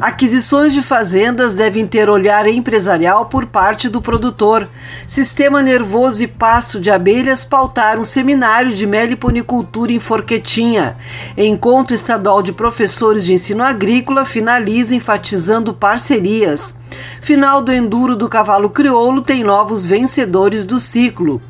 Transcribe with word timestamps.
Aquisições 0.00 0.74
de 0.74 0.82
fazendas 0.82 1.54
devem 1.54 1.86
ter 1.86 2.10
olhar 2.10 2.46
empresarial 2.46 3.26
por 3.26 3.46
parte 3.46 3.88
do 3.88 4.02
produtor. 4.02 4.68
Sistema 5.06 5.62
nervoso 5.62 6.22
e 6.22 6.26
pasto 6.26 6.78
de 6.78 6.90
abelhas 6.90 7.44
pautaram 7.44 8.02
um 8.02 8.04
seminário 8.04 8.74
de 8.74 8.86
meliponicultura 8.86 9.90
em 9.92 9.98
Forquetinha. 9.98 10.98
Encontro 11.34 11.94
estadual 11.94 12.42
de 12.42 12.52
professores 12.52 13.24
de 13.24 13.32
ensino 13.32 13.62
agrícola 13.62 14.26
finaliza 14.26 14.94
enfatizando 14.94 15.72
parcerias. 15.72 16.74
Final 17.22 17.62
do 17.62 17.72
enduro 17.72 18.14
do 18.14 18.28
cavalo 18.28 18.68
crioulo 18.68 19.22
tem 19.22 19.42
novos 19.42 19.86
vencedores 19.86 20.66
do 20.66 20.78
ciclo. 20.78 21.40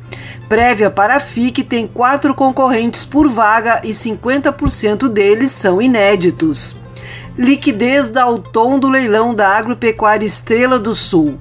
Prévia 0.47 0.89
para 0.89 1.17
a 1.17 1.19
FIC 1.19 1.63
tem 1.63 1.85
quatro 1.85 2.33
concorrentes 2.33 3.03
por 3.03 3.27
vaga 3.27 3.81
e 3.83 3.89
50% 3.89 5.09
deles 5.09 5.51
são 5.51 5.81
inéditos 5.81 6.77
liquidez 7.37 8.09
dá 8.09 8.27
o 8.27 8.39
tom 8.39 8.79
do 8.79 8.89
leilão 8.89 9.33
da 9.33 9.49
Agropecuária 9.49 10.25
Estrela 10.25 10.79
do 10.79 10.95
Sul. 10.95 11.39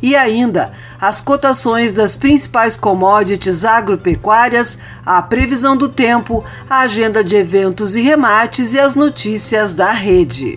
E 0.00 0.14
ainda, 0.14 0.72
as 1.00 1.20
cotações 1.20 1.92
das 1.92 2.14
principais 2.14 2.76
commodities 2.76 3.64
agropecuárias, 3.64 4.78
a 5.04 5.20
previsão 5.20 5.76
do 5.76 5.88
tempo, 5.88 6.44
a 6.70 6.80
agenda 6.80 7.24
de 7.24 7.34
eventos 7.34 7.96
e 7.96 8.00
remates 8.00 8.74
e 8.74 8.78
as 8.78 8.94
notícias 8.94 9.74
da 9.74 9.90
rede. 9.90 10.56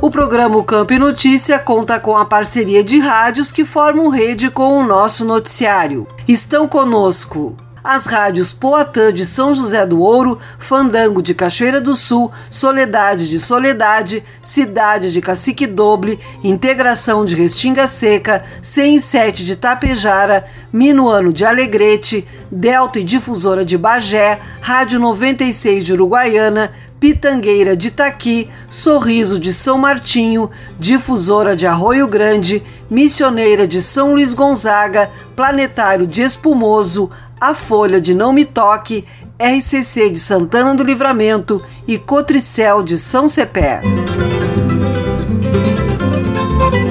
O 0.00 0.10
programa 0.10 0.62
Campo 0.64 0.92
e 0.94 0.98
Notícia 0.98 1.58
conta 1.58 2.00
com 2.00 2.16
a 2.16 2.24
parceria 2.24 2.82
de 2.82 2.98
rádios 2.98 3.52
que 3.52 3.64
formam 3.64 4.08
rede 4.08 4.50
com 4.50 4.78
o 4.78 4.86
nosso 4.86 5.24
noticiário. 5.24 6.06
Estão 6.26 6.66
conosco 6.66 7.56
as 7.84 8.04
rádios 8.04 8.52
Poatã 8.52 9.12
de 9.12 9.24
São 9.24 9.54
José 9.54 9.84
do 9.84 10.00
Ouro, 10.00 10.38
Fandango 10.58 11.22
de 11.22 11.34
Cachoeira 11.34 11.80
do 11.80 11.96
Sul, 11.96 12.30
Soledade 12.50 13.28
de 13.28 13.38
Soledade, 13.38 14.22
Cidade 14.40 15.12
de 15.12 15.20
Cacique 15.20 15.66
Doble, 15.66 16.18
Integração 16.44 17.24
de 17.24 17.34
Restinga 17.34 17.86
Seca, 17.86 18.44
107 18.62 19.44
de 19.44 19.56
Tapejara, 19.56 20.44
Minuano 20.72 21.32
de 21.32 21.44
Alegrete, 21.44 22.26
Delta 22.50 23.00
e 23.00 23.04
Difusora 23.04 23.64
de 23.64 23.76
Bagé, 23.76 24.38
Rádio 24.60 25.00
96 25.00 25.84
de 25.84 25.92
Uruguaiana, 25.92 26.72
Pitangueira 27.02 27.76
de 27.76 27.90
Taqui, 27.90 28.48
Sorriso 28.70 29.36
de 29.36 29.52
São 29.52 29.76
Martinho, 29.76 30.48
Difusora 30.78 31.56
de 31.56 31.66
Arroio 31.66 32.06
Grande, 32.06 32.62
Missioneira 32.88 33.66
de 33.66 33.82
São 33.82 34.12
Luís 34.12 34.32
Gonzaga, 34.32 35.10
Planetário 35.34 36.06
de 36.06 36.22
Espumoso, 36.22 37.10
A 37.42 37.54
Folha 37.54 38.00
de 38.00 38.14
Não 38.14 38.32
Me 38.32 38.44
Toque, 38.44 39.04
RCC 39.36 40.10
de 40.10 40.20
Santana 40.20 40.76
do 40.76 40.84
Livramento 40.84 41.60
e 41.88 41.98
Cotricel 41.98 42.84
de 42.84 42.96
São 42.96 43.26
Cepé. 43.26 43.80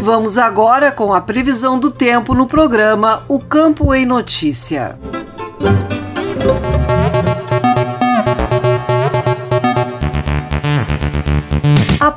Vamos 0.04 0.38
agora 0.38 0.92
com 0.92 1.14
a 1.14 1.22
previsão 1.22 1.80
do 1.80 1.90
tempo 1.90 2.36
no 2.36 2.48
programa 2.48 3.24
O 3.30 3.40
Campo 3.40 3.94
em 3.94 4.06
Notícia. 4.06 5.00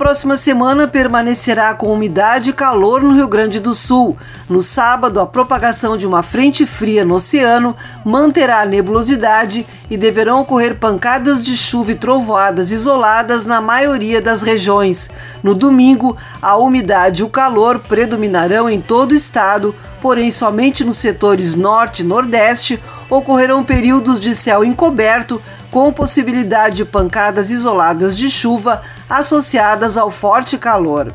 Próxima 0.04 0.36
semana 0.36 0.86
permanecerá 0.86 1.72
com 1.72 1.90
umidade 1.90 2.50
e 2.50 2.52
calor 2.52 3.02
no 3.02 3.14
Rio 3.14 3.26
Grande 3.26 3.58
do 3.58 3.72
Sul. 3.72 4.18
No 4.50 4.60
sábado, 4.60 5.18
a 5.18 5.24
propagação 5.24 5.96
de 5.96 6.06
uma 6.06 6.22
frente 6.22 6.66
fria 6.66 7.06
no 7.06 7.14
oceano 7.14 7.74
manterá 8.04 8.60
a 8.60 8.66
nebulosidade 8.66 9.66
e 9.88 9.96
deverão 9.96 10.42
ocorrer 10.42 10.74
pancadas 10.78 11.42
de 11.42 11.56
chuva 11.56 11.92
e 11.92 11.94
trovoadas 11.94 12.70
isoladas 12.70 13.46
na 13.46 13.62
maioria 13.62 14.20
das 14.20 14.42
regiões. 14.42 15.10
No 15.42 15.54
domingo, 15.54 16.14
a 16.42 16.54
umidade 16.54 17.22
e 17.22 17.24
o 17.24 17.30
calor 17.30 17.78
predominarão 17.78 18.68
em 18.68 18.82
todo 18.82 19.12
o 19.12 19.16
estado, 19.16 19.74
porém 20.04 20.30
somente 20.30 20.84
nos 20.84 20.98
setores 20.98 21.54
norte 21.54 22.00
e 22.00 22.04
nordeste 22.04 22.78
ocorrerão 23.08 23.64
períodos 23.64 24.20
de 24.20 24.34
céu 24.34 24.62
encoberto 24.62 25.40
com 25.70 25.90
possibilidade 25.90 26.76
de 26.76 26.84
pancadas 26.84 27.50
isoladas 27.50 28.14
de 28.14 28.28
chuva 28.28 28.82
associadas 29.08 29.96
ao 29.96 30.10
forte 30.10 30.58
calor. 30.58 31.14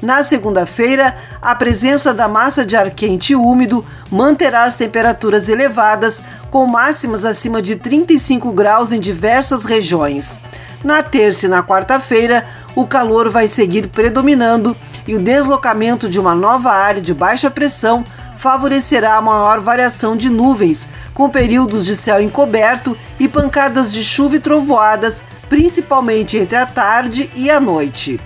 Na 0.00 0.22
segunda-feira, 0.22 1.16
a 1.42 1.52
presença 1.52 2.14
da 2.14 2.28
massa 2.28 2.64
de 2.64 2.76
ar 2.76 2.92
quente 2.92 3.32
e 3.32 3.34
úmido 3.34 3.84
manterá 4.08 4.62
as 4.62 4.76
temperaturas 4.76 5.48
elevadas, 5.48 6.22
com 6.48 6.64
máximas 6.64 7.24
acima 7.24 7.60
de 7.60 7.74
35 7.74 8.52
graus 8.52 8.92
em 8.92 9.00
diversas 9.00 9.64
regiões. 9.64 10.38
Na 10.84 11.02
terça 11.02 11.46
e 11.46 11.48
na 11.48 11.64
quarta-feira, 11.64 12.46
o 12.76 12.86
calor 12.86 13.28
vai 13.30 13.48
seguir 13.48 13.88
predominando 13.88 14.76
e 15.08 15.16
o 15.16 15.18
deslocamento 15.18 16.08
de 16.08 16.20
uma 16.20 16.36
nova 16.36 16.70
área 16.70 17.00
de 17.00 17.12
baixa 17.12 17.50
pressão 17.50 18.04
favorecerá 18.38 19.16
a 19.16 19.20
maior 19.20 19.60
variação 19.60 20.16
de 20.16 20.30
nuvens, 20.30 20.88
com 21.12 21.28
períodos 21.28 21.84
de 21.84 21.96
céu 21.96 22.20
encoberto 22.22 22.96
e 23.18 23.28
pancadas 23.28 23.92
de 23.92 24.02
chuva 24.04 24.36
e 24.36 24.40
trovoadas, 24.40 25.24
principalmente 25.48 26.38
entre 26.38 26.56
a 26.56 26.64
tarde 26.64 27.28
e 27.34 27.50
a 27.50 27.58
noite. 27.60 28.20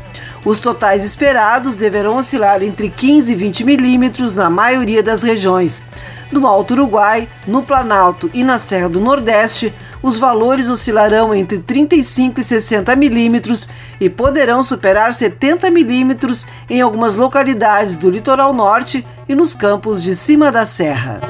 Os 0.44 0.58
totais 0.58 1.04
esperados 1.04 1.76
deverão 1.76 2.16
oscilar 2.16 2.64
entre 2.64 2.90
15 2.90 3.32
e 3.32 3.36
20 3.36 3.64
milímetros 3.64 4.34
na 4.34 4.50
maioria 4.50 5.00
das 5.00 5.22
regiões. 5.22 5.84
No 6.32 6.46
Alto 6.46 6.72
Uruguai, 6.72 7.28
no 7.46 7.62
Planalto 7.62 8.28
e 8.34 8.42
na 8.42 8.58
Serra 8.58 8.88
do 8.88 9.00
Nordeste, 9.00 9.72
os 10.02 10.18
valores 10.18 10.68
oscilarão 10.68 11.32
entre 11.32 11.58
35 11.58 12.40
e 12.40 12.42
60 12.42 12.96
milímetros 12.96 13.68
e 14.00 14.10
poderão 14.10 14.64
superar 14.64 15.14
70 15.14 15.70
milímetros 15.70 16.46
em 16.68 16.80
algumas 16.80 17.16
localidades 17.16 17.94
do 17.94 18.10
litoral 18.10 18.52
norte 18.52 19.06
e 19.28 19.34
nos 19.36 19.54
campos 19.54 20.02
de 20.02 20.16
cima 20.16 20.50
da 20.50 20.66
serra. 20.66 21.20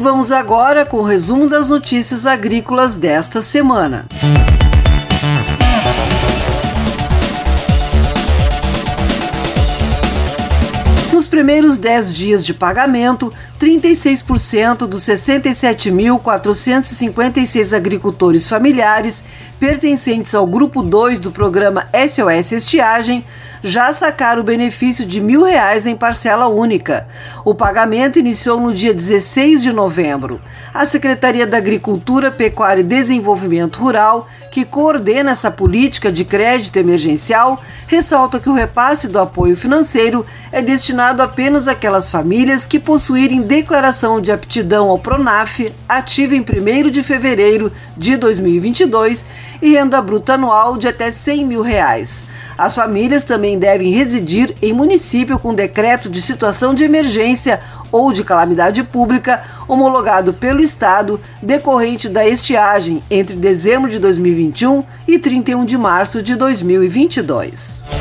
Vamos 0.00 0.32
agora 0.32 0.84
com 0.84 0.96
o 0.96 1.04
resumo 1.04 1.46
das 1.48 1.68
notícias 1.68 2.26
agrícolas 2.26 2.96
desta 2.96 3.40
semana. 3.40 4.06
Nos 4.22 4.69
primeiros 11.40 11.78
10 11.78 12.14
dias 12.14 12.44
de 12.44 12.52
pagamento, 12.52 13.32
36% 13.58 14.86
dos 14.86 15.04
67.456 15.04 17.74
agricultores 17.74 18.46
familiares 18.46 19.24
pertencentes 19.58 20.34
ao 20.34 20.46
grupo 20.46 20.82
2 20.82 21.18
do 21.18 21.30
programa 21.30 21.88
SOS 21.94 22.52
Estiagem 22.52 23.24
já 23.62 23.92
sacaram 23.92 24.40
o 24.40 24.44
benefício 24.44 25.04
de 25.04 25.20
mil 25.20 25.44
reais 25.44 25.86
em 25.86 25.94
parcela 25.94 26.48
única. 26.48 27.06
O 27.44 27.54
pagamento 27.54 28.18
iniciou 28.18 28.58
no 28.58 28.72
dia 28.72 28.94
16 28.94 29.62
de 29.62 29.72
novembro. 29.72 30.40
A 30.72 30.84
Secretaria 30.84 31.46
da 31.46 31.58
Agricultura, 31.58 32.30
Pecuária 32.30 32.80
e 32.80 32.84
Desenvolvimento 32.84 33.78
Rural, 33.78 34.26
que 34.50 34.64
coordena 34.64 35.32
essa 35.32 35.50
política 35.50 36.10
de 36.10 36.24
crédito 36.24 36.76
emergencial, 36.76 37.62
ressalta 37.86 38.40
que 38.40 38.48
o 38.48 38.54
repasse 38.54 39.08
do 39.08 39.18
apoio 39.18 39.56
financeiro 39.56 40.24
é 40.50 40.62
destinado 40.62 41.22
apenas 41.30 41.68
àquelas 41.68 42.10
famílias 42.10 42.66
que 42.66 42.76
possuírem 42.76 43.42
declaração 43.42 44.20
de 44.20 44.32
aptidão 44.32 44.88
ao 44.90 44.98
PRONAF 44.98 45.72
ativa 45.88 46.34
em 46.34 46.40
1 46.40 46.90
de 46.90 47.04
fevereiro 47.04 47.70
de 47.96 48.16
2022 48.16 49.24
e 49.62 49.70
renda 49.70 50.02
bruta 50.02 50.34
anual 50.34 50.76
de 50.76 50.88
até 50.88 51.08
100 51.08 51.46
mil 51.46 51.62
reais. 51.62 52.24
As 52.58 52.74
famílias 52.74 53.22
também 53.22 53.60
devem 53.60 53.92
residir 53.92 54.56
em 54.60 54.72
município 54.72 55.38
com 55.38 55.54
decreto 55.54 56.10
de 56.10 56.20
situação 56.20 56.74
de 56.74 56.82
emergência 56.82 57.60
ou 57.92 58.12
de 58.12 58.24
calamidade 58.24 58.82
pública 58.82 59.40
homologado 59.68 60.34
pelo 60.34 60.60
Estado 60.60 61.20
decorrente 61.40 62.08
da 62.08 62.26
estiagem 62.26 63.00
entre 63.08 63.36
dezembro 63.36 63.88
de 63.88 64.00
2021 64.00 64.82
e 65.06 65.16
31 65.16 65.64
de 65.64 65.78
março 65.78 66.20
de 66.20 66.34
2022. 66.34 67.99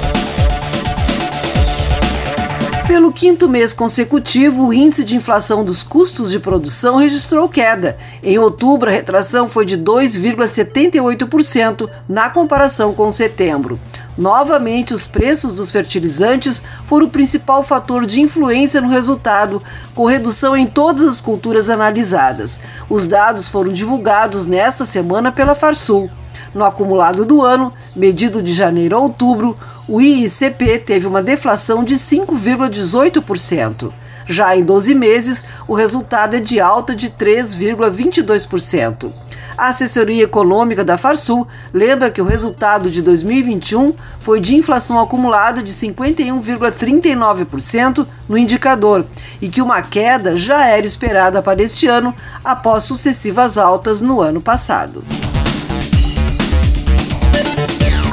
Pelo 2.90 3.14
quinto 3.14 3.48
mês 3.48 3.72
consecutivo, 3.72 4.66
o 4.66 4.74
índice 4.74 5.04
de 5.04 5.16
inflação 5.16 5.64
dos 5.64 5.84
custos 5.84 6.32
de 6.32 6.40
produção 6.40 6.96
registrou 6.96 7.48
queda. 7.48 7.96
Em 8.24 8.40
outubro, 8.40 8.90
a 8.90 8.92
retração 8.92 9.48
foi 9.48 9.64
de 9.64 9.78
2,78% 9.78 11.88
na 12.10 12.32
comparação 12.32 12.92
com 12.92 13.12
setembro. 13.12 13.80
Novamente, 14.18 14.92
os 14.92 15.06
preços 15.06 15.54
dos 15.54 15.72
fertilizantes 15.72 16.60
foram 16.88 17.06
o 17.06 17.12
principal 17.12 17.62
fator 17.62 18.08
de 18.08 18.22
influência 18.22 18.82
no 18.82 18.90
resultado, 18.90 19.62
com 19.94 20.06
redução 20.06 20.58
em 20.58 20.66
todas 20.66 21.04
as 21.04 21.22
culturas 21.22 21.70
analisadas. 21.70 22.60
Os 22.90 23.06
dados 23.06 23.48
foram 23.48 23.72
divulgados 23.72 24.48
nesta 24.48 24.84
semana 24.84 25.32
pela 25.32 25.54
Farsul. 25.54 26.10
No 26.56 26.66
acumulado 26.66 27.24
do 27.24 27.44
ano, 27.44 27.72
medido 27.96 28.42
de 28.42 28.52
janeiro 28.52 28.96
a 28.96 29.00
outubro, 29.00 29.56
o 29.90 30.00
IICP 30.00 30.80
teve 30.86 31.06
uma 31.08 31.24
deflação 31.24 31.84
de 31.84 31.96
5,18%. 31.96 33.92
Já 34.28 34.56
em 34.56 34.64
12 34.64 34.94
meses, 34.94 35.44
o 35.68 35.74
resultado 35.74 36.36
é 36.36 36.40
de 36.40 36.60
alta 36.60 36.96
de 36.96 37.10
3,22%. 37.10 39.12
A 39.58 39.70
assessoria 39.70 40.24
econômica 40.24 40.84
da 40.84 40.96
Farsul 40.96 41.48
lembra 41.74 42.12
que 42.12 42.22
o 42.22 42.26
resultado 42.26 42.92
de 42.92 43.02
2021 43.02 43.96
foi 44.20 44.40
de 44.40 44.56
inflação 44.56 45.02
acumulada 45.02 45.64
de 45.64 45.74
51,39% 45.74 48.06
no 48.30 48.38
indicador 48.38 49.04
e 49.42 49.50
que 49.50 49.62
uma 49.62 49.82
queda 49.82 50.38
já 50.38 50.68
era 50.68 50.86
esperada 50.86 51.42
para 51.42 51.64
este 51.64 51.88
ano 51.88 52.14
após 52.46 52.84
sucessivas 52.84 53.58
altas 53.58 54.04
no 54.04 54.22
ano 54.22 54.40
passado. 54.40 55.04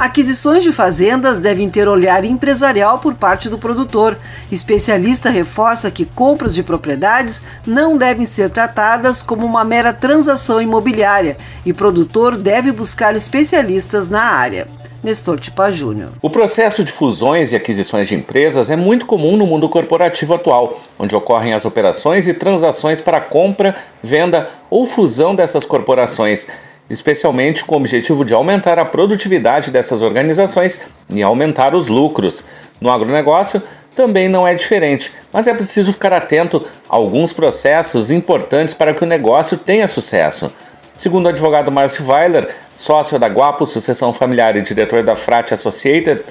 Aquisições 0.07 0.63
de 0.63 0.71
fazendas 0.71 1.41
devem 1.41 1.69
ter 1.69 1.89
olhar 1.89 2.25
empresarial 2.25 3.01
por 3.01 3.15
parte 3.15 3.49
do 3.49 3.59
produtor. 3.59 4.17
Especialista 4.53 5.31
reforça 5.31 5.91
que 5.91 6.05
compras 6.05 6.55
de 6.55 6.63
propriedades 6.63 7.43
não 7.67 7.99
devem 7.99 8.25
ser 8.25 8.49
tratadas 8.49 9.21
como 9.21 9.45
uma 9.45 9.65
mera 9.65 9.93
transação 9.93 10.63
imobiliária 10.63 11.37
e 11.65 11.73
produtor 11.73 12.37
deve 12.37 12.71
buscar 12.71 13.17
especialistas 13.17 14.09
na 14.09 14.23
área. 14.23 14.69
Nestor 15.03 15.41
Tipa 15.41 15.73
Júnior. 15.73 16.11
O 16.23 16.31
processo 16.31 16.85
de 16.85 16.93
fusões 16.93 17.51
e 17.51 17.57
aquisições 17.57 18.07
de 18.07 18.15
empresas 18.15 18.71
é 18.71 18.77
muito 18.77 19.07
comum 19.07 19.37
no 19.37 19.45
mundo 19.47 19.69
corporativo 19.69 20.35
atual, 20.35 20.73
onde 20.97 21.17
ocorrem 21.17 21.53
as 21.53 21.65
operações 21.65 22.29
e 22.29 22.35
transações 22.35 23.01
para 23.01 23.21
compra, 23.21 23.75
venda 24.01 24.49
ou 24.71 24.87
fusão 24.87 25.35
dessas 25.35 25.65
corporações 25.65 26.47
especialmente 26.89 27.65
com 27.65 27.75
o 27.75 27.79
objetivo 27.79 28.25
de 28.25 28.35
aumentar 28.35 28.79
a 28.79 28.85
produtividade 28.85 29.71
dessas 29.71 30.03
organizações 30.03 30.87
e 31.11 31.23
aumentar 31.23 31.75
os 31.75 31.89
lucros. 31.89 32.47
No 32.81 32.91
agronegócio 32.91 33.63
também 33.95 34.29
não 34.29 34.47
é 34.47 34.55
diferente, 34.55 35.13
mas 35.33 35.49
é 35.49 35.55
preciso 35.55 35.93
ficar 35.93 36.13
atento 36.13 36.65
a 36.89 36.97
alguns 36.97 37.33
processos 37.33 38.11
importantes 38.11 38.75
para 38.75 38.93
que 38.93 39.03
o 39.03 39.07
negócio 39.07 39.57
tenha 39.57 39.89
sucesso. 39.89 40.53
Segundo 40.95 41.27
o 41.27 41.29
advogado 41.29 41.73
Márcio 41.73 42.07
Weiler, 42.07 42.49
sócio 42.75 43.19
da 43.19 43.27
Guapo 43.27 43.67
Sucessão 43.67 44.13
Familiar 44.13 44.57
e 44.57 44.63
diretor 44.63 45.03
da 45.03 45.17
Frate 45.17 45.55
Associated, 45.55 46.23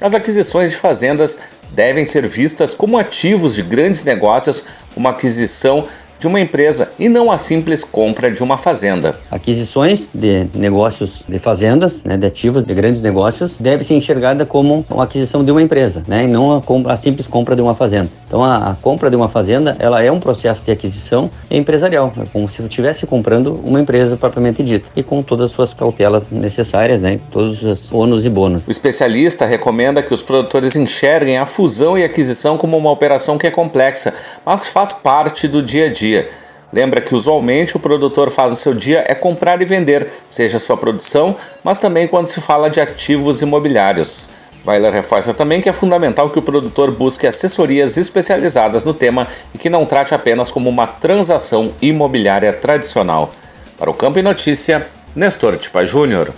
as 0.00 0.14
aquisições 0.14 0.70
de 0.70 0.76
fazendas 0.76 1.40
devem 1.70 2.04
ser 2.04 2.26
vistas 2.26 2.74
como 2.74 2.98
ativos 2.98 3.54
de 3.54 3.62
grandes 3.62 4.04
negócios, 4.04 4.64
uma 4.96 5.10
aquisição 5.10 5.86
de 6.18 6.26
uma 6.26 6.40
empresa 6.40 6.92
e 6.98 7.08
não 7.08 7.30
a 7.30 7.38
simples 7.38 7.84
compra 7.84 8.30
de 8.30 8.42
uma 8.42 8.56
fazenda. 8.56 9.16
Aquisições 9.30 10.08
de 10.14 10.46
negócios 10.54 11.22
de 11.28 11.38
fazendas, 11.38 12.04
né, 12.04 12.16
de 12.16 12.26
ativos 12.26 12.64
de 12.64 12.74
grandes 12.74 13.00
negócios, 13.00 13.52
deve 13.58 13.84
ser 13.84 13.94
enxergada 13.94 14.46
como 14.46 14.84
uma 14.90 15.04
aquisição 15.04 15.44
de 15.44 15.50
uma 15.50 15.62
empresa, 15.62 16.02
né, 16.06 16.24
e 16.24 16.26
não 16.26 16.52
a, 16.52 16.92
a 16.92 16.96
simples 16.96 17.26
compra 17.26 17.54
de 17.54 17.62
uma 17.62 17.74
fazenda. 17.74 18.08
Então 18.34 18.42
a, 18.42 18.72
a, 18.72 18.74
compra 18.74 19.08
de 19.08 19.14
uma 19.14 19.28
fazenda, 19.28 19.76
ela 19.78 20.02
é 20.02 20.10
um 20.10 20.18
processo 20.18 20.60
de 20.64 20.72
aquisição 20.72 21.30
empresarial, 21.48 22.12
é 22.20 22.24
como 22.32 22.50
se 22.50 22.58
eu 22.58 22.66
estivesse 22.66 23.06
comprando 23.06 23.52
uma 23.64 23.80
empresa 23.80 24.16
propriamente 24.16 24.60
dita 24.64 24.88
e 24.96 25.04
com 25.04 25.22
todas 25.22 25.46
as 25.46 25.52
suas 25.52 25.72
cautelas 25.72 26.32
necessárias, 26.32 27.00
né, 27.00 27.20
todos 27.30 27.62
os 27.62 27.92
ônus 27.92 28.24
e 28.24 28.28
bônus. 28.28 28.66
O 28.66 28.72
especialista 28.72 29.46
recomenda 29.46 30.02
que 30.02 30.12
os 30.12 30.20
produtores 30.20 30.74
enxerguem 30.74 31.38
a 31.38 31.46
fusão 31.46 31.96
e 31.96 32.02
aquisição 32.02 32.58
como 32.58 32.76
uma 32.76 32.90
operação 32.90 33.38
que 33.38 33.46
é 33.46 33.52
complexa, 33.52 34.12
mas 34.44 34.66
faz 34.66 34.92
parte 34.92 35.46
do 35.46 35.62
dia 35.62 35.86
a 35.86 35.88
dia. 35.88 36.28
Lembra 36.72 37.00
que 37.00 37.14
usualmente 37.14 37.76
o 37.76 37.80
produtor 37.80 38.32
faz 38.32 38.50
no 38.50 38.56
seu 38.56 38.74
dia 38.74 39.04
é 39.06 39.14
comprar 39.14 39.62
e 39.62 39.64
vender, 39.64 40.10
seja 40.28 40.58
sua 40.58 40.76
produção, 40.76 41.36
mas 41.62 41.78
também 41.78 42.08
quando 42.08 42.26
se 42.26 42.40
fala 42.40 42.68
de 42.68 42.80
ativos 42.80 43.42
imobiliários. 43.42 44.30
Weiler 44.66 44.92
reforça 44.92 45.34
também 45.34 45.60
que 45.60 45.68
é 45.68 45.72
fundamental 45.72 46.30
que 46.30 46.38
o 46.38 46.42
produtor 46.42 46.90
busque 46.90 47.26
assessorias 47.26 47.96
especializadas 47.96 48.84
no 48.84 48.94
tema 48.94 49.28
e 49.54 49.58
que 49.58 49.68
não 49.68 49.84
trate 49.84 50.14
apenas 50.14 50.50
como 50.50 50.70
uma 50.70 50.86
transação 50.86 51.72
imobiliária 51.82 52.52
tradicional. 52.52 53.32
Para 53.78 53.90
o 53.90 53.94
Campo 53.94 54.18
e 54.18 54.22
Notícia, 54.22 54.86
Nestor 55.14 55.56
Tipa 55.56 55.84
Júnior. 55.84 56.32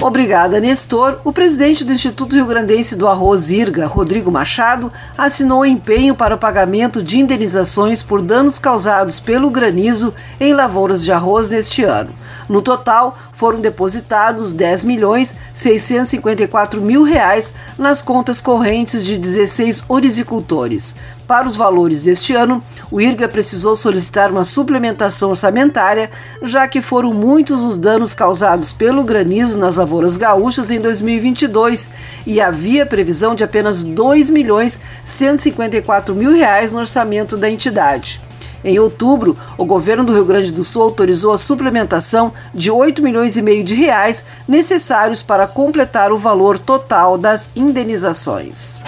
Obrigada, 0.00 0.58
Nestor. 0.58 1.20
O 1.24 1.32
presidente 1.32 1.84
do 1.84 1.92
Instituto 1.92 2.34
Rio 2.34 2.46
Grandense 2.46 2.96
do 2.96 3.06
Arroz 3.06 3.52
IRGA, 3.52 3.86
Rodrigo 3.86 4.32
Machado, 4.32 4.92
assinou 5.16 5.64
empenho 5.64 6.12
para 6.12 6.34
o 6.34 6.38
pagamento 6.38 7.00
de 7.00 7.20
indenizações 7.20 8.02
por 8.02 8.20
danos 8.20 8.58
causados 8.58 9.20
pelo 9.20 9.48
granizo 9.48 10.12
em 10.40 10.52
lavouras 10.52 11.04
de 11.04 11.12
arroz 11.12 11.48
neste 11.48 11.84
ano. 11.84 12.12
No 12.48 12.62
total, 12.62 13.16
foram 13.32 13.60
depositados 13.60 14.52
10 14.52 14.84
milhões 14.84 15.34
654 15.54 16.80
mil 16.80 17.02
reais 17.02 17.52
nas 17.78 18.02
contas 18.02 18.40
correntes 18.40 19.04
de 19.04 19.16
16 19.16 19.84
orizicultores. 19.88 20.94
Para 21.26 21.46
os 21.46 21.56
valores 21.56 22.04
deste 22.04 22.34
ano, 22.34 22.62
o 22.90 23.00
IRGA 23.00 23.26
precisou 23.26 23.74
solicitar 23.74 24.30
uma 24.30 24.44
suplementação 24.44 25.30
orçamentária, 25.30 26.10
já 26.42 26.68
que 26.68 26.82
foram 26.82 27.14
muitos 27.14 27.62
os 27.62 27.76
danos 27.76 28.14
causados 28.14 28.72
pelo 28.72 29.02
granizo 29.02 29.58
nas 29.58 29.76
lavouras 29.76 30.18
gaúchas 30.18 30.70
em 30.70 30.78
2022 30.78 31.88
e 32.26 32.40
havia 32.40 32.84
previsão 32.84 33.34
de 33.34 33.44
apenas 33.44 33.82
2 33.82 34.28
milhões 34.28 34.78
154 35.04 36.14
mil 36.14 36.32
reais 36.32 36.70
no 36.70 36.80
orçamento 36.80 37.36
da 37.36 37.48
entidade. 37.48 38.20
Em 38.64 38.78
outubro, 38.78 39.36
o 39.58 39.64
governo 39.64 40.04
do 40.04 40.12
Rio 40.12 40.24
Grande 40.24 40.52
do 40.52 40.62
Sul 40.62 40.82
autorizou 40.82 41.32
a 41.32 41.38
suplementação 41.38 42.32
de 42.54 42.70
8 42.70 43.02
milhões 43.02 43.36
e 43.36 43.42
meio 43.42 43.64
de 43.64 43.74
reais 43.74 44.24
necessários 44.46 45.22
para 45.22 45.46
completar 45.46 46.12
o 46.12 46.18
valor 46.18 46.58
total 46.58 47.18
das 47.18 47.50
indenizações. 47.56 48.82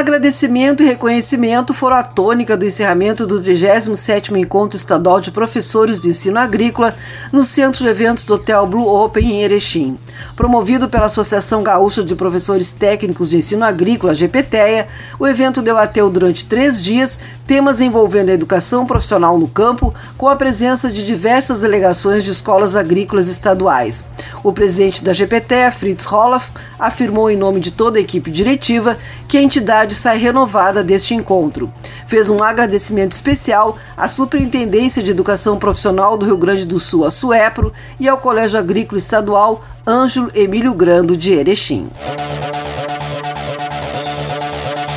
Agradecimento 0.00 0.82
e 0.82 0.86
reconhecimento 0.86 1.74
foram 1.74 1.96
a 1.96 2.02
tônica 2.02 2.56
do 2.56 2.64
encerramento 2.64 3.26
do 3.26 3.38
37º 3.38 4.34
Encontro 4.34 4.74
Estadual 4.74 5.20
de 5.20 5.30
Professores 5.30 5.98
do 5.98 6.08
Ensino 6.08 6.38
Agrícola 6.38 6.94
no 7.30 7.44
Centro 7.44 7.84
de 7.84 7.90
Eventos 7.90 8.24
do 8.24 8.32
Hotel 8.32 8.66
Blue 8.66 8.88
Open 8.88 9.30
em 9.30 9.42
Erechim. 9.42 9.98
Promovido 10.34 10.88
pela 10.88 11.04
Associação 11.04 11.62
Gaúcha 11.62 12.02
de 12.02 12.16
Professores 12.16 12.72
Técnicos 12.72 13.28
de 13.28 13.36
Ensino 13.36 13.62
Agrícola, 13.62 14.14
GPTEA, 14.14 14.86
o 15.18 15.26
evento 15.26 15.60
debateu 15.60 16.08
durante 16.08 16.46
três 16.46 16.82
dias 16.82 17.18
temas 17.46 17.80
envolvendo 17.80 18.30
a 18.30 18.34
educação 18.34 18.86
profissional 18.86 19.36
no 19.36 19.48
campo, 19.48 19.92
com 20.16 20.28
a 20.28 20.36
presença 20.36 20.90
de 20.90 21.04
diversas 21.04 21.62
delegações 21.62 22.22
de 22.24 22.30
escolas 22.30 22.76
agrícolas 22.76 23.28
estaduais. 23.28 24.04
O 24.44 24.52
presidente 24.52 25.02
da 25.02 25.12
GPTEA, 25.12 25.72
Fritz 25.72 26.04
Roloff, 26.04 26.52
afirmou 26.78 27.28
em 27.28 27.36
nome 27.36 27.58
de 27.58 27.72
toda 27.72 27.98
a 27.98 28.00
equipe 28.00 28.30
diretiva 28.30 28.96
que 29.26 29.36
a 29.36 29.42
entidade 29.42 29.89
sai 29.94 30.18
renovada 30.18 30.82
deste 30.82 31.14
encontro. 31.14 31.72
Fez 32.06 32.28
um 32.28 32.42
agradecimento 32.42 33.12
especial 33.12 33.76
à 33.96 34.08
Superintendência 34.08 35.02
de 35.02 35.10
Educação 35.10 35.58
Profissional 35.58 36.16
do 36.16 36.26
Rio 36.26 36.36
Grande 36.36 36.66
do 36.66 36.78
Sul, 36.78 37.04
a 37.04 37.10
SUEPRO, 37.10 37.72
e 37.98 38.08
ao 38.08 38.18
Colégio 38.18 38.58
Agrícola 38.58 38.98
Estadual 38.98 39.62
Ângelo 39.86 40.30
Emílio 40.34 40.74
Grando 40.74 41.16
de 41.16 41.32
Erechim. 41.32 41.88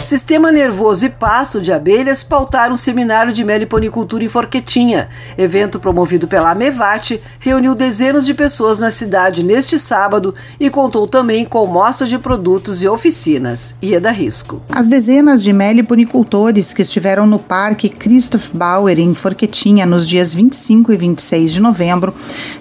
Sistema 0.03 0.51
Nervoso 0.51 1.05
e 1.05 1.09
Pasto 1.09 1.61
de 1.61 1.71
Abelhas 1.71 2.25
pautaram 2.25 2.73
um 2.73 2.77
seminário 2.77 3.31
de 3.31 3.41
meliponicultura 3.41 4.21
em 4.21 4.27
Forquetinha. 4.27 5.07
Evento 5.37 5.79
promovido 5.79 6.27
pela 6.27 6.51
Amevate 6.51 7.21
reuniu 7.39 7.73
dezenas 7.73 8.25
de 8.25 8.33
pessoas 8.33 8.79
na 8.79 8.91
cidade 8.91 9.41
neste 9.43 9.79
sábado 9.79 10.35
e 10.59 10.69
contou 10.69 11.07
também 11.07 11.45
com 11.45 11.65
mostras 11.65 12.09
de 12.09 12.19
produtos 12.19 12.83
e 12.83 12.87
oficinas. 12.87 13.75
Ieda 13.81 14.11
Risco. 14.11 14.61
As 14.69 14.89
dezenas 14.89 15.41
de 15.41 15.53
meliponicultores 15.53 16.73
que 16.73 16.81
estiveram 16.81 17.25
no 17.25 17.39
Parque 17.39 17.87
Christoph 17.87 18.49
Bauer 18.53 18.99
em 18.99 19.13
Forquetinha 19.13 19.85
nos 19.85 20.05
dias 20.05 20.33
25 20.33 20.91
e 20.91 20.97
26 20.97 21.53
de 21.53 21.61
novembro 21.61 22.13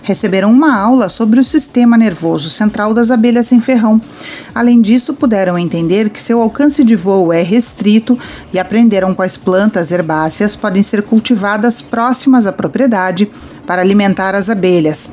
receberam 0.03 0.53
uma 0.53 0.79
aula 0.79 1.09
sobre 1.09 1.41
o 1.41 1.45
sistema 1.45 1.99
nervoso 1.99 2.49
central 2.51 2.95
das 2.95 3.11
abelhas 3.11 3.49
sem 3.49 3.61
ferrão. 3.61 4.01
Além 4.55 4.83
disso, 4.83 5.15
puderam 5.15 5.59
entender 5.59 6.11
que 6.11 6.21
seu 6.21 6.41
alcance 6.41 6.85
de 6.85 6.95
voo 6.95 7.33
é 7.33 7.43
restrito 7.43 8.19
e 8.53 8.59
aprenderam 8.59 9.15
quais 9.15 9.37
plantas 9.37 9.91
herbáceas 9.91 10.55
podem 10.55 10.83
ser 10.83 11.03
cultivadas 11.03 11.81
próximas 11.81 12.47
à 12.47 12.53
propriedade 12.53 13.31
para 13.67 13.81
alimentar 13.81 14.35
as 14.35 14.51
abelhas. 14.51 15.11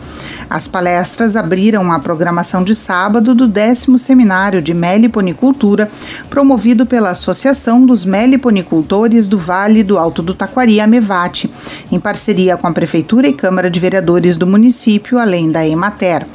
As 0.50 0.68
palestras 0.68 1.36
abriram 1.36 1.92
a 1.92 2.00
programação 2.00 2.64
de 2.64 2.76
sábado 2.76 3.34
do 3.34 3.48
décimo 3.48 3.98
seminário 3.98 4.62
de 4.62 4.74
meliponicultura, 4.74 5.90
promovido 6.30 6.86
pela 6.86 7.12
Associação 7.12 7.86
dos 7.86 8.04
Meliponicultores 8.04 9.28
do 9.28 9.38
Vale 9.38 9.84
do 9.84 9.98
Alto 9.98 10.22
do 10.22 10.34
Taquari, 10.34 10.82
Amevate, 10.82 11.50
em 11.92 12.00
parceria 12.00 12.58
com 12.58 12.68
a 12.68 12.72
Prefeitura 12.72 13.28
e 13.28 13.34
Câmara 13.34 13.70
de 13.70 13.80
Vereadores 13.80 14.36
do 14.36 14.48
município, 14.48 15.18
além 15.18 15.52
da 15.52 15.66
Emater. 15.66 16.26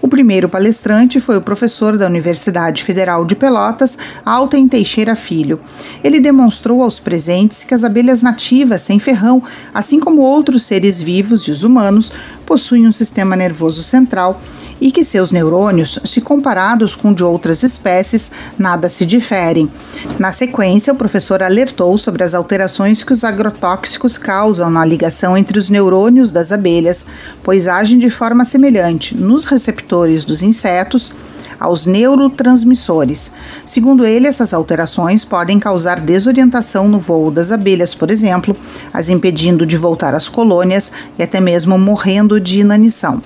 O 0.00 0.08
primeiro 0.08 0.48
palestrante 0.48 1.20
foi 1.20 1.36
o 1.36 1.42
professor 1.42 1.98
da 1.98 2.06
Universidade 2.06 2.84
Federal 2.84 3.24
de 3.24 3.34
Pelotas, 3.34 3.98
Alten 4.24 4.68
Teixeira 4.68 5.16
Filho. 5.16 5.58
Ele 6.04 6.20
demonstrou 6.20 6.82
aos 6.82 7.00
presentes 7.00 7.64
que 7.64 7.74
as 7.74 7.82
abelhas 7.82 8.22
nativas 8.22 8.82
sem 8.82 8.98
ferrão, 8.98 9.42
assim 9.74 9.98
como 9.98 10.22
outros 10.22 10.64
seres 10.64 11.00
vivos 11.00 11.42
e 11.42 11.50
os 11.50 11.64
humanos, 11.64 12.12
possuem 12.48 12.88
um 12.88 12.92
sistema 12.92 13.36
nervoso 13.36 13.82
central 13.82 14.40
e 14.80 14.90
que 14.90 15.04
seus 15.04 15.30
neurônios, 15.30 15.98
se 16.02 16.22
comparados 16.22 16.96
com 16.96 17.12
de 17.12 17.22
outras 17.22 17.62
espécies, 17.62 18.32
nada 18.58 18.88
se 18.88 19.04
diferem. 19.04 19.70
Na 20.18 20.32
sequência, 20.32 20.94
o 20.94 20.96
professor 20.96 21.42
alertou 21.42 21.98
sobre 21.98 22.24
as 22.24 22.32
alterações 22.32 23.04
que 23.04 23.12
os 23.12 23.22
agrotóxicos 23.22 24.16
causam 24.16 24.70
na 24.70 24.82
ligação 24.82 25.36
entre 25.36 25.58
os 25.58 25.68
neurônios 25.68 26.30
das 26.30 26.50
abelhas, 26.50 27.04
pois 27.42 27.66
agem 27.68 27.98
de 27.98 28.08
forma 28.08 28.46
semelhante 28.46 29.14
nos 29.14 29.44
receptores 29.44 30.24
dos 30.24 30.42
insetos 30.42 31.12
aos 31.58 31.86
neurotransmissores. 31.86 33.32
Segundo 33.64 34.04
ele, 34.06 34.26
essas 34.26 34.52
alterações 34.52 35.24
podem 35.24 35.58
causar 35.58 36.00
desorientação 36.00 36.88
no 36.88 36.98
voo 36.98 37.30
das 37.30 37.50
abelhas, 37.50 37.94
por 37.94 38.10
exemplo, 38.10 38.56
as 38.92 39.08
impedindo 39.08 39.66
de 39.66 39.76
voltar 39.76 40.14
às 40.14 40.28
colônias 40.28 40.92
e 41.18 41.22
até 41.22 41.40
mesmo 41.40 41.78
morrendo 41.78 42.40
de 42.40 42.60
inanição. 42.60 43.22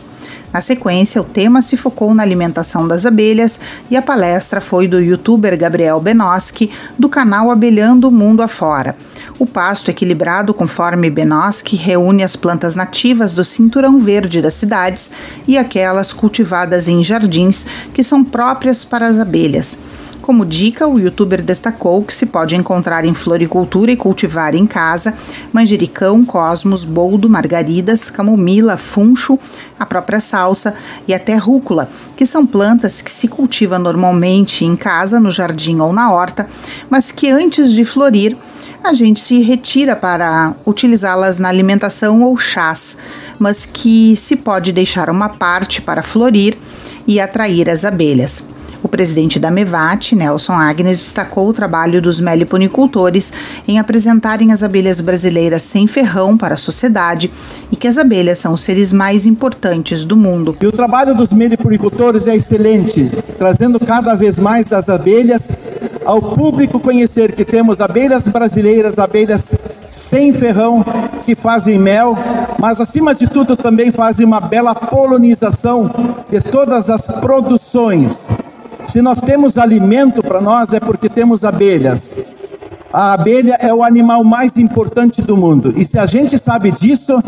Na 0.53 0.61
sequência, 0.61 1.21
o 1.21 1.25
tema 1.25 1.63
se 1.63 1.77
focou 1.77 2.15
na 2.15 2.23
alimentação 2.23 2.87
das 2.87 3.07
abelhas 3.07 3.59
e 3.91 3.97
a 3.97 4.03
palestra 4.03 4.61
foi 4.61 4.87
do 4.87 5.01
youtuber 5.01 5.59
Gabriel 5.59 5.99
Benoski, 5.99 6.71
do 6.99 7.09
canal 7.09 7.51
Abelhando 7.51 8.09
o 8.09 8.13
Mundo 8.13 8.43
Afora. 8.43 8.95
O 9.39 9.47
pasto 9.47 9.91
equilibrado 9.91 10.53
conforme 10.53 11.11
Benoski 11.11 11.75
reúne 11.75 12.23
as 12.23 12.37
plantas 12.37 12.75
nativas 12.75 13.35
do 13.35 13.45
cinturão 13.45 13.99
verde 13.99 14.43
das 14.43 14.55
cidades 14.55 15.11
e 15.49 15.57
aquelas 15.57 16.13
cultivadas 16.13 16.87
em 16.87 17.03
jardins 17.03 17.67
que 17.95 18.05
são 18.05 18.23
próprias 18.23 18.85
para 18.85 19.09
as 19.09 19.19
abelhas. 19.19 19.79
Como 20.23 20.47
dica, 20.47 20.87
o 20.87 21.01
youtuber 21.01 21.43
destacou 21.43 22.01
que 22.05 22.15
se 22.15 22.27
pode 22.27 22.55
encontrar 22.55 23.05
em 23.05 23.13
floricultura 23.13 23.91
e 23.91 23.97
cultivar 23.97 24.55
em 24.55 24.69
casa 24.69 25.15
manjericão, 25.53 26.25
cosmos, 26.25 26.85
boldo, 26.85 27.29
margaridas, 27.29 28.09
camomila, 28.09 28.77
funcho, 28.77 29.37
a 29.77 29.85
própria 29.85 30.21
salsa 30.21 30.77
e 31.09 31.13
até 31.13 31.35
rúcula, 31.35 31.89
que 32.17 32.25
são 32.25 32.47
plantas 32.47 33.03
que 33.03 33.11
se 33.11 33.27
cultiva 33.27 33.81
normalmente 33.81 34.65
em 34.65 34.77
casa, 34.77 35.19
no 35.19 35.33
jardim 35.33 35.81
ou 35.81 35.93
na 35.93 36.13
horta, 36.13 36.47
mas 36.89 37.11
que 37.11 37.29
antes 37.29 37.73
de 37.73 37.85
florir, 37.85 38.37
a 38.85 38.95
gente 38.95 39.21
se 39.21 39.41
retira 39.43 39.97
para 39.97 40.55
utilizá-las 40.65 41.41
na 41.41 41.49
alimentação 41.49 42.23
ou 42.23 42.37
chás, 42.39 42.97
mas 43.41 43.67
que 43.67 44.15
se 44.15 44.37
pode 44.37 44.71
deixar 44.71 45.11
uma 45.11 45.29
parte 45.29 45.83
para 45.83 46.01
florir 46.01 46.57
e 47.09 47.19
atrair 47.19 47.69
as 47.69 47.85
abelhas. 47.85 48.62
O 48.83 48.89
presidente 48.89 49.39
da 49.39 49.49
Mevat, 49.49 50.13
Nelson 50.17 50.55
Agnes, 50.55 50.99
destacou 50.99 51.49
o 51.49 51.53
trabalho 51.53 52.03
dos 52.03 52.19
meliponicultores 52.19 53.33
em 53.67 53.79
apresentarem 53.79 54.51
as 54.51 54.61
abelhas 54.63 55.01
brasileiras 55.01 55.63
sem 55.63 55.87
ferrão 55.87 56.37
para 56.37 56.55
a 56.55 56.57
sociedade 56.57 57.31
e 57.71 57.77
que 57.77 57.87
as 57.87 57.97
abelhas 57.97 58.39
são 58.39 58.55
os 58.55 58.61
seres 58.63 58.93
mais 58.93 59.25
importantes 59.25 60.05
do 60.05 60.17
mundo. 60.17 60.57
E 60.61 60.67
o 60.67 60.73
trabalho 60.73 61.15
dos 61.15 61.31
meliponicultores 61.31 62.27
é 62.27 62.35
excelente, 62.35 63.09
trazendo 63.39 63.79
cada 63.79 64.15
vez 64.15 64.37
mais 64.37 64.73
as 64.73 64.89
abelhas 64.89 65.43
ao 66.05 66.21
público 66.21 66.81
conhecer 66.81 67.37
que 67.37 67.45
temos 67.45 67.81
abelhas 67.81 68.27
brasileiras, 68.27 68.99
abelhas 68.99 69.45
sem 69.89 70.33
ferrão, 70.33 70.85
que 71.25 71.37
fazem 71.37 71.79
mel, 71.79 72.19
mas 72.59 72.81
acima 72.81 73.15
de 73.15 73.29
tudo 73.29 73.57
também 73.57 73.93
fazem 73.93 74.27
uma 74.27 74.41
bela 74.41 74.75
polonização 74.75 75.89
de 76.29 76.41
todas 76.41 76.91
as 76.91 77.03
produções 77.21 78.43
se 78.93 79.01
nós 79.01 79.23
temos 79.23 79.57
alimento 79.57 80.23
para 80.23 80.39
nós, 80.39 80.75
é 80.75 80.79
porque 80.79 81.09
temos 81.09 81.47
abelhas. 81.47 82.27
A 82.93 83.15
abelha 83.15 83.57
é 83.59 83.73
o 83.73 83.83
animal 83.83 84.23
mais 84.23 84.59
importante 84.59 85.23
do 85.23 85.35
mundo. 85.35 85.73
E 85.79 85.83
se 85.83 85.99
a 85.99 86.05
gente 86.05 86.37
sabe 86.37 86.71
disso, 86.73 87.19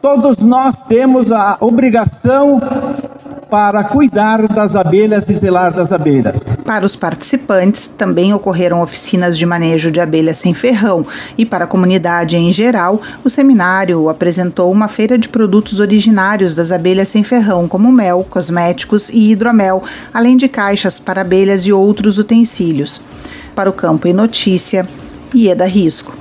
todos 0.00 0.38
nós 0.38 0.86
temos 0.86 1.30
a 1.30 1.58
obrigação 1.60 2.58
para 3.50 3.84
cuidar 3.84 4.48
das 4.48 4.74
abelhas 4.74 5.28
e 5.28 5.34
zelar 5.34 5.70
das 5.70 5.92
abelhas. 5.92 6.55
Para 6.66 6.84
os 6.84 6.96
participantes, 6.96 7.86
também 7.86 8.34
ocorreram 8.34 8.82
oficinas 8.82 9.38
de 9.38 9.46
manejo 9.46 9.88
de 9.88 10.00
abelhas 10.00 10.38
sem 10.38 10.52
ferrão 10.52 11.06
e 11.38 11.46
para 11.46 11.64
a 11.64 11.68
comunidade 11.68 12.36
em 12.36 12.52
geral, 12.52 13.00
o 13.22 13.30
seminário 13.30 14.08
apresentou 14.08 14.72
uma 14.72 14.88
feira 14.88 15.16
de 15.16 15.28
produtos 15.28 15.78
originários 15.78 16.54
das 16.54 16.72
abelhas 16.72 17.08
sem 17.08 17.22
ferrão, 17.22 17.68
como 17.68 17.92
mel, 17.92 18.26
cosméticos 18.28 19.08
e 19.10 19.30
hidromel, 19.30 19.84
além 20.12 20.36
de 20.36 20.48
caixas 20.48 20.98
para 20.98 21.20
abelhas 21.20 21.64
e 21.64 21.72
outros 21.72 22.18
utensílios. 22.18 23.00
Para 23.54 23.70
o 23.70 23.72
Campo 23.72 24.08
e 24.08 24.12
Notícia, 24.12 24.88
Ieda 25.32 25.66
Risco. 25.66 26.16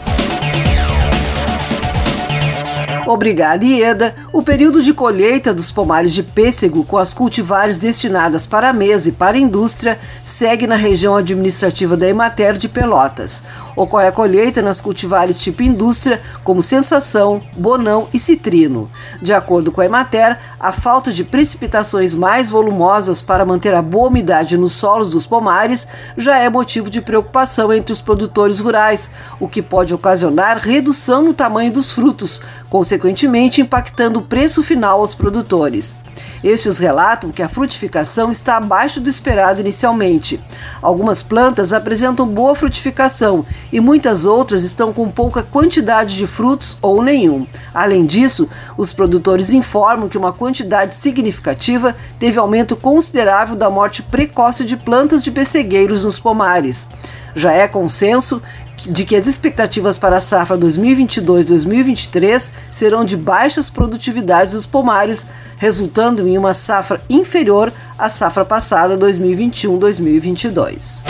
Obrigada, 3.07 3.63
Ieda. 3.63 4.15
O 4.35 4.43
período 4.43 4.83
de 4.83 4.93
colheita 4.93 5.53
dos 5.53 5.71
pomares 5.71 6.13
de 6.13 6.21
pêssego 6.21 6.83
com 6.83 6.97
as 6.97 7.13
cultivares 7.13 7.77
destinadas 7.77 8.45
para 8.45 8.67
a 8.69 8.73
mesa 8.73 9.07
e 9.07 9.13
para 9.13 9.37
a 9.37 9.39
indústria 9.39 9.97
segue 10.21 10.67
na 10.67 10.75
região 10.75 11.15
administrativa 11.15 11.95
da 11.95 12.05
Emater 12.05 12.57
de 12.57 12.67
Pelotas. 12.67 13.43
Ocorre 13.77 14.07
a 14.07 14.11
colheita 14.11 14.61
nas 14.61 14.81
cultivares 14.81 15.39
tipo 15.39 15.63
indústria, 15.63 16.21
como 16.43 16.61
Sensação, 16.61 17.41
Bonão 17.55 18.09
e 18.13 18.19
Citrino. 18.19 18.91
De 19.21 19.33
acordo 19.33 19.71
com 19.71 19.79
a 19.79 19.85
Emater, 19.85 20.37
a 20.59 20.73
falta 20.73 21.13
de 21.13 21.23
precipitações 21.23 22.13
mais 22.13 22.49
volumosas 22.49 23.21
para 23.21 23.45
manter 23.45 23.73
a 23.73 23.81
boa 23.81 24.09
umidade 24.09 24.57
nos 24.57 24.73
solos 24.73 25.11
dos 25.11 25.25
pomares 25.25 25.87
já 26.17 26.37
é 26.37 26.49
motivo 26.49 26.89
de 26.89 26.99
preocupação 26.99 27.71
entre 27.71 27.93
os 27.93 28.01
produtores 28.01 28.59
rurais, 28.59 29.09
o 29.39 29.47
que 29.47 29.61
pode 29.61 29.93
ocasionar 29.93 30.57
redução 30.57 31.23
no 31.23 31.33
tamanho 31.33 31.71
dos 31.71 31.93
frutos, 31.93 32.41
consequentemente 32.69 33.61
impactando 33.61 34.24
preço 34.25 34.61
final 34.61 34.99
aos 34.99 35.15
produtores. 35.15 35.95
Estes 36.43 36.77
relatam 36.77 37.31
que 37.31 37.41
a 37.41 37.49
frutificação 37.49 38.29
está 38.29 38.57
abaixo 38.57 39.01
do 39.01 39.09
esperado 39.09 39.59
inicialmente. 39.59 40.39
Algumas 40.81 41.23
plantas 41.23 41.73
apresentam 41.73 42.27
boa 42.27 42.55
frutificação 42.55 43.45
e 43.73 43.79
muitas 43.79 44.25
outras 44.25 44.63
estão 44.63 44.93
com 44.93 45.09
pouca 45.09 45.41
quantidade 45.41 46.15
de 46.15 46.27
frutos 46.27 46.77
ou 46.81 47.01
nenhum. 47.01 47.47
Além 47.73 48.05
disso, 48.05 48.47
os 48.77 48.93
produtores 48.93 49.53
informam 49.53 50.07
que 50.07 50.17
uma 50.17 50.31
quantidade 50.31 50.95
significativa 50.95 51.95
teve 52.19 52.37
aumento 52.37 52.75
considerável 52.75 53.55
da 53.55 53.69
morte 53.69 54.03
precoce 54.03 54.63
de 54.63 54.77
plantas 54.77 55.23
de 55.23 55.31
pessegueiros 55.31 56.05
nos 56.05 56.19
pomares. 56.19 56.87
Já 57.35 57.51
é 57.51 57.67
consenso 57.67 58.41
de 58.87 59.05
que 59.05 59.15
as 59.15 59.27
expectativas 59.27 59.97
para 59.97 60.17
a 60.17 60.21
safra 60.21 60.55
2022-2023 60.57 62.51
serão 62.69 63.03
de 63.03 63.17
baixas 63.17 63.67
produtividades 63.69 64.53
dos 64.53 64.65
pomares, 64.65 65.25
resultando 65.57 66.25
em 66.27 66.37
uma 66.37 66.53
safra 66.53 67.01
inferior 67.09 67.73
à 67.97 68.09
safra 68.09 68.45
passada 68.45 68.97
2021-2022. 68.97 71.03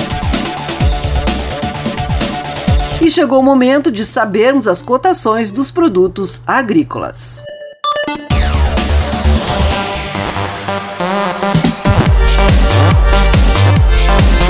E 3.01 3.11
chegou 3.11 3.39
o 3.39 3.43
momento 3.43 3.91
de 3.91 4.05
sabermos 4.05 4.67
as 4.67 4.81
cotações 4.81 5.51
dos 5.51 5.69
produtos 5.69 6.41
agrícolas. 6.47 7.43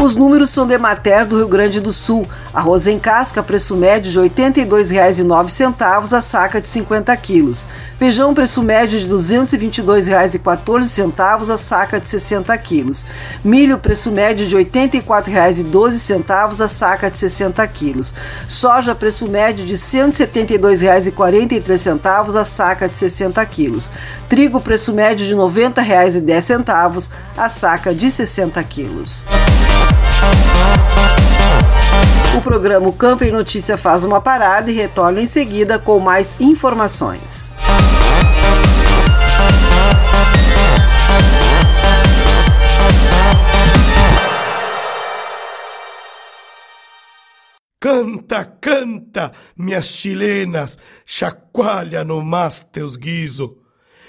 Os 0.06 0.16
números 0.16 0.52
são 0.52 0.68
de 0.68 0.78
Mater 0.78 1.26
do 1.26 1.38
Rio 1.38 1.48
Grande 1.48 1.80
do 1.80 1.92
Sul. 1.92 2.28
Arroz 2.54 2.86
em 2.86 3.00
casca, 3.00 3.42
preço 3.42 3.76
médio 3.76 4.12
de 4.12 4.20
R$ 4.20 4.30
82,09 4.30 6.16
a 6.16 6.22
saca 6.22 6.62
de 6.62 6.68
50 6.68 7.18
quilos. 7.18 7.68
Feijão, 7.98 8.32
preço 8.32 8.62
médio 8.62 9.00
de 9.00 9.08
R$ 9.08 9.14
222,14 9.14 11.52
a 11.52 11.58
saca 11.58 12.00
de 12.00 12.08
60 12.08 12.56
quilos. 12.60 13.04
Milho, 13.44 13.80
preço 13.80 14.12
médio 14.12 14.46
de 14.46 14.56
R$ 14.56 14.64
84,12 14.66 16.64
a 16.64 16.68
saca 16.68 17.10
de 17.10 17.18
60 17.18 17.68
quilos. 17.68 18.14
Soja, 18.48 18.94
preço 18.94 19.28
médio 19.28 19.66
de 19.66 19.74
R$ 19.74 19.80
172,43 19.80 22.40
a 22.40 22.46
saca 22.46 22.88
de 22.88 22.96
60 22.96 23.44
quilos. 23.48 23.90
Trigo, 24.30 24.62
preço 24.62 24.94
médio 24.94 25.26
de 25.26 25.34
R$ 25.34 25.40
90,10 25.40 27.10
a 27.36 27.50
saca 27.50 27.92
de 27.92 28.12
60 28.12 28.64
quilos. 28.66 29.26
O 32.36 32.42
programa 32.42 32.92
Campo 32.92 33.24
em 33.24 33.32
Notícia 33.32 33.78
faz 33.78 34.04
uma 34.04 34.20
parada 34.20 34.70
e 34.70 34.74
retorna 34.74 35.22
em 35.22 35.26
seguida 35.26 35.80
com 35.80 36.00
mais 36.00 36.36
informações. 36.40 37.56
Canta, 47.80 48.44
canta, 48.44 49.32
minhas 49.56 49.86
chilenas, 49.86 50.78
chacoalha 51.06 52.04
no 52.04 52.22
mas 52.22 52.64
teus 52.64 52.98
guiso 52.98 53.65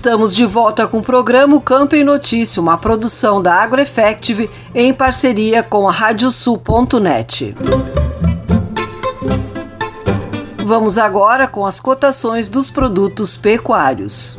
Estamos 0.00 0.34
de 0.34 0.46
volta 0.46 0.88
com 0.88 1.00
o 1.00 1.02
programa 1.02 1.60
Campo 1.60 1.94
em 1.94 2.02
Notícia, 2.02 2.62
uma 2.62 2.78
produção 2.78 3.42
da 3.42 3.52
AgroEffective 3.52 4.48
em 4.74 4.94
parceria 4.94 5.62
com 5.62 5.86
a 5.86 5.92
Radiosul.net. 5.92 7.54
Vamos 10.64 10.96
agora 10.96 11.46
com 11.46 11.66
as 11.66 11.78
cotações 11.80 12.48
dos 12.48 12.70
produtos 12.70 13.36
pecuários. 13.36 14.38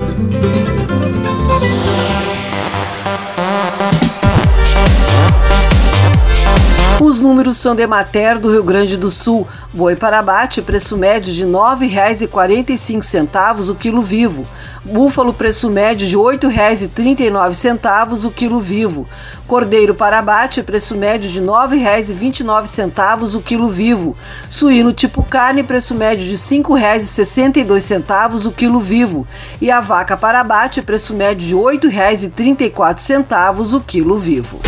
Os 7.21 7.27
números 7.27 7.57
são 7.57 7.75
de 7.75 7.85
Mater 7.85 8.39
do 8.39 8.49
Rio 8.49 8.63
Grande 8.63 8.97
do 8.97 9.11
Sul. 9.11 9.47
Boi 9.71 9.95
para 9.95 10.17
abate, 10.17 10.59
preço 10.59 10.97
médio 10.97 11.31
de 11.31 11.45
R$ 11.45 11.51
9,45 11.51 13.69
o 13.69 13.75
quilo 13.75 14.01
vivo. 14.01 14.43
Búfalo, 14.83 15.31
preço 15.31 15.69
médio 15.69 16.07
de 16.07 16.15
R$ 16.15 16.21
8,39 16.23 18.25
o 18.25 18.31
quilo 18.31 18.59
vivo. 18.59 19.07
Cordeiro 19.45 19.93
para 19.93 20.17
abate, 20.17 20.63
preço 20.63 20.95
médio 20.95 21.29
de 21.29 21.39
R$ 21.39 21.45
9,29 21.45 23.35
o 23.35 23.41
quilo 23.41 23.69
vivo. 23.69 24.17
Suíno 24.49 24.91
tipo 24.91 25.21
carne, 25.21 25.61
preço 25.61 25.93
médio 25.93 26.25
de 26.25 26.31
R$ 26.31 26.37
5,62 26.37 28.47
o 28.47 28.51
quilo 28.51 28.79
vivo. 28.79 29.27
E 29.61 29.69
a 29.69 29.79
vaca 29.79 30.17
para 30.17 30.39
abate, 30.39 30.81
preço 30.81 31.13
médio 31.13 31.47
de 31.47 31.53
R$ 31.53 31.61
8,34 31.77 33.77
o 33.77 33.79
quilo 33.79 34.17
vivo. 34.17 34.59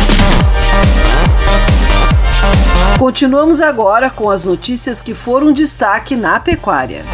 Continuamos 3.04 3.60
agora 3.60 4.08
com 4.08 4.30
as 4.30 4.46
notícias 4.46 5.02
que 5.02 5.12
foram 5.12 5.52
destaque 5.52 6.16
na 6.16 6.40
pecuária. 6.40 7.04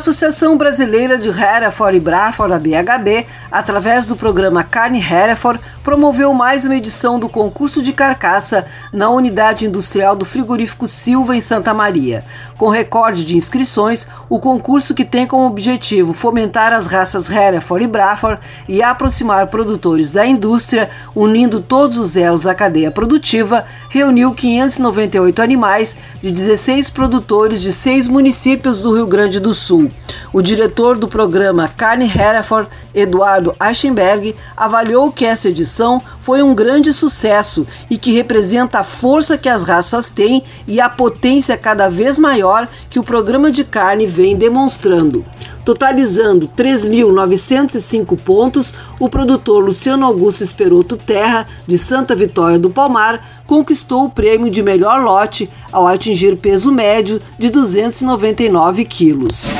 Associação 0.00 0.56
Brasileira 0.56 1.18
de 1.18 1.28
Hereford 1.28 1.94
e 1.94 2.00
Braford, 2.00 2.54
a 2.54 2.58
BHB, 2.58 3.26
através 3.52 4.06
do 4.06 4.16
programa 4.16 4.64
Carne 4.64 4.98
Hereford, 4.98 5.60
promoveu 5.84 6.32
mais 6.32 6.64
uma 6.64 6.76
edição 6.76 7.18
do 7.18 7.28
concurso 7.28 7.82
de 7.82 7.92
carcaça 7.92 8.64
na 8.94 9.10
unidade 9.10 9.66
industrial 9.66 10.16
do 10.16 10.24
frigorífico 10.24 10.88
Silva 10.88 11.36
em 11.36 11.40
Santa 11.42 11.74
Maria. 11.74 12.24
Com 12.56 12.70
recorde 12.70 13.26
de 13.26 13.36
inscrições, 13.36 14.08
o 14.26 14.40
concurso 14.40 14.94
que 14.94 15.04
tem 15.04 15.26
como 15.26 15.44
objetivo 15.44 16.14
fomentar 16.14 16.72
as 16.72 16.86
raças 16.86 17.28
Hereford 17.28 17.84
e 17.84 17.88
Braford 17.88 18.40
e 18.66 18.82
aproximar 18.82 19.48
produtores 19.48 20.12
da 20.12 20.24
indústria, 20.24 20.88
unindo 21.14 21.60
todos 21.60 21.98
os 21.98 22.16
elos 22.16 22.44
da 22.44 22.54
cadeia 22.54 22.90
produtiva, 22.90 23.66
reuniu 23.90 24.32
598 24.32 25.42
animais 25.42 25.94
de 26.22 26.30
16 26.30 26.88
produtores 26.88 27.60
de 27.60 27.70
seis 27.70 28.08
municípios 28.08 28.80
do 28.80 28.94
Rio 28.94 29.06
Grande 29.06 29.38
do 29.38 29.52
Sul. 29.52 29.89
O 30.32 30.40
diretor 30.40 30.96
do 30.96 31.08
programa 31.08 31.68
Carne 31.68 32.04
Hereford, 32.04 32.68
Eduardo 32.94 33.54
Eichenberg, 33.60 34.34
avaliou 34.56 35.10
que 35.10 35.24
essa 35.24 35.48
edição 35.48 36.00
foi 36.22 36.42
um 36.42 36.54
grande 36.54 36.92
sucesso 36.92 37.66
e 37.90 37.98
que 37.98 38.12
representa 38.12 38.78
a 38.78 38.84
força 38.84 39.36
que 39.36 39.48
as 39.48 39.64
raças 39.64 40.08
têm 40.08 40.44
e 40.66 40.80
a 40.80 40.88
potência 40.88 41.56
cada 41.56 41.88
vez 41.88 42.18
maior 42.18 42.68
que 42.88 42.98
o 42.98 43.04
programa 43.04 43.50
de 43.50 43.64
carne 43.64 44.06
vem 44.06 44.36
demonstrando. 44.36 45.24
Totalizando 45.64 46.48
3.905 46.48 48.18
pontos, 48.18 48.74
o 48.98 49.08
produtor 49.08 49.62
Luciano 49.62 50.06
Augusto 50.06 50.42
Esperoto 50.42 50.96
Terra, 50.96 51.46
de 51.66 51.76
Santa 51.76 52.16
Vitória 52.16 52.58
do 52.58 52.70
Palmar, 52.70 53.42
conquistou 53.46 54.06
o 54.06 54.10
prêmio 54.10 54.50
de 54.50 54.62
melhor 54.62 55.02
lote 55.02 55.50
ao 55.70 55.86
atingir 55.86 56.36
peso 56.36 56.72
médio 56.72 57.20
de 57.38 57.50
299 57.50 58.84
quilos. 58.84 59.54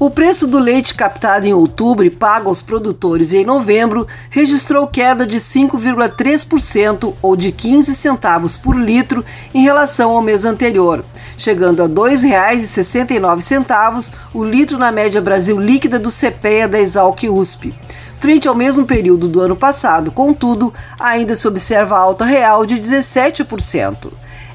O 0.00 0.08
preço 0.08 0.46
do 0.46 0.58
leite 0.58 0.94
captado 0.94 1.46
em 1.46 1.52
outubro 1.52 2.06
e 2.06 2.10
pago 2.10 2.48
aos 2.48 2.62
produtores 2.62 3.34
em 3.34 3.44
novembro 3.44 4.06
registrou 4.30 4.86
queda 4.86 5.26
de 5.26 5.36
5,3% 5.36 7.12
ou 7.20 7.36
de 7.36 7.52
15 7.52 7.94
centavos 7.94 8.56
por 8.56 8.74
litro 8.74 9.22
em 9.52 9.62
relação 9.62 10.12
ao 10.12 10.22
mês 10.22 10.46
anterior, 10.46 11.04
chegando 11.36 11.82
a 11.82 11.86
R$ 11.86 11.92
2,69 11.92 14.10
o 14.32 14.42
litro 14.42 14.78
na 14.78 14.90
média 14.90 15.20
Brasil 15.20 15.60
líquida 15.60 15.98
do 15.98 16.08
CPEA 16.08 16.66
da 16.66 16.80
Exalc 16.80 17.24
USP. 17.24 17.74
Frente 18.18 18.48
ao 18.48 18.54
mesmo 18.54 18.86
período 18.86 19.28
do 19.28 19.42
ano 19.42 19.54
passado, 19.54 20.10
contudo, 20.10 20.72
ainda 20.98 21.34
se 21.34 21.46
observa 21.46 21.98
alta 21.98 22.24
real 22.24 22.64
de 22.64 22.76
17%. 22.76 24.10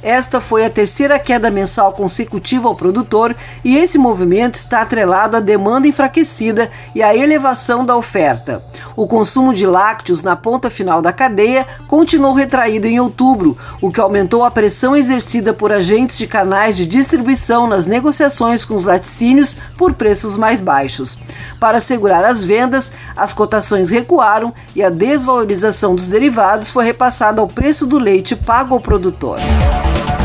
Esta 0.06 0.40
foi 0.40 0.64
a 0.64 0.70
terceira 0.70 1.18
queda 1.18 1.50
mensal 1.50 1.92
consecutiva 1.92 2.68
ao 2.68 2.76
produtor 2.76 3.36
e 3.64 3.76
esse 3.76 3.98
movimento 3.98 4.54
está 4.54 4.82
atrelado 4.84 5.36
à 5.36 5.40
demanda 5.40 5.88
enfraquecida 5.88 6.70
e 6.94 7.02
à 7.02 7.16
elevação 7.16 7.84
da 7.84 7.98
oferta. 7.98 8.64
O 8.96 9.08
consumo 9.08 9.52
de 9.52 9.66
lácteos 9.66 10.22
na 10.22 10.36
ponta 10.36 10.70
final 10.70 11.02
da 11.02 11.12
cadeia 11.12 11.66
continuou 11.88 12.36
retraído 12.36 12.86
em 12.86 13.00
outubro, 13.00 13.58
o 13.82 13.90
que 13.90 14.00
aumentou 14.00 14.44
a 14.44 14.52
pressão 14.52 14.96
exercida 14.96 15.56
por 15.56 15.72
agentes 15.72 16.20
de 16.20 16.28
canais 16.28 16.78
de 16.78 16.86
distribuição 16.86 17.66
nas 17.66 17.88
negociações 17.88 18.64
com 18.64 18.76
os 18.76 18.86
laticínios 18.86 19.58
por 19.76 19.96
preços 19.96 20.38
mais 20.38 20.62
baixos. 20.62 21.18
Para 21.60 21.80
assegurar 21.80 22.24
as 22.24 22.44
vendas, 22.44 22.92
as 23.18 23.34
cotações 23.34 23.90
recuaram 23.90 24.54
e 24.76 24.84
a 24.84 24.92
desvalorização 24.92 25.96
dos 25.96 26.10
derivados 26.10 26.70
foi 26.70 26.86
repassada 26.86 27.42
ao 27.42 27.48
preço 27.48 27.88
do 27.88 27.98
leite 27.98 28.36
pago 28.36 28.76
ao 28.76 28.80
produtor. 28.80 29.40
love. 29.96 30.25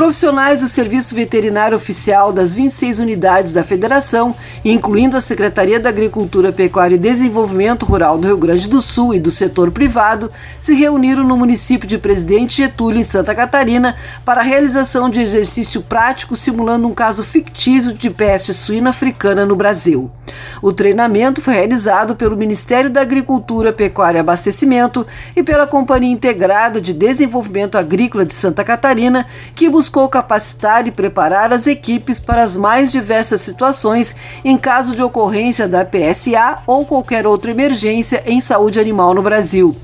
Profissionais 0.00 0.60
do 0.60 0.66
Serviço 0.66 1.14
Veterinário 1.14 1.76
Oficial 1.76 2.32
das 2.32 2.54
26 2.54 3.00
unidades 3.00 3.52
da 3.52 3.62
Federação, 3.62 4.34
incluindo 4.64 5.14
a 5.14 5.20
Secretaria 5.20 5.78
da 5.78 5.90
Agricultura, 5.90 6.50
Pecuária 6.50 6.94
e 6.94 6.98
Desenvolvimento 6.98 7.84
Rural 7.84 8.16
do 8.16 8.26
Rio 8.26 8.38
Grande 8.38 8.66
do 8.66 8.80
Sul 8.80 9.12
e 9.12 9.20
do 9.20 9.30
setor 9.30 9.70
privado, 9.70 10.32
se 10.58 10.72
reuniram 10.72 11.22
no 11.22 11.36
município 11.36 11.86
de 11.86 11.98
Presidente 11.98 12.56
Getúlio, 12.56 12.98
em 12.98 13.04
Santa 13.04 13.34
Catarina, 13.34 13.94
para 14.24 14.40
a 14.40 14.42
realização 14.42 15.10
de 15.10 15.20
exercício 15.20 15.82
prático 15.82 16.34
simulando 16.34 16.88
um 16.88 16.94
caso 16.94 17.22
fictício 17.22 17.92
de 17.92 18.08
peste 18.08 18.54
suína 18.54 18.88
africana 18.88 19.44
no 19.44 19.54
Brasil. 19.54 20.10
O 20.62 20.72
treinamento 20.72 21.42
foi 21.42 21.52
realizado 21.52 22.16
pelo 22.16 22.38
Ministério 22.38 22.88
da 22.88 23.02
Agricultura, 23.02 23.70
Pecuária 23.70 24.16
e 24.16 24.20
Abastecimento 24.20 25.06
e 25.36 25.42
pela 25.42 25.66
Companhia 25.66 26.10
Integrada 26.10 26.80
de 26.80 26.94
Desenvolvimento 26.94 27.76
Agrícola 27.76 28.24
de 28.24 28.32
Santa 28.32 28.64
Catarina, 28.64 29.26
que 29.54 29.68
buscou 29.68 29.89
buscou 29.90 30.08
capacitar 30.08 30.86
e 30.86 30.92
preparar 30.92 31.52
as 31.52 31.66
equipes 31.66 32.20
para 32.20 32.44
as 32.44 32.56
mais 32.56 32.92
diversas 32.92 33.40
situações 33.40 34.14
em 34.44 34.56
caso 34.56 34.94
de 34.94 35.02
ocorrência 35.02 35.66
da 35.66 35.84
PSA 35.84 36.62
ou 36.64 36.86
qualquer 36.86 37.26
outra 37.26 37.50
emergência 37.50 38.22
em 38.24 38.40
saúde 38.40 38.78
animal 38.78 39.12
no 39.14 39.20
Brasil. 39.20 39.76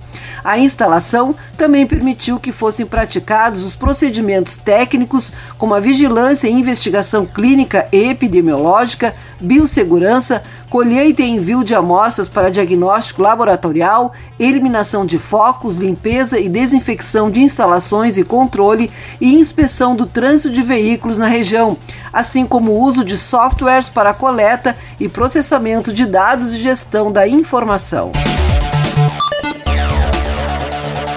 A 0.45 0.57
instalação 0.61 1.35
também 1.59 1.85
permitiu 1.85 2.39
que 2.39 2.53
fossem 2.53 2.87
praticados 2.87 3.65
os 3.65 3.75
procedimentos 3.75 4.57
técnicos, 4.57 5.33
como 5.59 5.75
a 5.75 5.81
vigilância 5.81 6.47
e 6.47 6.53
investigação 6.53 7.27
clínica 7.27 7.89
e 7.91 8.11
epidemiológica, 8.11 9.13
biossegurança, 9.41 10.41
colheita 10.77 11.23
e 11.23 11.31
envio 11.31 11.65
de 11.65 11.75
amostras 11.75 12.29
para 12.29 12.51
diagnóstico 12.51 13.23
laboratorial, 13.23 14.13
eliminação 14.39 15.07
de 15.07 15.19
focos, 15.19 15.79
limpeza 15.79 16.39
e 16.39 16.51
desinfecção 16.51 17.31
de 17.31 17.41
instalações 17.41 18.19
e 18.19 18.23
controle 18.23 18.91
e 19.19 19.37
inspeção 19.37 19.97
do 19.97 20.05
trânsito 20.05 20.55
de 20.55 20.61
veículos 20.61 21.17
na 21.17 21.29
região, 21.29 21.79
assim 22.13 22.45
como 22.45 22.73
o 22.73 22.79
uso 22.79 23.03
de 23.03 23.17
softwares 23.17 23.89
para 23.89 24.13
coleta 24.13 24.77
e 25.01 25.09
processamento 25.09 25.95
de 25.95 26.05
dados 26.05 26.53
e 26.53 26.59
gestão 26.59 27.11
da 27.11 27.27
informação. 27.27 28.13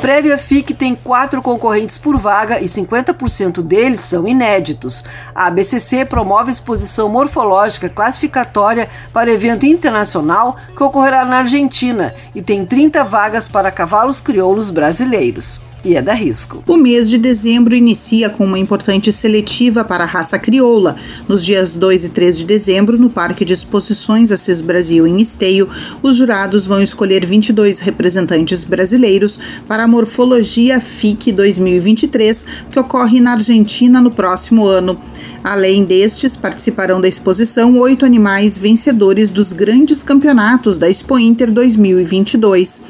Prévia 0.01 0.38
FIC 0.38 0.73
tem 0.73 0.95
quatro 0.95 1.41
concorrentes 1.41 1.97
por 1.97 2.17
vaga 2.17 2.62
e 2.62 2.65
50% 2.65 3.62
deles 3.62 3.99
são 3.99 4.25
inéditos. 4.25 5.03
A 5.35 5.47
ABCC 5.47 6.05
promove 6.05 6.51
exposição 6.51 7.09
morfológica 7.09 7.89
classificatória 7.89 8.88
para 9.12 9.31
evento 9.31 9.65
internacional 9.65 10.55
que 10.75 10.83
ocorrerá 10.83 11.25
na 11.25 11.39
Argentina 11.39 12.13
e 12.33 12.41
tem 12.41 12.65
30 12.65 13.03
vagas 13.03 13.49
para 13.49 13.71
cavalos 13.71 14.21
crioulos 14.21 14.69
brasileiros 14.69 15.68
e 15.83 15.95
é 15.95 16.01
da 16.01 16.13
risco. 16.13 16.63
O 16.67 16.77
mês 16.77 17.09
de 17.09 17.17
dezembro 17.17 17.73
inicia 17.73 18.29
com 18.29 18.45
uma 18.45 18.59
importante 18.59 19.11
seletiva 19.11 19.83
para 19.83 20.03
a 20.03 20.07
raça 20.07 20.37
crioula. 20.37 20.95
Nos 21.27 21.43
dias 21.43 21.75
2 21.75 22.05
e 22.05 22.09
3 22.09 22.39
de 22.39 22.45
dezembro, 22.45 22.97
no 22.97 23.09
Parque 23.09 23.45
de 23.45 23.53
Exposições 23.53 24.31
Assis 24.31 24.61
Brasil, 24.61 25.07
em 25.07 25.21
Esteio, 25.21 25.69
os 26.01 26.17
jurados 26.17 26.67
vão 26.67 26.81
escolher 26.81 27.25
22 27.25 27.79
representantes 27.79 28.63
brasileiros 28.63 29.39
para 29.67 29.83
a 29.83 29.87
Morfologia 29.87 30.79
FIC 30.79 31.31
2023, 31.31 32.45
que 32.71 32.79
ocorre 32.79 33.21
na 33.21 33.33
Argentina 33.33 34.01
no 34.01 34.11
próximo 34.11 34.65
ano. 34.65 34.99
Além 35.43 35.85
destes, 35.85 36.35
participarão 36.35 36.99
da 36.99 37.07
exposição 37.07 37.77
oito 37.77 38.05
animais 38.05 38.57
vencedores 38.57 39.29
dos 39.29 39.53
grandes 39.53 40.03
campeonatos 40.03 40.77
da 40.77 40.89
Expo 40.89 41.17
Inter 41.17 41.49
2022. 41.51 42.81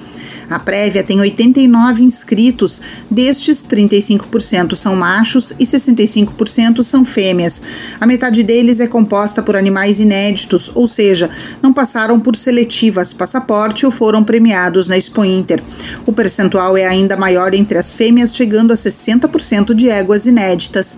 A 0.49 0.57
prévia 0.57 1.03
tem 1.03 1.19
89 1.19 2.03
inscritos, 2.03 2.81
destes 3.09 3.63
35% 3.63 4.75
são 4.75 4.95
machos 4.95 5.53
e 5.59 5.63
65% 5.63 6.81
são 6.81 7.05
fêmeas. 7.05 7.61
A 7.99 8.07
metade 8.07 8.41
deles 8.41 8.79
é 8.79 8.87
composta 8.87 9.43
por 9.43 9.55
animais 9.55 9.99
inéditos, 9.99 10.71
ou 10.73 10.87
seja, 10.87 11.29
não 11.61 11.71
passaram 11.71 12.19
por 12.19 12.35
seletivas 12.35 13.13
passaporte 13.13 13.85
ou 13.85 13.91
foram 13.91 14.23
premiados 14.23 14.87
na 14.87 14.97
Expo 14.97 15.23
Inter. 15.23 15.61
O 16.05 16.11
percentual 16.11 16.75
é 16.75 16.87
ainda 16.87 17.15
maior 17.15 17.53
entre 17.53 17.77
as 17.77 17.93
fêmeas, 17.93 18.35
chegando 18.35 18.71
a 18.71 18.75
60% 18.75 19.73
de 19.75 19.87
éguas 19.89 20.25
inéditas. 20.25 20.97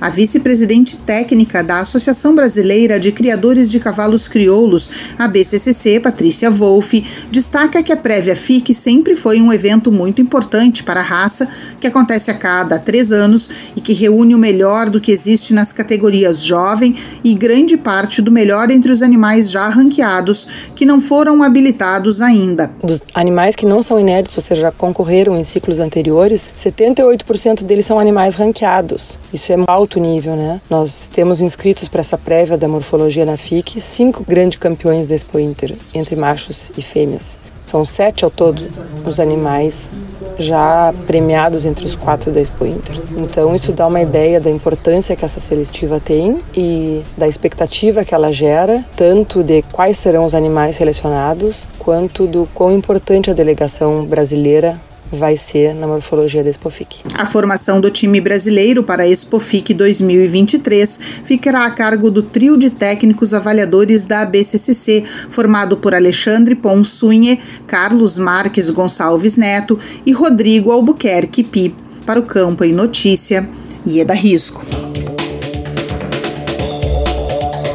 A 0.00 0.08
vice-presidente 0.08 0.96
técnica 0.96 1.60
da 1.60 1.80
Associação 1.80 2.32
Brasileira 2.32 3.00
de 3.00 3.10
Criadores 3.10 3.68
de 3.68 3.80
Cavalos 3.80 4.28
Crioulos, 4.28 4.88
a 5.18 5.26
BCCC, 5.26 5.98
Patrícia 5.98 6.50
Wolff, 6.52 7.04
destaca 7.32 7.82
que 7.82 7.92
a 7.92 7.96
prévia 7.96 8.36
FIC 8.36 8.72
sempre 8.72 9.16
foi 9.16 9.40
um 9.40 9.52
evento 9.52 9.90
muito 9.90 10.22
importante 10.22 10.84
para 10.84 11.00
a 11.00 11.02
raça, 11.02 11.48
que 11.80 11.86
acontece 11.86 12.30
a 12.30 12.34
cada 12.34 12.78
três 12.78 13.10
anos 13.10 13.50
e 13.74 13.80
que 13.80 13.92
reúne 13.92 14.36
o 14.36 14.38
melhor 14.38 14.88
do 14.88 15.00
que 15.00 15.10
existe 15.10 15.52
nas 15.52 15.72
categorias 15.72 16.44
jovem 16.44 16.94
e 17.24 17.34
grande 17.34 17.76
parte 17.76 18.22
do 18.22 18.30
melhor 18.30 18.70
entre 18.70 18.92
os 18.92 19.02
animais 19.02 19.50
já 19.50 19.68
ranqueados, 19.68 20.46
que 20.76 20.86
não 20.86 21.00
foram 21.00 21.42
habilitados 21.42 22.22
ainda. 22.22 22.70
Dos 22.84 23.02
animais 23.14 23.56
que 23.56 23.66
não 23.66 23.82
são 23.82 23.98
inéditos, 23.98 24.36
ou 24.36 24.44
seja, 24.44 24.60
já 24.60 24.70
concorreram 24.70 25.36
em 25.36 25.42
ciclos 25.42 25.80
anteriores, 25.80 26.48
78% 26.56 27.64
deles 27.64 27.84
são 27.84 27.98
animais 27.98 28.36
ranqueados. 28.36 29.18
Isso 29.32 29.52
é 29.52 29.56
alto 29.66 29.87
alto 29.88 29.98
nível, 29.98 30.36
né? 30.36 30.60
Nós 30.68 31.08
temos 31.10 31.40
inscritos 31.40 31.88
para 31.88 32.00
essa 32.00 32.18
prévia 32.18 32.58
da 32.58 32.68
morfologia 32.68 33.24
na 33.24 33.38
FIC 33.38 33.80
cinco 33.80 34.22
grandes 34.22 34.58
campeões 34.58 35.08
da 35.08 35.14
Expo 35.14 35.38
Inter, 35.38 35.74
entre 35.94 36.14
machos 36.14 36.70
e 36.76 36.82
fêmeas. 36.82 37.38
São 37.64 37.84
sete 37.84 38.24
ao 38.24 38.30
todo 38.30 38.62
os 39.04 39.18
animais 39.18 39.90
já 40.38 40.94
premiados 41.06 41.66
entre 41.66 41.86
os 41.86 41.94
quatro 41.96 42.30
da 42.30 42.40
Expo 42.40 42.66
Inter. 42.66 42.96
Então 43.16 43.54
isso 43.54 43.72
dá 43.72 43.86
uma 43.86 44.00
ideia 44.00 44.38
da 44.38 44.50
importância 44.50 45.16
que 45.16 45.24
essa 45.24 45.40
seletiva 45.40 45.98
tem 45.98 46.38
e 46.54 47.02
da 47.16 47.26
expectativa 47.26 48.04
que 48.04 48.14
ela 48.14 48.30
gera, 48.30 48.84
tanto 48.94 49.42
de 49.42 49.62
quais 49.72 49.96
serão 49.96 50.24
os 50.24 50.34
animais 50.34 50.76
selecionados, 50.76 51.66
quanto 51.78 52.26
do 52.26 52.46
quão 52.54 52.72
importante 52.72 53.30
a 53.30 53.34
delegação 53.34 54.04
brasileira 54.04 54.78
vai 55.10 55.36
ser 55.36 55.74
na 55.74 55.86
morfologia 55.86 56.42
da 56.42 56.50
Expofic. 56.50 57.00
A 57.14 57.26
formação 57.26 57.80
do 57.80 57.90
time 57.90 58.20
brasileiro 58.20 58.82
para 58.82 59.02
a 59.02 59.08
Expofic 59.08 59.72
2023 59.74 61.00
ficará 61.24 61.64
a 61.64 61.70
cargo 61.70 62.10
do 62.10 62.22
trio 62.22 62.56
de 62.56 62.70
técnicos 62.70 63.32
avaliadores 63.32 64.04
da 64.04 64.22
ABCCC, 64.22 65.04
formado 65.30 65.76
por 65.76 65.94
Alexandre 65.94 66.54
Ponsunhe, 66.54 67.40
Carlos 67.66 68.18
Marques 68.18 68.70
Gonçalves 68.70 69.36
Neto 69.36 69.78
e 70.04 70.12
Rodrigo 70.12 70.70
Albuquerque 70.70 71.42
Pi. 71.42 71.74
Para 72.04 72.20
o 72.20 72.22
Campo 72.22 72.64
em 72.64 72.72
Notícia, 72.72 73.48
Ieda 73.86 74.14
Risco. 74.14 74.64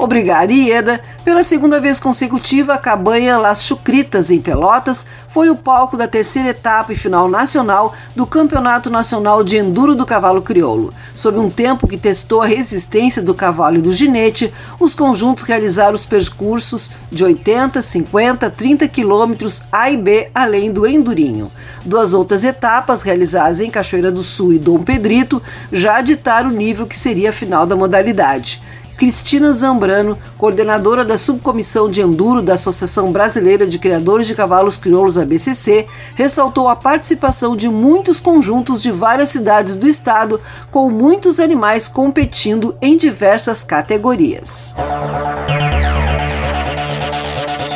Obrigada, 0.03 0.51
Ieda. 0.51 0.99
Pela 1.23 1.45
segunda 1.45 1.79
vez 1.79 1.97
consecutiva, 1.97 2.73
a 2.73 2.77
Cabanha 2.77 3.37
Las 3.37 3.63
Chucritas, 3.63 4.29
em 4.29 4.41
Pelotas, 4.41 5.05
foi 5.29 5.49
o 5.49 5.55
palco 5.55 5.95
da 5.95 6.09
terceira 6.09 6.49
etapa 6.49 6.91
e 6.91 6.97
final 6.97 7.29
nacional 7.29 7.95
do 8.13 8.27
Campeonato 8.27 8.89
Nacional 8.89 9.45
de 9.45 9.55
Enduro 9.55 9.95
do 9.95 10.05
Cavalo 10.05 10.41
Crioulo. 10.41 10.93
Sob 11.15 11.39
um 11.39 11.49
tempo 11.49 11.87
que 11.87 11.97
testou 11.97 12.41
a 12.41 12.45
resistência 12.45 13.21
do 13.21 13.33
cavalo 13.33 13.77
e 13.77 13.81
do 13.81 13.93
ginete, 13.93 14.53
os 14.77 14.93
conjuntos 14.93 15.45
realizaram 15.45 15.95
os 15.95 16.05
percursos 16.05 16.91
de 17.09 17.23
80, 17.23 17.81
50, 17.81 18.49
30 18.49 18.87
quilômetros 18.89 19.61
A 19.71 19.89
e 19.89 19.95
B, 19.95 20.29
além 20.35 20.69
do 20.69 20.85
Endurinho. 20.85 21.49
Duas 21.85 22.13
outras 22.13 22.43
etapas, 22.43 23.03
realizadas 23.03 23.61
em 23.61 23.71
Cachoeira 23.71 24.11
do 24.11 24.21
Sul 24.21 24.51
e 24.51 24.59
Dom 24.59 24.83
Pedrito, 24.83 25.41
já 25.71 26.01
ditaram 26.01 26.49
o 26.49 26.53
nível 26.53 26.85
que 26.85 26.95
seria 26.95 27.29
a 27.29 27.33
final 27.33 27.65
da 27.65 27.75
modalidade. 27.75 28.61
Cristina 28.97 29.51
Zambrano, 29.53 30.17
coordenadora 30.37 31.03
da 31.03 31.17
Subcomissão 31.17 31.89
de 31.89 32.01
Enduro 32.01 32.41
da 32.41 32.53
Associação 32.53 33.11
Brasileira 33.11 33.65
de 33.65 33.79
Criadores 33.79 34.27
de 34.27 34.35
Cavalos 34.35 34.77
Crioulos 34.77 35.17
ABCC, 35.17 35.87
ressaltou 36.15 36.69
a 36.69 36.75
participação 36.75 37.55
de 37.55 37.67
muitos 37.67 38.19
conjuntos 38.19 38.81
de 38.81 38.91
várias 38.91 39.29
cidades 39.29 39.75
do 39.75 39.87
estado, 39.87 40.39
com 40.71 40.89
muitos 40.89 41.39
animais 41.39 41.87
competindo 41.87 42.75
em 42.81 42.95
diversas 42.95 43.63
categorias. 43.63 44.75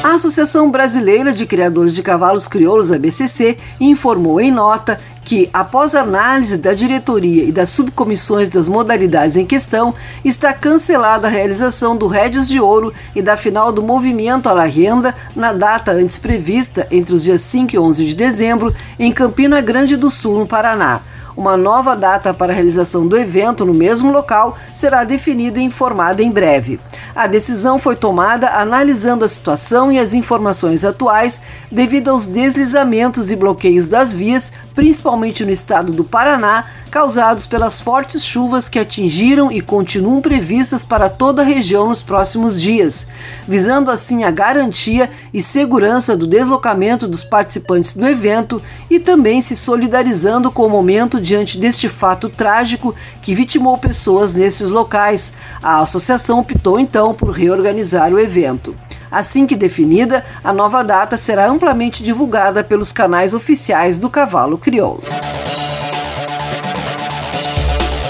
A 0.08 0.14
Associação 0.14 0.72
Brasileira 0.72 1.34
de 1.34 1.46
Criadores 1.46 1.94
de 1.94 2.02
Cavalos 2.02 2.48
Crioulos, 2.48 2.94
ABCC, 2.94 3.58
informou 3.78 4.40
em 4.40 4.50
nota 4.50 4.98
que, 5.26 5.50
após 5.52 5.94
análise 5.94 6.58
da 6.58 6.74
diretoria 6.74 7.44
e 7.44 7.52
das 7.52 7.72
subcomissões 7.72 8.48
das 8.48 8.70
modalidades 8.70 9.36
em 9.36 9.46
questão, 9.46 9.94
está 10.24 10.54
cancelada 10.54 11.28
a 11.28 11.30
realização 11.30 11.94
do 11.94 12.08
Rédios 12.08 12.48
de 12.48 12.58
Ouro 12.58 12.94
e 13.14 13.22
da 13.22 13.36
final 13.36 13.70
do 13.70 13.84
Movimento 13.84 14.48
à 14.48 14.54
la 14.54 14.64
Renda 14.64 15.14
na 15.36 15.52
data 15.52 15.92
antes 15.92 16.18
prevista, 16.18 16.88
entre 16.90 17.14
os 17.14 17.24
dias 17.24 17.42
5 17.42 17.76
e 17.76 17.78
11 17.78 18.06
de 18.06 18.16
dezembro, 18.16 18.74
em 18.98 19.12
Campina 19.12 19.60
Grande 19.60 19.98
do 19.98 20.10
Sul, 20.10 20.40
no 20.40 20.48
Paraná. 20.48 21.02
Uma 21.38 21.56
nova 21.56 21.96
data 21.96 22.34
para 22.34 22.52
a 22.52 22.56
realização 22.56 23.06
do 23.06 23.16
evento 23.16 23.64
no 23.64 23.72
mesmo 23.72 24.12
local 24.12 24.58
será 24.74 25.04
definida 25.04 25.60
e 25.60 25.64
informada 25.64 26.24
em 26.24 26.32
breve. 26.32 26.80
A 27.16 27.28
decisão 27.28 27.78
foi 27.78 27.96
tomada 27.96 28.50
analisando 28.50 29.24
a 29.24 29.28
situação 29.28 29.92
e 29.92 30.00
as 30.00 30.16
informações 30.16 30.84
atuais 30.84 31.40
devido 31.72 32.10
aos 32.10 32.26
deslizamentos 32.26 33.30
e 33.30 33.36
bloqueios 33.36 33.88
das 33.88 34.12
vias, 34.12 34.52
principalmente 34.78 35.44
no 35.44 35.50
estado 35.50 35.92
do 35.92 36.04
Paraná, 36.04 36.66
causados 36.92 37.48
pelas 37.48 37.82
fortes 37.82 38.24
chuvas 38.24 38.70
que 38.70 38.78
atingiram 38.78 39.52
e 39.52 39.60
continuam 39.60 40.22
previstas 40.22 40.86
para 40.86 41.10
toda 41.10 41.42
a 41.42 41.46
região 41.46 41.88
nos 41.88 42.04
próximos 42.04 42.62
dias, 42.62 43.08
visando 43.48 43.90
assim 43.90 44.24
a 44.24 44.30
garantia 44.30 45.10
e 45.34 45.42
segurança 45.42 46.16
do 46.16 46.28
deslocamento 46.28 47.08
dos 47.08 47.24
participantes 47.24 47.96
do 47.96 48.06
evento 48.06 48.62
e 48.88 49.00
também 49.00 49.42
se 49.42 49.56
solidarizando 49.56 50.52
com 50.52 50.68
o 50.68 50.70
momento 50.70 51.20
diante 51.20 51.58
deste 51.58 51.90
fato 51.90 52.30
trágico 52.30 52.94
que 53.24 53.34
vitimou 53.34 53.80
pessoas 53.80 54.36
nesses 54.36 54.70
locais. 54.70 55.34
A 55.60 55.82
associação 55.82 56.38
optou 56.38 56.80
então 56.80 57.16
por 57.16 57.32
reorganizar 57.32 58.14
o 58.14 58.20
evento. 58.20 58.76
Assim 59.12 59.48
que 59.48 59.56
definida, 59.56 60.24
a 60.44 60.52
nova 60.52 60.84
data 60.84 61.18
será 61.18 61.48
amplamente 61.48 62.04
divulgada 62.04 62.64
pelos 62.64 62.92
canais 62.92 63.34
oficiais 63.34 63.98
do 63.98 64.10
Cavalo 64.10 64.58
Crioulo. 64.58 65.04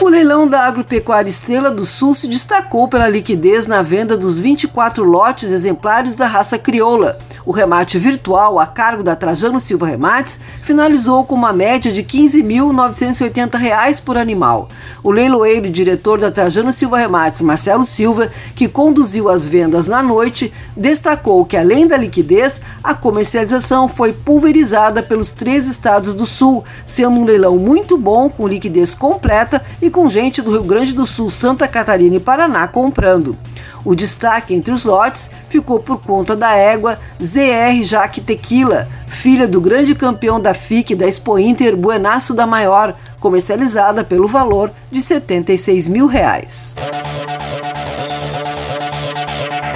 O 0.07 0.09
leilão 0.09 0.47
da 0.47 0.61
Agropecuária 0.61 1.29
Estrela 1.29 1.69
do 1.69 1.83
Sul 1.83 2.15
se 2.15 2.29
destacou 2.29 2.87
pela 2.87 3.09
liquidez 3.09 3.67
na 3.67 3.81
venda 3.81 4.15
dos 4.15 4.39
24 4.39 5.03
lotes 5.03 5.51
exemplares 5.51 6.15
da 6.15 6.25
raça 6.25 6.57
crioula. 6.57 7.19
O 7.45 7.51
remate 7.53 7.97
virtual, 7.97 8.59
a 8.59 8.65
cargo 8.65 9.03
da 9.03 9.15
Trajano 9.17 9.57
Silva 9.57 9.87
Remates, 9.87 10.37
finalizou 10.63 11.25
com 11.25 11.33
uma 11.35 11.53
média 11.53 11.91
de 11.91 12.01
R$ 12.01 12.07
15.980 12.07 14.01
por 14.03 14.17
animal. 14.17 14.69
O 15.01 15.11
leiloeiro 15.11 15.65
e 15.65 15.69
diretor 15.69 16.19
da 16.19 16.29
Trajano 16.29 16.73
Silva 16.73 16.97
Remates, 16.97 17.41
Marcelo 17.41 17.85
Silva, 17.85 18.29
que 18.53 18.67
conduziu 18.67 19.29
as 19.29 19.47
vendas 19.47 19.87
na 19.87 20.03
noite, 20.03 20.53
destacou 20.75 21.45
que, 21.45 21.55
além 21.55 21.87
da 21.87 21.95
liquidez, 21.95 22.61
a 22.83 22.93
comercialização 22.93 23.87
foi 23.87 24.11
pulverizada 24.11 25.01
pelos 25.01 25.31
três 25.31 25.67
estados 25.67 26.13
do 26.13 26.25
Sul, 26.25 26.65
sendo 26.85 27.17
um 27.17 27.23
leilão 27.23 27.57
muito 27.57 27.97
bom, 27.97 28.29
com 28.29 28.47
liquidez 28.47 28.93
completa 28.93 29.61
e 29.81 29.89
com 29.97 30.07
gente 30.07 30.43
do 30.43 30.51
Rio 30.51 30.63
Grande 30.63 30.93
do 30.93 31.07
Sul, 31.07 31.27
Santa 31.27 31.67
Catarina 31.67 32.17
e 32.17 32.19
Paraná 32.19 32.67
comprando. 32.67 33.35
O 33.83 33.95
destaque 33.95 34.53
entre 34.53 34.71
os 34.71 34.85
lotes 34.85 35.31
ficou 35.49 35.79
por 35.79 35.99
conta 35.99 36.35
da 36.35 36.53
égua 36.53 36.99
ZR 37.19 37.83
Jaque 37.83 38.21
Tequila, 38.21 38.87
filha 39.07 39.47
do 39.47 39.59
grande 39.59 39.95
campeão 39.95 40.39
da 40.39 40.53
FIC 40.53 40.93
da 40.93 41.07
Expo 41.07 41.39
Inter 41.39 41.75
Buenaço 41.75 42.35
da 42.35 42.45
Maior, 42.45 42.95
comercializada 43.19 44.03
pelo 44.03 44.27
valor 44.27 44.71
de 44.91 45.01
76 45.01 45.89
mil 45.89 46.05
reais. 46.05 46.75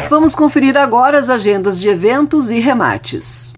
Vamos 0.08 0.36
conferir 0.36 0.78
agora 0.78 1.18
as 1.18 1.32
agendas 1.32 1.80
de 1.80 1.90
eventos 1.90 2.52
e 2.52 2.60
remates. 2.60 3.56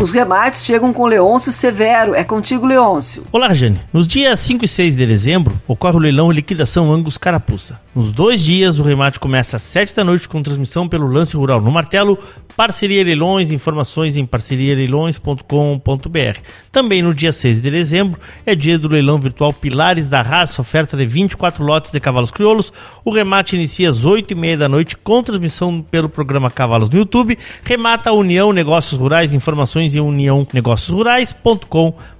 Os 0.00 0.12
remates 0.12 0.64
chegam 0.64 0.94
com 0.94 1.04
Leôncio 1.04 1.52
Severo. 1.52 2.14
É 2.14 2.24
contigo, 2.24 2.64
Leôncio. 2.64 3.22
Olá, 3.30 3.52
Jane. 3.52 3.78
Nos 3.92 4.08
dias 4.08 4.40
5 4.40 4.64
e 4.64 4.68
6 4.68 4.96
de 4.96 5.04
dezembro, 5.04 5.60
ocorre 5.68 5.96
o 5.96 6.00
leilão 6.00 6.32
Liquidação 6.32 6.90
Angus 6.90 7.18
Carapuça. 7.18 7.78
Nos 7.94 8.10
dois 8.10 8.42
dias, 8.42 8.78
o 8.78 8.82
remate 8.82 9.20
começa 9.20 9.56
às 9.56 9.62
7 9.62 9.94
da 9.94 10.02
noite 10.02 10.26
com 10.26 10.42
transmissão 10.42 10.88
pelo 10.88 11.06
Lance 11.06 11.36
Rural 11.36 11.60
no 11.60 11.70
Martelo, 11.70 12.18
Parceria 12.56 13.04
Leilões, 13.04 13.50
informações 13.50 14.16
em 14.16 14.24
parcerialeilões.com.br. 14.24 16.40
Também 16.72 17.02
no 17.02 17.12
dia 17.12 17.32
6 17.32 17.60
de 17.60 17.70
dezembro, 17.70 18.18
é 18.46 18.54
dia 18.54 18.78
do 18.78 18.88
leilão 18.88 19.18
virtual 19.18 19.52
Pilares 19.52 20.08
da 20.08 20.22
Raça, 20.22 20.60
oferta 20.60 20.96
de 20.96 21.06
24 21.06 21.64
lotes 21.64 21.90
de 21.90 22.00
cavalos 22.00 22.30
crioulos. 22.30 22.72
O 23.04 23.10
remate 23.10 23.56
inicia 23.56 23.90
às 23.90 24.04
8 24.04 24.32
e 24.32 24.34
meia 24.34 24.56
da 24.56 24.68
noite 24.68 24.96
com 24.96 25.22
transmissão 25.22 25.82
pelo 25.82 26.08
programa 26.08 26.50
Cavalos 26.50 26.90
no 26.90 26.98
YouTube. 26.98 27.38
Remata 27.64 28.10
a 28.10 28.12
União 28.12 28.52
Negócios 28.52 29.00
Rurais, 29.00 29.32
informações 29.32 29.89
em 29.94 30.00
uniãonegóciosrurais.com.br. 30.00 32.10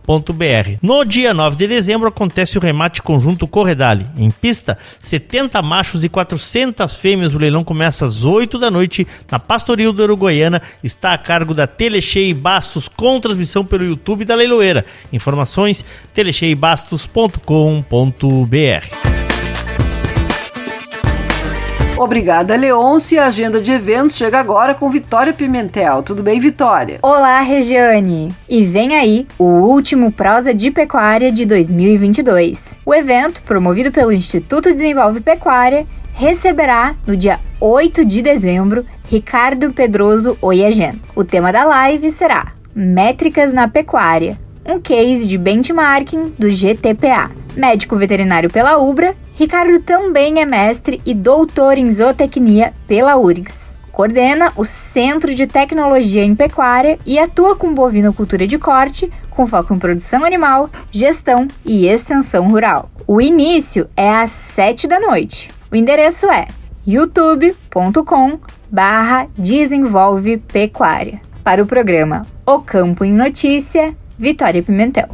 No 0.83 1.05
dia 1.05 1.35
9 1.35 1.57
de 1.57 1.67
dezembro 1.67 2.09
acontece 2.09 2.59
o 2.59 2.61
remate 2.61 3.03
conjunto 3.03 3.47
Corredale. 3.47 4.07
Em 4.17 4.31
pista, 4.31 4.79
70 4.99 5.61
machos 5.63 6.05
e 6.05 6.09
400 6.09 6.95
fêmeas. 6.95 7.35
O 7.35 7.39
leilão 7.39 7.63
começa 7.63 8.07
às 8.07 8.25
8 8.25 8.59
da 8.59 8.71
noite 8.71 9.07
na 9.31 9.39
Pastoril 9.39 9.93
do 9.93 10.03
Uruguaiana. 10.03 10.63
Está 10.83 11.13
a 11.13 11.19
cargo 11.19 11.53
da 11.55 11.67
Telecheia 11.67 12.35
Bastos 12.35 12.89
com 12.89 13.21
transmissão 13.21 13.63
pelo 13.65 13.85
YouTube 13.85 14.25
da 14.25 14.35
Leiloeira. 14.35 14.85
Informações 15.13 15.85
telecheibastos.com.br. 16.13 19.10
Obrigada, 22.01 22.57
Leôncio. 22.57 23.17
E 23.17 23.19
a 23.19 23.27
agenda 23.27 23.61
de 23.61 23.73
eventos 23.73 24.17
chega 24.17 24.41
agora 24.41 24.73
com 24.73 24.89
Vitória 24.89 25.35
Pimentel. 25.35 26.03
Tudo 26.03 26.23
bem, 26.23 26.41
Vitória? 26.41 26.99
Olá, 27.03 27.41
Regiane. 27.41 28.35
E 28.49 28.65
vem 28.65 28.97
aí 28.97 29.27
o 29.39 29.45
último 29.45 30.11
Prosa 30.11 30.55
de 30.55 30.71
Pecuária 30.71 31.31
de 31.31 31.45
2022. 31.45 32.75
O 32.87 32.95
evento, 32.95 33.43
promovido 33.43 33.93
pelo 33.93 34.13
Instituto 34.13 34.71
Desenvolve 34.71 35.21
Pecuária, 35.21 35.87
receberá 36.15 36.95
no 37.07 37.15
dia 37.15 37.39
8 37.61 38.03
de 38.07 38.23
dezembro 38.23 38.83
Ricardo 39.11 39.71
Pedroso 39.71 40.39
Oiagen. 40.41 40.99
O 41.15 41.23
tema 41.23 41.53
da 41.53 41.67
live 41.67 42.11
será 42.11 42.55
Métricas 42.75 43.53
na 43.53 43.69
Pecuária, 43.69 44.39
um 44.65 44.81
case 44.81 45.29
de 45.29 45.37
benchmarking 45.37 46.33
do 46.39 46.49
GTPA. 46.49 47.31
Médico 47.55 47.97
veterinário 47.97 48.49
pela 48.49 48.79
UBRA, 48.79 49.15
Ricardo 49.41 49.81
também 49.81 50.39
é 50.43 50.45
mestre 50.45 51.01
e 51.07 51.15
doutor 51.15 51.79
em 51.79 51.91
zootecnia 51.91 52.75
pela 52.87 53.17
URGS. 53.17 53.71
Coordena 53.91 54.53
o 54.55 54.67
Centro 54.67 55.35
de 55.35 55.47
Tecnologia 55.47 56.23
em 56.23 56.37
Pecuária 56.37 56.99
e 57.07 57.19
atua 57.19 57.57
com 57.57 57.73
bovinocultura 57.73 58.47
de 58.47 58.59
corte, 58.59 59.11
com 59.31 59.47
foco 59.47 59.73
em 59.73 59.79
produção 59.79 60.27
animal, 60.27 60.69
gestão 60.91 61.49
e 61.65 61.87
extensão 61.87 62.51
rural. 62.51 62.91
O 63.07 63.19
início 63.19 63.89
é 63.97 64.11
às 64.11 64.31
7 64.31 64.87
da 64.87 65.01
noite. 65.01 65.51
O 65.73 65.75
endereço 65.75 66.31
é 66.31 66.47
youtube.com 66.87 68.39
barra. 68.71 69.27
Para 71.43 71.63
o 71.63 71.67
programa 71.67 72.27
O 72.45 72.59
Campo 72.59 73.07
em 73.07 73.13
Notícia, 73.15 73.97
Vitória 74.19 74.63
Pimentel. 74.63 75.09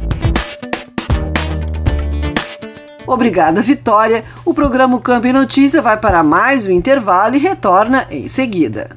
Obrigada, 3.07 3.61
Vitória. 3.61 4.25
O 4.43 4.53
programa 4.53 4.99
Campo 4.99 5.25
e 5.25 5.33
Notícia 5.33 5.81
vai 5.81 5.97
para 5.97 6.21
mais 6.21 6.67
um 6.67 6.71
intervalo 6.71 7.35
e 7.35 7.39
retorna 7.39 8.05
em 8.11 8.27
seguida. 8.27 8.89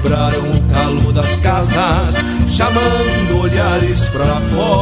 Quebraram 0.00 0.50
o 0.50 0.60
calo 0.72 1.12
das 1.12 1.38
casas, 1.40 2.14
chamando 2.48 3.40
olhares 3.40 4.06
pra 4.06 4.36
fora. 4.54 4.80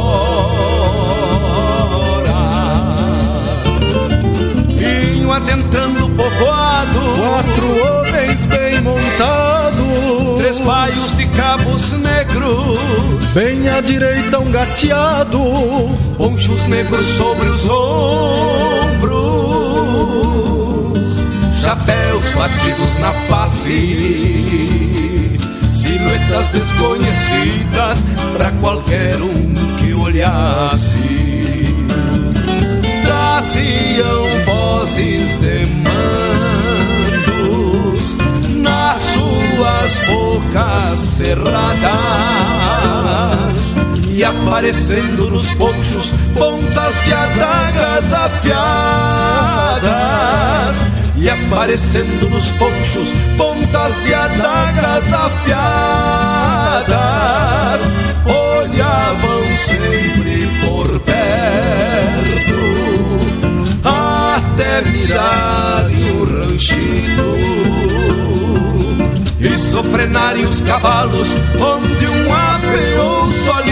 Vinho 4.77 5.33
adentrando 5.33 6.07
o 6.07 6.11
povoado, 6.11 7.01
quatro 7.17 7.67
homens 7.85 8.47
bem 8.47 8.81
montados, 8.81 10.39
três 10.39 10.61
baios 10.61 11.17
de 11.17 11.27
cabos 11.27 11.93
negros, 11.93 12.79
bem 13.35 13.69
à 13.69 13.81
direita 13.81 14.39
um 14.39 14.51
gateado, 14.51 15.41
ponchos 16.17 16.67
negros 16.69 17.07
sobre 17.07 17.49
os 17.49 17.69
ombros. 17.69 19.19
Chapéus 21.61 22.29
batidos 22.31 22.99
na 22.99 23.13
face, 23.29 25.08
silhuetas 26.29 26.49
desconhecidas 26.51 28.05
para 28.37 28.51
qualquer 28.61 29.17
um 29.21 29.55
que 29.79 29.95
olhasse. 29.97 31.75
Traziam 33.03 34.45
vozes 34.45 35.37
de 35.37 35.67
mandos 37.27 38.17
nas 38.57 38.99
suas 38.99 40.01
bocas 40.07 40.99
cerradas 41.17 41.89
e 44.11 44.23
aparecendo 44.25 45.31
nos 45.31 45.55
ponchos 45.55 46.13
pontas 46.37 46.95
de 47.05 47.15
adagas 47.15 48.13
afiadas 48.13 49.49
e 51.21 51.29
aparecendo 51.29 52.31
nos 52.31 52.49
ponchos 52.53 53.13
pontas 53.37 53.95
de 54.05 54.15
adagas 54.15 55.13
afiadas 55.13 55.59
olhavam 58.25 59.57
sempre 59.57 60.49
por 60.65 61.01
perto 61.01 61.19
até 63.85 64.83
mirarem 64.83 66.11
o 66.13 66.25
ranchido 66.25 67.37
e 69.41 69.59
sofrenarem 69.59 70.47
os 70.47 70.61
cavalos 70.63 71.37
onde 71.61 72.07
um 72.07 72.33
apeou 72.33 73.33
solito 73.33 73.69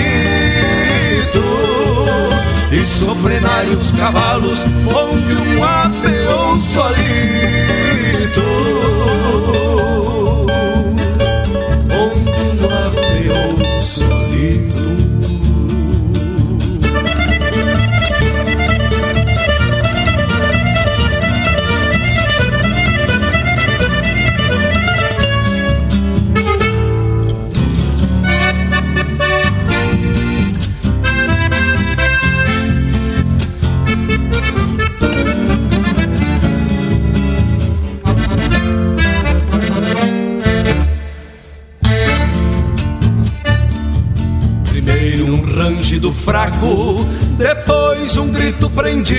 e 2.72 2.86
sofrenarem 2.86 3.76
os 3.76 3.92
cavalos 3.92 4.64
onde 4.88 5.34
um 5.34 5.62
apeou 5.62 6.15
solito 6.60 7.55
depois 47.36 48.16
um 48.16 48.30
grito 48.30 48.68
prendido. 48.70 49.16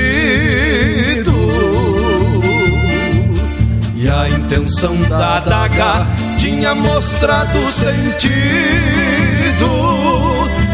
E 3.95 4.09
a 4.09 4.29
intenção 4.29 4.95
da 5.09 5.37
adaga 5.37 6.07
tinha 6.37 6.73
mostrado 6.75 7.59
sentido. 7.71 8.37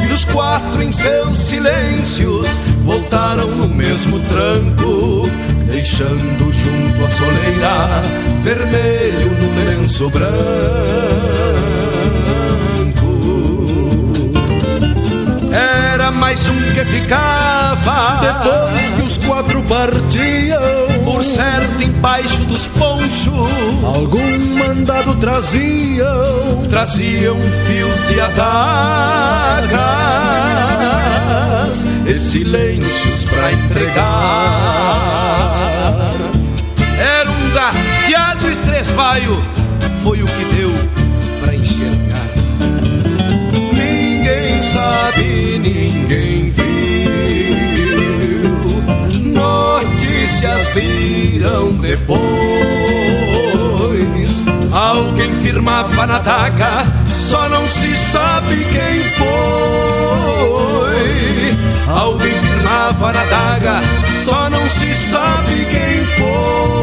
E 0.08 0.12
os 0.12 0.25
quatro 0.25 0.84
em 0.84 0.91
seus 0.91 1.38
silêncios 1.39 2.47
voltaram 2.84 3.47
no 3.47 3.67
mesmo 3.67 4.19
tranco, 4.19 5.29
deixando 5.65 6.53
junto 6.53 7.06
à 7.06 7.10
soleira 7.10 8.03
vermelho 8.43 9.32
no 9.32 9.65
lenço 9.65 10.10
branco. 10.10 11.42
Mais 16.13 16.47
um 16.47 16.73
que 16.73 16.86
ficava. 16.86 18.21
Depois 18.21 18.91
que 18.91 19.02
os 19.02 19.17
quatro 19.17 19.62
partiam 19.63 20.62
Por 21.04 21.23
certo 21.23 21.84
embaixo 21.84 22.43
dos 22.43 22.67
ponchos 22.67 23.49
Algum 23.84 24.39
mandado 24.58 25.15
traziam. 25.15 26.62
Traziam 26.69 27.38
fios 27.65 28.08
de 28.08 28.21
adagas 28.21 28.43
E 32.06 32.15
silêncios 32.15 33.26
pra 33.26 33.52
entregar. 33.52 35.02
Era 36.99 37.30
um 37.30 37.49
gateado 37.54 38.52
e 38.52 38.56
três 38.58 38.88
baio 38.89 39.43
Foi 40.04 40.21
o 40.23 40.26
que 40.26 40.52
sabe, 44.73 45.59
ninguém 45.59 46.49
viu. 46.49 46.63
Notícias 49.31 50.73
viram 50.73 51.73
depois. 51.73 52.23
Alguém 54.71 55.31
firmava 55.41 56.07
na 56.07 56.17
daga, 56.19 56.86
só 57.05 57.47
não 57.47 57.67
se 57.67 57.95
sabe 57.95 58.65
quem 58.65 59.03
foi. 59.19 59.33
Alguém 61.88 62.33
firmava 62.33 63.13
na 63.13 63.23
daga, 63.25 63.81
só 64.25 64.49
não 64.49 64.67
se 64.69 64.95
sabe 64.95 65.65
quem 65.65 66.05
foi. 66.05 66.83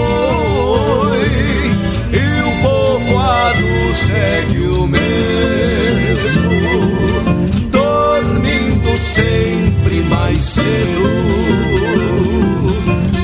Cedo. 10.41 11.11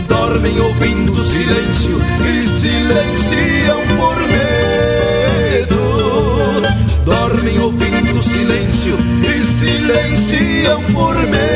Dormem 0.06 0.60
ouvindo 0.60 1.16
silêncio 1.16 1.98
e 2.20 2.44
silenciam 2.44 3.80
por 3.96 4.16
medo. 4.28 5.76
Dormem 7.04 7.58
ouvindo 7.58 8.22
silêncio 8.22 8.98
e 9.22 9.44
silenciam 9.44 10.82
por 10.92 11.14
medo. 11.26 11.55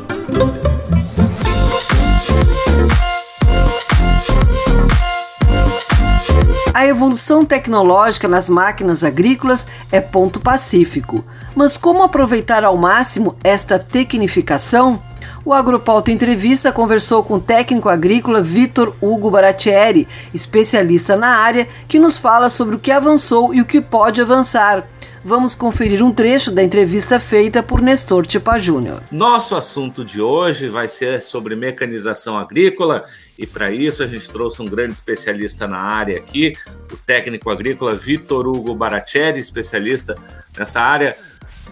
A 6.73 6.87
evolução 6.87 7.43
tecnológica 7.43 8.29
nas 8.29 8.49
máquinas 8.49 9.03
agrícolas 9.03 9.67
é 9.91 9.99
ponto 9.99 10.39
pacífico. 10.39 11.23
Mas 11.53 11.75
como 11.75 12.01
aproveitar 12.01 12.63
ao 12.63 12.77
máximo 12.77 13.35
esta 13.43 13.77
tecnificação? 13.77 15.03
O 15.43 15.53
Agropauta 15.53 16.11
Entrevista 16.11 16.71
conversou 16.71 17.23
com 17.23 17.33
o 17.33 17.39
técnico 17.41 17.89
agrícola 17.89 18.41
Vitor 18.41 18.95
Hugo 19.01 19.29
Baratieri, 19.29 20.07
especialista 20.33 21.17
na 21.17 21.35
área, 21.39 21.67
que 21.89 21.99
nos 21.99 22.17
fala 22.17 22.49
sobre 22.49 22.75
o 22.75 22.79
que 22.79 22.91
avançou 22.91 23.53
e 23.53 23.59
o 23.59 23.65
que 23.65 23.81
pode 23.81 24.21
avançar. 24.21 24.87
Vamos 25.23 25.53
conferir 25.53 26.03
um 26.03 26.11
trecho 26.11 26.49
da 26.51 26.63
entrevista 26.63 27.19
feita 27.19 27.61
por 27.61 27.79
Nestor 27.79 28.25
Tipa 28.25 28.57
Júnior. 28.57 29.03
Nosso 29.11 29.55
assunto 29.55 30.03
de 30.03 30.19
hoje 30.19 30.67
vai 30.67 30.87
ser 30.87 31.21
sobre 31.21 31.55
mecanização 31.55 32.39
agrícola 32.39 33.05
e 33.37 33.45
para 33.45 33.69
isso 33.69 34.01
a 34.01 34.07
gente 34.07 34.27
trouxe 34.27 34.63
um 34.63 34.65
grande 34.65 34.93
especialista 34.93 35.67
na 35.67 35.77
área 35.77 36.17
aqui, 36.17 36.53
o 36.91 36.97
técnico 36.97 37.51
agrícola 37.51 37.95
Vitor 37.95 38.47
Hugo 38.47 38.73
Baratieri, 38.73 39.39
especialista 39.39 40.15
nessa 40.57 40.81
área. 40.81 41.15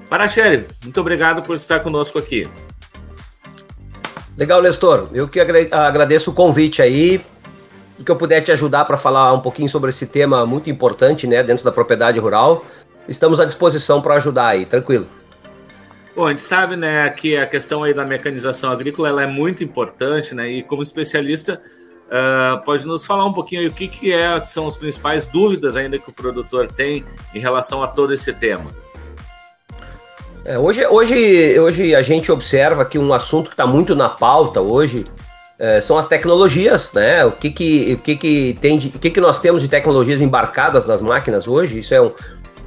Baratieri, 0.07 0.67
muito 0.83 1.01
obrigado 1.01 1.41
por 1.41 1.55
estar 1.55 1.79
conosco 1.79 2.19
aqui. 2.19 2.47
Legal, 4.37 4.61
Nestor. 4.61 5.09
Eu 5.11 5.27
que 5.27 5.39
agradeço 5.39 6.29
o 6.29 6.33
convite 6.35 6.83
aí, 6.83 7.19
que 8.05 8.11
eu 8.11 8.15
puder 8.15 8.41
te 8.41 8.51
ajudar 8.51 8.85
para 8.85 8.95
falar 8.95 9.33
um 9.33 9.41
pouquinho 9.41 9.67
sobre 9.67 9.89
esse 9.89 10.07
tema 10.07 10.45
muito 10.45 10.69
importante, 10.69 11.27
né, 11.27 11.43
dentro 11.43 11.65
da 11.65 11.71
propriedade 11.71 12.19
rural. 12.19 12.65
Estamos 13.09 13.39
à 13.39 13.45
disposição 13.45 14.01
para 14.01 14.13
ajudar 14.15 14.47
aí, 14.47 14.65
tranquilo. 14.65 15.07
Bom, 16.15 16.27
a 16.27 16.29
gente 16.29 16.41
sabe, 16.41 16.75
né, 16.75 17.09
que 17.09 17.35
a 17.35 17.47
questão 17.47 17.83
aí 17.83 17.93
da 17.93 18.05
mecanização 18.05 18.71
agrícola 18.71 19.09
ela 19.09 19.23
é 19.23 19.27
muito 19.27 19.63
importante, 19.63 20.35
né, 20.35 20.47
e 20.49 20.63
como 20.63 20.81
especialista 20.81 21.61
uh, 22.07 22.63
pode 22.63 22.85
nos 22.85 23.05
falar 23.05 23.25
um 23.25 23.33
pouquinho 23.33 23.61
aí 23.61 23.67
o 23.67 23.71
que, 23.71 23.87
que 23.87 24.13
é, 24.13 24.43
são 24.45 24.67
as 24.67 24.75
principais 24.75 25.25
dúvidas 25.25 25.75
ainda 25.75 25.97
que 25.97 26.09
o 26.09 26.13
produtor 26.13 26.71
tem 26.71 27.03
em 27.33 27.39
relação 27.39 27.81
a 27.81 27.87
todo 27.87 28.13
esse 28.13 28.31
tema. 28.33 28.69
É, 30.45 30.57
hoje, 30.57 30.85
hoje, 30.85 31.59
hoje 31.59 31.95
a 31.95 32.01
gente 32.01 32.31
observa 32.31 32.85
que 32.85 32.97
um 32.99 33.13
assunto 33.13 33.47
que 33.47 33.53
está 33.53 33.67
muito 33.67 33.95
na 33.95 34.09
pauta 34.09 34.61
hoje 34.61 35.05
é, 35.57 35.81
são 35.81 35.97
as 35.97 36.07
tecnologias, 36.07 36.93
né? 36.93 37.25
O 37.25 37.31
que 37.33 37.51
que, 37.51 37.93
o 37.93 37.97
que, 37.97 38.15
que 38.15 38.57
tem 38.61 38.77
de, 38.77 38.87
o 38.87 38.99
que, 38.99 39.09
que 39.09 39.19
nós 39.19 39.41
temos 39.41 39.61
de 39.61 39.67
tecnologias 39.67 40.21
embarcadas 40.21 40.85
nas 40.85 41.01
máquinas 41.01 41.47
hoje? 41.47 41.79
Isso 41.79 41.93
é 41.93 42.01
um, 42.01 42.13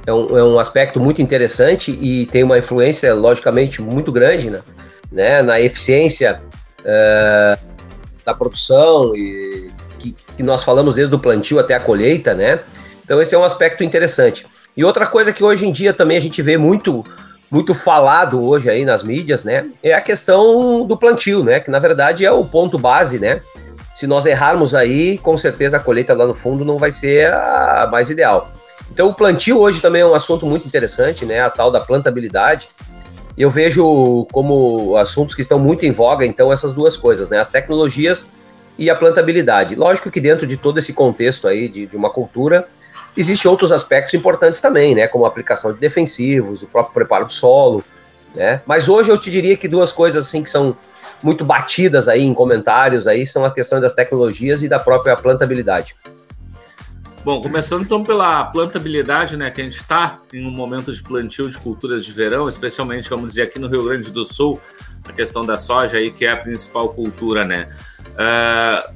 é 0.05 0.13
um, 0.13 0.37
é 0.37 0.43
um 0.43 0.59
aspecto 0.59 0.99
muito 0.99 1.21
interessante 1.21 1.97
e 2.01 2.25
tem 2.27 2.43
uma 2.43 2.57
influência, 2.57 3.13
logicamente, 3.13 3.81
muito 3.81 4.11
grande 4.11 4.49
né? 4.49 4.61
né? 5.11 5.41
na 5.41 5.59
eficiência 5.61 6.41
é, 6.83 7.57
da 8.25 8.33
produção 8.33 9.15
e 9.15 9.71
que, 10.03 10.15
que 10.35 10.43
nós 10.43 10.63
falamos 10.63 10.95
desde 10.95 11.15
o 11.15 11.19
plantio 11.19 11.59
até 11.59 11.73
a 11.73 11.79
colheita, 11.79 12.33
né? 12.33 12.59
Então 13.05 13.21
esse 13.21 13.33
é 13.33 13.37
um 13.37 13.43
aspecto 13.43 13.83
interessante. 13.83 14.45
E 14.75 14.83
outra 14.83 15.07
coisa 15.07 15.31
que 15.31 15.43
hoje 15.43 15.65
em 15.65 15.71
dia 15.71 15.93
também 15.93 16.17
a 16.17 16.21
gente 16.21 16.41
vê 16.41 16.57
muito 16.57 17.03
muito 17.49 17.75
falado 17.75 18.43
hoje 18.43 18.67
aí 18.67 18.83
nas 18.83 19.03
mídias, 19.03 19.43
né? 19.43 19.67
É 19.83 19.93
a 19.93 20.01
questão 20.01 20.85
do 20.87 20.97
plantio, 20.97 21.43
né? 21.43 21.59
Que 21.59 21.69
na 21.69 21.79
verdade 21.79 22.25
é 22.25 22.31
o 22.31 22.43
ponto 22.43 22.79
base, 22.79 23.19
né? 23.19 23.41
Se 23.93 24.07
nós 24.07 24.25
errarmos 24.25 24.73
aí, 24.73 25.19
com 25.19 25.37
certeza 25.37 25.77
a 25.77 25.79
colheita 25.79 26.15
lá 26.15 26.25
no 26.25 26.33
fundo 26.33 26.65
não 26.65 26.79
vai 26.79 26.89
ser 26.89 27.31
a 27.31 27.87
mais 27.91 28.09
ideal. 28.09 28.51
Então 28.93 29.09
o 29.09 29.13
plantio 29.13 29.59
hoje 29.59 29.81
também 29.81 30.01
é 30.01 30.05
um 30.05 30.13
assunto 30.13 30.45
muito 30.45 30.67
interessante, 30.67 31.25
né? 31.25 31.41
A 31.41 31.49
tal 31.49 31.71
da 31.71 31.79
plantabilidade. 31.79 32.69
Eu 33.35 33.49
vejo 33.49 34.27
como 34.31 34.95
assuntos 34.95 35.33
que 35.33 35.41
estão 35.41 35.57
muito 35.57 35.83
em 35.85 35.91
voga, 35.91 36.23
então, 36.23 36.53
essas 36.53 36.73
duas 36.73 36.95
coisas, 36.95 37.29
né? 37.29 37.39
As 37.39 37.49
tecnologias 37.49 38.29
e 38.77 38.89
a 38.89 38.95
plantabilidade. 38.95 39.73
Lógico 39.73 40.11
que 40.11 40.21
dentro 40.21 40.45
de 40.45 40.55
todo 40.55 40.77
esse 40.77 40.93
contexto 40.93 41.47
aí 41.47 41.67
de, 41.67 41.87
de 41.87 41.97
uma 41.97 42.11
cultura, 42.11 42.67
Existem 43.15 43.49
outros 43.49 43.71
aspectos 43.71 44.13
importantes 44.15 44.59
também, 44.59 44.95
né? 44.95 45.07
Como 45.07 45.25
a 45.25 45.27
aplicação 45.27 45.71
de 45.71 45.79
defensivos, 45.79 46.63
o 46.63 46.67
próprio 46.67 46.93
preparo 46.93 47.25
do 47.25 47.33
solo, 47.33 47.83
né? 48.35 48.61
Mas 48.65 48.89
hoje 48.89 49.11
eu 49.11 49.19
te 49.19 49.29
diria 49.29 49.55
que 49.55 49.67
duas 49.67 49.91
coisas 49.91 50.25
assim 50.25 50.41
que 50.41 50.49
são 50.49 50.75
muito 51.21 51.45
batidas 51.45 52.07
aí 52.07 52.23
em 52.23 52.33
comentários 52.33 53.07
aí 53.07 53.25
são 53.25 53.45
a 53.45 53.51
questão 53.51 53.79
das 53.79 53.93
tecnologias 53.93 54.63
e 54.63 54.67
da 54.67 54.79
própria 54.79 55.15
plantabilidade. 55.15 55.95
Bom, 57.23 57.39
começando 57.41 57.83
então 57.83 58.03
pela 58.03 58.43
plantabilidade, 58.43 59.37
né? 59.37 59.49
Que 59.49 59.61
a 59.61 59.63
gente 59.63 59.77
está 59.77 60.19
em 60.33 60.45
um 60.45 60.51
momento 60.51 60.91
de 60.91 61.01
plantio 61.01 61.49
de 61.49 61.57
culturas 61.57 62.05
de 62.05 62.11
verão, 62.11 62.49
especialmente, 62.49 63.09
vamos 63.09 63.29
dizer, 63.29 63.43
aqui 63.43 63.57
no 63.57 63.69
Rio 63.69 63.85
Grande 63.85 64.11
do 64.11 64.25
Sul, 64.25 64.59
a 65.07 65.13
questão 65.13 65.45
da 65.45 65.55
soja 65.55 65.97
aí, 65.97 66.11
que 66.11 66.25
é 66.25 66.31
a 66.31 66.37
principal 66.37 66.89
cultura, 66.89 67.45
né? 67.45 67.69
Uh, 68.09 68.93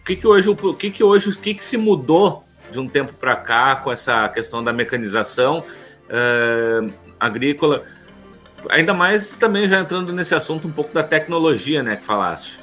o 0.00 0.04
que 0.04 0.16
que 0.16 0.26
hoje, 0.26 0.48
o 0.48 0.74
que 0.74 0.90
que 0.90 1.04
hoje, 1.04 1.28
o 1.28 1.38
que 1.38 1.52
que 1.52 1.62
se 1.62 1.76
mudou 1.76 2.44
de 2.70 2.78
um 2.78 2.88
tempo 2.88 3.12
para 3.12 3.36
cá 3.36 3.76
com 3.76 3.92
essa 3.92 4.26
questão 4.30 4.64
da 4.64 4.72
mecanização 4.72 5.62
uh, 6.08 6.92
agrícola. 7.20 7.82
Ainda 8.70 8.94
mais 8.94 9.34
também 9.34 9.68
já 9.68 9.80
entrando 9.80 10.14
nesse 10.14 10.34
assunto 10.34 10.66
um 10.66 10.72
pouco 10.72 10.94
da 10.94 11.02
tecnologia, 11.02 11.82
né, 11.82 11.96
que 11.96 12.04
falaste. 12.04 12.58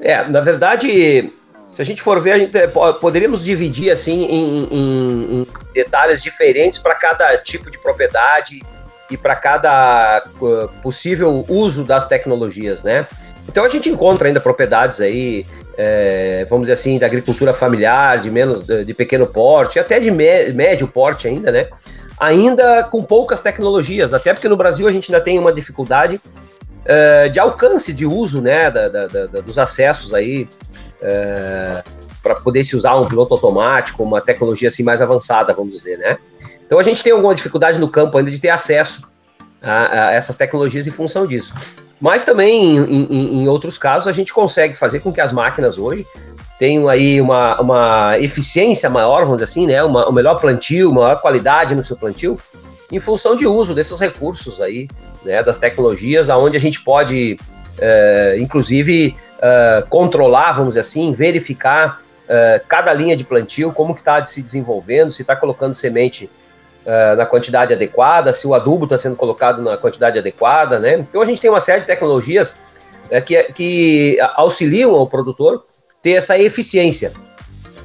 É, 0.00 0.26
na 0.28 0.40
verdade, 0.40 1.32
se 1.74 1.82
a 1.82 1.84
gente 1.84 2.00
for 2.00 2.20
ver, 2.20 2.32
a 2.32 2.38
gente 2.38 2.52
poderíamos 3.00 3.44
dividir 3.44 3.90
assim 3.90 4.24
em, 4.26 4.64
em, 4.64 5.40
em 5.40 5.46
detalhes 5.74 6.22
diferentes 6.22 6.78
para 6.78 6.94
cada 6.94 7.36
tipo 7.38 7.68
de 7.68 7.76
propriedade 7.78 8.60
e 9.10 9.16
para 9.16 9.34
cada 9.34 10.24
uh, 10.40 10.68
possível 10.80 11.44
uso 11.48 11.82
das 11.82 12.06
tecnologias, 12.06 12.84
né? 12.84 13.04
Então 13.48 13.64
a 13.64 13.68
gente 13.68 13.88
encontra 13.88 14.28
ainda 14.28 14.40
propriedades 14.40 15.00
aí, 15.00 15.44
é, 15.76 16.46
vamos 16.48 16.62
dizer 16.62 16.74
assim, 16.74 16.96
da 16.96 17.06
agricultura 17.06 17.52
familiar, 17.52 18.20
de 18.20 18.30
menos 18.30 18.62
de, 18.62 18.84
de 18.84 18.94
pequeno 18.94 19.26
porte, 19.26 19.80
até 19.80 19.98
de 19.98 20.12
me, 20.12 20.52
médio 20.52 20.86
porte 20.86 21.26
ainda, 21.26 21.50
né? 21.50 21.66
Ainda 22.20 22.84
com 22.84 23.02
poucas 23.02 23.42
tecnologias, 23.42 24.14
até 24.14 24.32
porque 24.32 24.48
no 24.48 24.56
Brasil 24.56 24.86
a 24.86 24.92
gente 24.92 25.12
ainda 25.12 25.22
tem 25.22 25.40
uma 25.40 25.52
dificuldade 25.52 26.20
é, 26.84 27.28
de 27.28 27.40
alcance 27.40 27.92
de 27.92 28.06
uso, 28.06 28.40
né, 28.40 28.70
da, 28.70 28.88
da, 28.88 29.06
da, 29.06 29.40
dos 29.40 29.58
acessos 29.58 30.14
aí 30.14 30.48
é, 31.04 31.84
para 32.22 32.34
poder 32.34 32.64
se 32.64 32.74
usar 32.74 32.96
um 32.96 33.06
piloto 33.06 33.34
automático, 33.34 34.02
uma 34.02 34.20
tecnologia 34.20 34.68
assim 34.68 34.82
mais 34.82 35.02
avançada, 35.02 35.52
vamos 35.52 35.72
dizer, 35.72 35.98
né? 35.98 36.16
Então 36.66 36.78
a 36.78 36.82
gente 36.82 37.02
tem 37.02 37.12
alguma 37.12 37.34
dificuldade 37.34 37.78
no 37.78 37.88
campo 37.88 38.16
ainda 38.16 38.30
de 38.30 38.38
ter 38.38 38.48
acesso 38.48 39.06
a, 39.62 40.08
a 40.08 40.12
essas 40.12 40.34
tecnologias 40.34 40.86
em 40.86 40.90
função 40.90 41.26
disso. 41.26 41.52
Mas 42.00 42.24
também, 42.24 42.76
em, 42.76 43.06
em, 43.10 43.42
em, 43.42 43.48
outros 43.48 43.78
casos, 43.78 44.08
a 44.08 44.12
gente 44.12 44.32
consegue 44.32 44.74
fazer 44.74 45.00
com 45.00 45.12
que 45.12 45.20
as 45.20 45.32
máquinas 45.32 45.78
hoje 45.78 46.06
tenham 46.58 46.88
aí 46.88 47.20
uma, 47.20 47.60
uma 47.60 48.18
eficiência 48.18 48.88
maior, 48.90 49.24
vamos 49.24 49.36
dizer 49.36 49.44
assim, 49.44 49.66
né? 49.66 49.82
Uma, 49.82 50.08
um 50.08 50.12
melhor 50.12 50.36
plantio, 50.36 50.90
uma 50.90 51.02
maior 51.02 51.20
qualidade 51.20 51.74
no 51.74 51.84
seu 51.84 51.96
plantio, 51.96 52.38
em 52.90 53.00
função 53.00 53.36
de 53.36 53.46
uso 53.46 53.74
desses 53.74 53.98
recursos 54.00 54.60
aí, 54.60 54.88
né? 55.24 55.42
Das 55.42 55.58
tecnologias, 55.58 56.28
aonde 56.28 56.56
a 56.56 56.60
gente 56.60 56.82
pode, 56.82 57.38
é, 57.78 58.36
inclusive, 58.38 59.16
é, 59.44 59.84
controlar, 59.90 60.52
vamos 60.52 60.70
dizer 60.70 60.80
assim, 60.80 61.12
verificar 61.12 62.00
é, 62.26 62.62
cada 62.66 62.90
linha 62.94 63.14
de 63.14 63.24
plantio, 63.24 63.72
como 63.72 63.92
que 63.92 64.00
está 64.00 64.24
se 64.24 64.42
desenvolvendo, 64.42 65.12
se 65.12 65.20
está 65.20 65.36
colocando 65.36 65.74
semente 65.74 66.30
uh, 66.86 67.14
na 67.14 67.26
quantidade 67.26 67.74
adequada, 67.74 68.32
se 68.32 68.46
o 68.46 68.54
adubo 68.54 68.84
está 68.84 68.96
sendo 68.96 69.16
colocado 69.16 69.60
na 69.60 69.76
quantidade 69.76 70.18
adequada, 70.18 70.78
né? 70.78 70.94
Então 70.94 71.20
a 71.20 71.26
gente 71.26 71.42
tem 71.42 71.50
uma 71.50 71.60
série 71.60 71.80
de 71.80 71.86
tecnologias 71.86 72.56
uh, 73.10 73.22
que, 73.22 73.42
que 73.52 74.18
auxiliam 74.34 74.90
o 74.92 75.06
produtor 75.06 75.66
ter 76.02 76.12
essa 76.12 76.38
eficiência. 76.38 77.12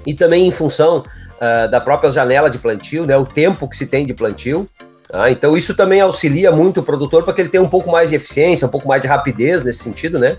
E 0.06 0.14
também 0.14 0.48
em 0.48 0.52
função 0.52 1.04
uh, 1.04 1.70
da 1.70 1.82
própria 1.82 2.10
janela 2.10 2.50
de 2.50 2.58
plantio, 2.58 3.06
né? 3.06 3.18
O 3.18 3.26
tempo 3.26 3.68
que 3.68 3.76
se 3.76 3.88
tem 3.88 4.06
de 4.06 4.14
plantio. 4.14 4.66
Tá? 5.10 5.30
Então 5.30 5.58
isso 5.58 5.76
também 5.76 6.00
auxilia 6.00 6.52
muito 6.52 6.80
o 6.80 6.84
produtor 6.84 7.24
para 7.24 7.34
que 7.34 7.42
ele 7.42 7.50
tenha 7.50 7.64
um 7.64 7.70
pouco 7.70 7.92
mais 7.92 8.10
de 8.10 8.16
eficiência, 8.16 8.68
um 8.68 8.72
pouco 8.72 8.88
mais 8.88 9.02
de 9.02 9.08
rapidez 9.10 9.66
nesse 9.66 9.84
sentido, 9.84 10.18
né? 10.18 10.38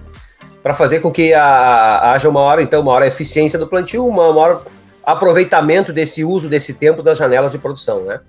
Para 0.62 0.74
fazer 0.74 1.00
com 1.00 1.10
que 1.10 1.32
a, 1.32 2.12
haja 2.12 2.28
uma 2.28 2.40
hora, 2.40 2.62
então, 2.62 2.82
uma 2.82 2.92
hora 2.92 3.06
eficiência 3.06 3.58
do 3.58 3.66
plantio, 3.66 4.06
uma 4.06 4.32
maior 4.32 4.62
aproveitamento 5.02 5.92
desse 5.92 6.24
uso 6.24 6.48
desse 6.48 6.74
tempo 6.74 7.02
das 7.02 7.18
janelas 7.18 7.52
de 7.52 7.58
produção, 7.58 8.04
né? 8.04 8.20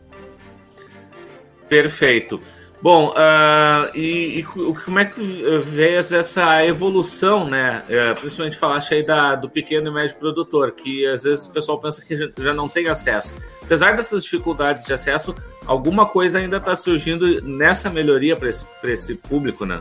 Perfeito. 1.67 2.41
Bom, 2.81 3.09
uh, 3.09 3.95
e, 3.95 4.39
e, 4.39 4.43
como 4.43 4.97
é 4.97 5.05
que 5.05 5.15
tu 5.15 5.23
vês 5.61 6.11
essa 6.11 6.65
evolução, 6.65 7.47
né? 7.47 7.83
Uh, 7.87 8.19
principalmente 8.19 8.57
falaste 8.57 8.95
aí 8.95 9.03
da, 9.03 9.35
do 9.35 9.47
pequeno 9.47 9.89
e 9.89 9.93
médio 9.93 10.17
produtor, 10.17 10.71
que 10.71 11.05
às 11.05 11.21
vezes 11.21 11.45
o 11.45 11.51
pessoal 11.51 11.79
pensa 11.79 12.03
que 12.03 12.17
já, 12.17 12.27
já 12.39 12.53
não 12.55 12.67
tem 12.67 12.87
acesso. 12.87 13.35
Apesar 13.61 13.95
dessas 13.95 14.23
dificuldades 14.23 14.83
de 14.85 14.93
acesso, 14.93 15.35
alguma 15.67 16.07
coisa 16.07 16.39
ainda 16.39 16.57
está 16.57 16.73
surgindo 16.73 17.39
nessa 17.43 17.87
melhoria 17.87 18.35
para 18.35 18.49
esse, 18.49 18.65
esse 18.83 19.13
público, 19.13 19.63
né? 19.63 19.79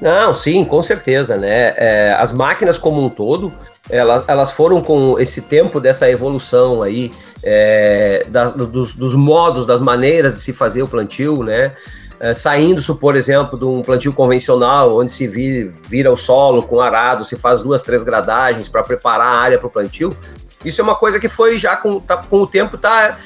Não, 0.00 0.34
sim, 0.34 0.64
com 0.64 0.82
certeza, 0.82 1.36
né? 1.36 1.74
É, 1.76 2.16
as 2.18 2.32
máquinas 2.32 2.78
como 2.78 3.04
um 3.04 3.10
todo, 3.10 3.52
elas, 3.90 4.24
elas 4.26 4.50
foram 4.50 4.80
com 4.80 5.18
esse 5.18 5.42
tempo 5.42 5.78
dessa 5.78 6.10
evolução 6.10 6.82
aí, 6.82 7.10
é, 7.44 8.26
dos, 8.54 8.94
dos, 8.94 9.14
modos, 9.14 9.66
das 9.66 9.80
maneiras 9.80 10.34
de 10.34 10.40
se 10.40 10.52
fazer 10.52 10.82
o 10.82 10.88
plantio, 10.88 11.42
né? 11.42 11.74
É, 12.18 12.32
Saindo-se, 12.32 12.94
por 12.98 13.14
exemplo, 13.14 13.58
de 13.58 13.64
um 13.64 13.82
plantio 13.82 14.12
convencional, 14.12 14.96
onde 14.96 15.12
se 15.12 15.26
vir, 15.26 15.72
vira 15.88 16.10
o 16.10 16.16
solo 16.16 16.62
com 16.62 16.80
arado, 16.80 17.24
se 17.24 17.36
faz 17.36 17.60
duas, 17.60 17.82
três 17.82 18.02
gradagens 18.02 18.68
para 18.68 18.82
preparar 18.82 19.26
a 19.26 19.40
área 19.40 19.58
para 19.58 19.66
o 19.66 19.70
plantio, 19.70 20.16
isso 20.64 20.80
é 20.80 20.84
uma 20.84 20.94
coisa 20.94 21.18
que 21.18 21.28
foi 21.28 21.58
já 21.58 21.76
com, 21.76 22.00
tá, 22.00 22.18
com 22.18 22.42
o 22.42 22.46
tempo 22.46 22.76
está 22.76 23.18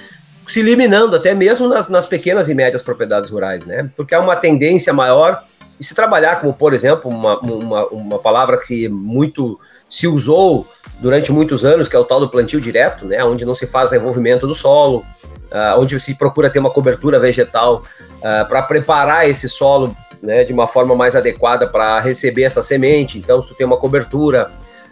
se 0.47 0.61
eliminando, 0.61 1.17
até 1.17 1.35
mesmo 1.35 1.69
nas, 1.69 1.89
nas 1.89 2.07
pequenas 2.07 2.49
e 2.49 2.55
médias 2.55 2.83
propriedades 2.83 3.31
rurais, 3.31 3.65
né? 3.65 3.91
Porque 3.97 4.15
há 4.15 4.21
uma 4.21 4.37
tendência 4.37 4.93
maior 4.93 5.43
de 5.79 5.87
se 5.87 5.95
trabalhar, 5.95 6.41
como 6.41 6.53
por 6.55 6.73
exemplo, 6.73 7.11
uma, 7.11 7.39
uma, 7.41 7.87
uma 7.87 8.19
palavra 8.19 8.59
que 8.59 8.89
muito 8.89 9.59
se 9.89 10.07
usou 10.09 10.67
durante 11.01 11.31
muitos 11.31 11.65
anos, 11.65 11.89
que 11.89 11.97
é 11.97 11.99
o 11.99 12.05
tal 12.05 12.21
do 12.21 12.29
plantio 12.29 12.61
direto, 12.61 13.07
né, 13.07 13.23
onde 13.25 13.45
não 13.45 13.55
se 13.55 13.67
faz 13.67 13.93
envolvimento 13.93 14.47
do 14.47 14.55
solo, 14.55 15.05
uh, 15.53 15.79
onde 15.79 15.99
se 16.01 16.15
procura 16.17 16.51
ter 16.51 16.59
uma 16.59 16.71
cobertura 16.71 17.19
vegetal 17.19 17.83
uh, 18.19 18.49
para 18.49 18.63
preparar 18.63 19.29
esse 19.29 19.49
solo 19.49 19.97
né, 20.23 20.43
de 20.43 20.53
uma 20.53 20.67
forma 20.67 20.97
mais 20.97 21.15
adequada 21.15 21.67
para 21.67 22.01
receber 22.01 22.43
essa 22.43 22.63
semente. 22.63 23.19
Então, 23.19 23.43
se 23.43 23.49
tu 23.49 23.55
tem 23.55 23.67
uma 23.67 23.77
cobertura, 23.77 24.51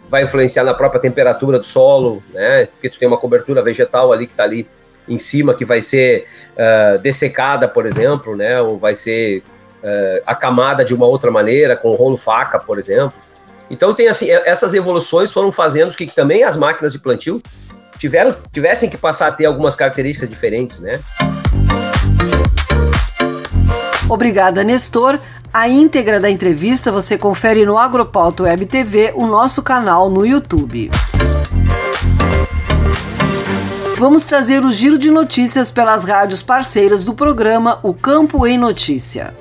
vai 0.09 0.23
influenciar 0.23 0.63
na 0.63 0.73
própria 0.73 1.01
temperatura 1.01 1.59
do 1.59 1.65
solo, 1.65 2.23
né, 2.33 2.67
porque 2.67 2.89
tu 2.89 2.99
tem 2.99 3.07
uma 3.07 3.17
cobertura 3.17 3.61
vegetal 3.61 4.13
ali 4.13 4.27
que 4.27 4.33
está 4.33 4.43
ali 4.43 4.69
em 5.07 5.17
cima, 5.17 5.53
que 5.53 5.65
vai 5.65 5.81
ser 5.81 6.27
uh, 6.53 6.97
dessecada, 6.99 7.67
por 7.67 7.85
exemplo, 7.85 8.35
né, 8.35 8.61
ou 8.61 8.77
vai 8.77 8.95
ser 8.95 9.43
acamada 10.25 10.83
de 10.83 10.93
uma 10.93 11.05
outra 11.05 11.29
maneira, 11.31 11.75
com 11.75 11.93
rolo 11.93 12.17
faca, 12.17 12.59
por 12.59 12.77
exemplo. 12.77 13.13
Então 13.69 13.93
tem 13.93 14.07
assim, 14.07 14.29
essas 14.29 14.73
evoluções 14.73 15.31
foram 15.31 15.51
fazendo 15.51 15.91
que 15.91 16.05
também 16.07 16.43
as 16.43 16.57
máquinas 16.57 16.93
de 16.93 16.99
plantio 16.99 17.41
tiveram, 17.97 18.35
tivessem 18.51 18.89
que 18.89 18.97
passar 18.97 19.27
a 19.27 19.31
ter 19.31 19.45
algumas 19.45 19.75
características 19.75 20.29
diferentes, 20.29 20.79
né? 20.81 20.99
Obrigada, 24.09 24.63
Nestor. 24.63 25.19
A 25.53 25.69
íntegra 25.69 26.19
da 26.19 26.29
entrevista 26.29 26.91
você 26.91 27.17
confere 27.17 27.65
no 27.65 27.77
Agropauto 27.77 28.43
Web 28.43 28.65
TV, 28.65 29.11
o 29.15 29.25
nosso 29.25 29.61
canal 29.61 30.09
no 30.09 30.25
YouTube. 30.25 30.91
Vamos 33.97 34.23
trazer 34.23 34.65
o 34.65 34.71
giro 34.71 34.97
de 34.97 35.09
notícias 35.09 35.71
pelas 35.71 36.03
rádios 36.03 36.43
parceiras 36.43 37.05
do 37.05 37.13
programa 37.13 37.79
O 37.83 37.93
Campo 37.93 38.45
em 38.45 38.57
Notícia. 38.57 39.33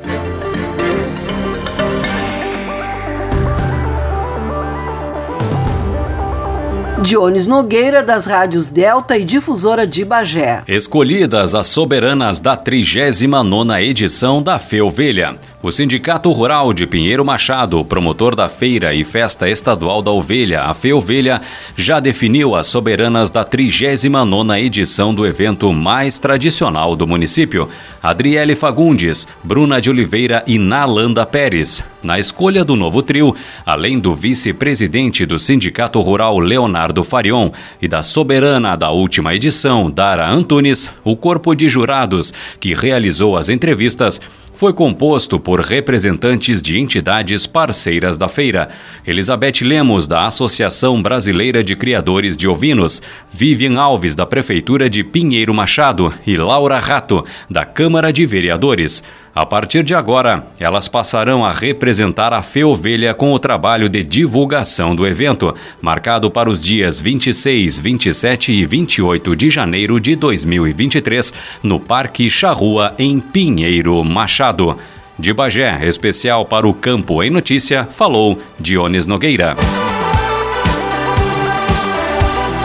Dionis 7.03 7.49
Nogueira, 7.49 8.01
das 8.01 8.27
rádios 8.27 8.69
Delta 8.69 9.19
e 9.19 9.25
Difusora 9.25 9.85
de 9.85 10.05
Bagé. 10.05 10.63
Escolhidas 10.69 11.53
as 11.53 11.67
soberanas 11.67 12.39
da 12.39 12.57
39ª 12.57 13.83
edição 13.83 14.41
da 14.41 14.57
Feovelha. 14.57 15.37
O 15.63 15.71
Sindicato 15.71 16.33
Rural 16.33 16.73
de 16.73 16.89
Pinheiro 16.89 17.25
Machado, 17.25 17.85
promotor 17.85 18.35
da 18.35 18.49
feira 18.49 18.93
e 18.93 19.05
festa 19.05 19.49
estadual 19.49 20.03
da 20.03 20.11
ovelha, 20.11 20.63
a 20.63 20.75
Feovelha, 20.75 21.41
já 21.77 22.01
definiu 22.01 22.57
as 22.57 22.67
soberanas 22.67 23.31
da 23.31 23.45
39ª 23.45 24.61
edição 24.61 25.15
do 25.15 25.25
evento 25.25 25.73
mais 25.73 26.19
tradicional 26.19 26.97
do 26.97 27.07
município. 27.07 27.69
Adriele 28.03 28.57
Fagundes, 28.57 29.29
Bruna 29.45 29.81
de 29.81 29.89
Oliveira 29.89 30.43
e 30.49 30.59
Nalanda 30.59 31.25
Pérez. 31.25 31.85
Na 32.03 32.19
escolha 32.19 32.65
do 32.65 32.75
novo 32.75 33.01
trio, 33.01 33.37
além 33.65 34.01
do 34.01 34.17
vice-presidente 34.17 35.25
do 35.25 35.39
Sindicato 35.39 36.01
Rural 36.01 36.41
Leonardo 36.41 37.05
Farion 37.05 37.53
e 37.81 37.87
da 37.87 38.03
soberana 38.03 38.75
da 38.75 38.91
última 38.91 39.33
edição, 39.33 39.89
Dara 39.89 40.29
Antunes, 40.29 40.91
o 41.05 41.15
corpo 41.15 41.55
de 41.55 41.69
jurados 41.69 42.35
que 42.59 42.75
realizou 42.75 43.37
as 43.37 43.49
entrevistas 43.49 44.21
foi 44.63 44.73
composto 44.73 45.41
por 45.41 45.59
representantes 45.59 46.63
de 46.63 46.79
entidades 46.79 47.49
parceiras 47.49 48.17
da 48.17 48.29
feira. 48.29 48.69
Elizabeth 49.05 49.63
Lemos, 49.63 50.07
da 50.07 50.25
Associação 50.25 51.03
Brasileira 51.03 51.65
de 51.65 51.75
Criadores 51.75 52.37
de 52.37 52.47
Ovinos, 52.47 53.03
Vivian 53.29 53.77
Alves, 53.81 54.15
da 54.15 54.25
Prefeitura 54.25 54.89
de 54.89 55.03
Pinheiro 55.03 55.53
Machado 55.53 56.15
e 56.25 56.37
Laura 56.37 56.79
Rato, 56.79 57.27
da 57.51 57.65
Câmara 57.65 58.13
de 58.13 58.25
Vereadores. 58.25 59.03
A 59.35 59.47
partir 59.47 59.83
de 59.83 59.95
agora, 59.95 60.45
elas 60.61 60.89
passarão 60.89 61.43
a 61.43 61.53
representar 61.53 62.35
a 62.35 62.43
Feovelha 62.43 63.15
com 63.15 63.33
o 63.33 63.39
trabalho 63.39 63.89
de 63.89 64.03
divulgação 64.05 64.95
do 64.95 65.07
evento, 65.07 65.55
marcado 65.81 66.31
para 66.31 66.51
os 66.51 66.61
dias 66.61 67.01
26, 67.01 67.81
27 67.81 68.53
e 68.53 68.67
28 68.67 69.35
de 69.35 69.49
janeiro 69.49 69.99
de 69.99 70.15
2023, 70.17 71.33
no 71.63 71.81
Parque 71.81 72.29
Charrua, 72.29 72.95
em 72.99 73.21
Pinheiro 73.21 74.05
Machado. 74.05 74.77
De 75.19 75.33
Bagé, 75.33 75.79
especial 75.87 76.45
para 76.45 76.69
o 76.69 76.75
Campo 76.75 77.23
em 77.23 77.31
Notícia, 77.31 77.85
falou 77.85 78.39
Dionis 78.59 79.07
Nogueira. 79.07 79.57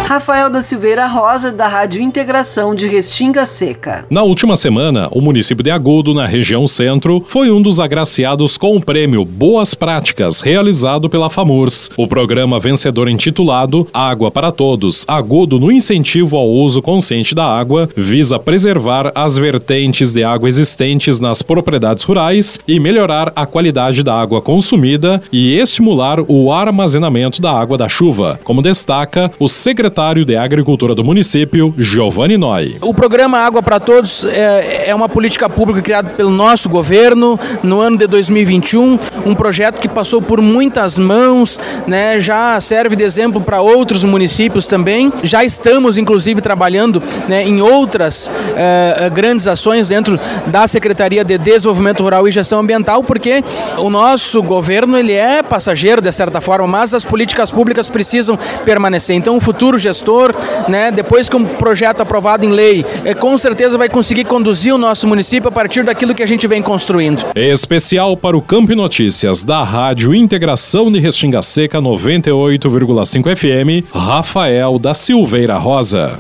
Rafael 0.07 0.49
da 0.49 0.61
Silveira 0.61 1.05
Rosa, 1.05 1.51
da 1.51 1.67
Rádio 1.67 2.01
Integração 2.01 2.73
de 2.73 2.87
Restinga 2.87 3.45
Seca. 3.45 4.05
Na 4.09 4.23
última 4.23 4.55
semana, 4.55 5.09
o 5.11 5.19
município 5.19 5.61
de 5.61 5.69
Agudo, 5.69 6.13
na 6.13 6.25
região 6.25 6.65
centro, 6.65 7.21
foi 7.27 7.51
um 7.51 7.61
dos 7.61 7.77
agraciados 7.77 8.57
com 8.57 8.77
o 8.77 8.81
prêmio 8.81 9.25
Boas 9.25 9.73
Práticas, 9.73 10.39
realizado 10.39 11.09
pela 11.09 11.29
FAMURS. 11.29 11.91
O 11.97 12.07
programa 12.07 12.57
vencedor 12.57 13.09
intitulado 13.09 13.85
Água 13.93 14.31
para 14.31 14.49
Todos, 14.49 15.03
Agudo 15.09 15.59
no 15.59 15.69
incentivo 15.69 16.37
ao 16.37 16.47
uso 16.47 16.81
consciente 16.81 17.35
da 17.35 17.43
água, 17.43 17.89
visa 17.93 18.39
preservar 18.39 19.11
as 19.13 19.37
vertentes 19.37 20.13
de 20.13 20.23
água 20.23 20.47
existentes 20.47 21.19
nas 21.19 21.41
propriedades 21.41 22.05
rurais 22.05 22.61
e 22.65 22.79
melhorar 22.79 23.33
a 23.35 23.45
qualidade 23.45 24.03
da 24.03 24.17
água 24.17 24.41
consumida 24.41 25.21
e 25.33 25.53
estimular 25.57 26.21
o 26.29 26.49
armazenamento 26.49 27.41
da 27.41 27.51
água 27.51 27.77
da 27.77 27.89
chuva, 27.89 28.39
como 28.45 28.61
destaca 28.61 29.29
o 29.37 29.49
secretário 29.49 29.96
secretário 29.97 30.25
de 30.25 30.37
Agricultura 30.37 30.93
do 30.93 31.03
município, 31.03 31.73
Giovanni 31.75 32.37
Noy. 32.37 32.77
O 32.81 32.93
programa 32.93 33.39
Água 33.39 33.63
para 33.63 33.79
Todos 33.79 34.25
é, 34.25 34.89
é 34.89 34.95
uma 34.95 35.09
política 35.09 35.49
pública 35.49 35.81
criada 35.81 36.09
pelo 36.09 36.29
nosso 36.29 36.69
governo 36.69 37.39
no 37.63 37.81
ano 37.81 37.97
de 37.97 38.05
2021, 38.05 38.99
um 39.25 39.33
projeto 39.33 39.81
que 39.81 39.87
passou 39.87 40.21
por 40.21 40.39
muitas 40.39 40.99
mãos, 40.99 41.59
né, 41.87 42.19
já 42.19 42.61
serve 42.61 42.95
de 42.95 43.03
exemplo 43.03 43.41
para 43.41 43.59
outros 43.59 44.03
municípios 44.03 44.67
também. 44.67 45.11
Já 45.23 45.43
estamos, 45.43 45.97
inclusive, 45.97 46.41
trabalhando 46.41 47.01
né, 47.27 47.43
em 47.43 47.59
outras 47.59 48.27
uh, 48.27 49.11
grandes 49.11 49.47
ações 49.47 49.87
dentro 49.87 50.19
da 50.45 50.67
Secretaria 50.67 51.23
de 51.23 51.39
Desenvolvimento 51.39 52.03
Rural 52.03 52.27
e 52.27 52.31
Gestão 52.31 52.59
Ambiental, 52.59 53.03
porque 53.03 53.43
o 53.79 53.89
nosso 53.89 54.43
governo 54.43 54.95
ele 54.95 55.13
é 55.13 55.41
passageiro, 55.41 56.03
de 56.03 56.11
certa 56.11 56.39
forma, 56.39 56.67
mas 56.67 56.93
as 56.93 57.03
políticas 57.03 57.51
públicas 57.51 57.89
precisam 57.89 58.37
permanecer. 58.63 59.15
Então, 59.15 59.35
o 59.35 59.41
futuro 59.41 59.86
gestor, 59.87 60.35
né, 60.67 60.91
depois 60.91 61.29
que 61.29 61.35
um 61.35 61.45
projeto 61.45 62.01
aprovado 62.01 62.45
em 62.45 62.51
lei, 62.51 62.85
é, 63.05 63.13
com 63.13 63.37
certeza 63.37 63.77
vai 63.77 63.89
conseguir 63.89 64.25
conduzir 64.25 64.73
o 64.73 64.77
nosso 64.77 65.07
município 65.07 65.47
a 65.47 65.51
partir 65.51 65.83
daquilo 65.83 66.13
que 66.13 66.23
a 66.23 66.27
gente 66.27 66.45
vem 66.47 66.61
construindo. 66.61 67.25
Especial 67.35 68.17
para 68.17 68.37
o 68.37 68.41
Campo 68.41 68.75
Notícias 68.75 69.43
da 69.43 69.63
Rádio 69.63 70.13
Integração 70.13 70.91
de 70.91 70.99
Restinga 70.99 71.41
Seca 71.41 71.79
98,5 71.79 73.35
FM, 73.35 73.87
Rafael 73.93 74.77
da 74.77 74.93
Silveira 74.93 75.57
Rosa. 75.57 76.17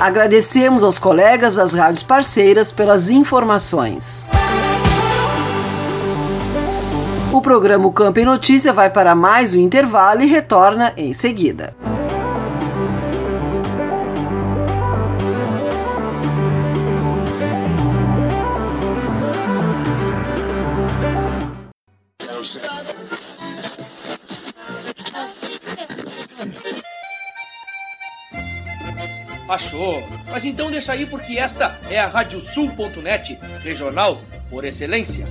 Agradecemos 0.00 0.82
aos 0.82 0.98
colegas 0.98 1.56
das 1.56 1.74
rádios 1.74 2.02
parceiras 2.02 2.72
pelas 2.72 3.10
informações. 3.10 4.26
O 7.30 7.42
programa 7.42 7.92
Campo 7.92 8.18
em 8.18 8.24
Notícia 8.24 8.72
vai 8.72 8.88
para 8.88 9.14
mais 9.14 9.54
um 9.54 9.60
intervalo 9.60 10.22
e 10.22 10.26
retorna 10.26 10.94
em 10.96 11.12
seguida. 11.12 11.76
Achou? 29.48 30.02
Mas 30.30 30.44
então 30.44 30.70
deixa 30.70 30.92
aí 30.92 31.04
porque 31.04 31.38
esta 31.38 31.78
é 31.90 31.98
a 31.98 32.06
Radiosul.net, 32.06 33.38
regional 33.62 34.20
por 34.50 34.64
excelência. 34.64 35.26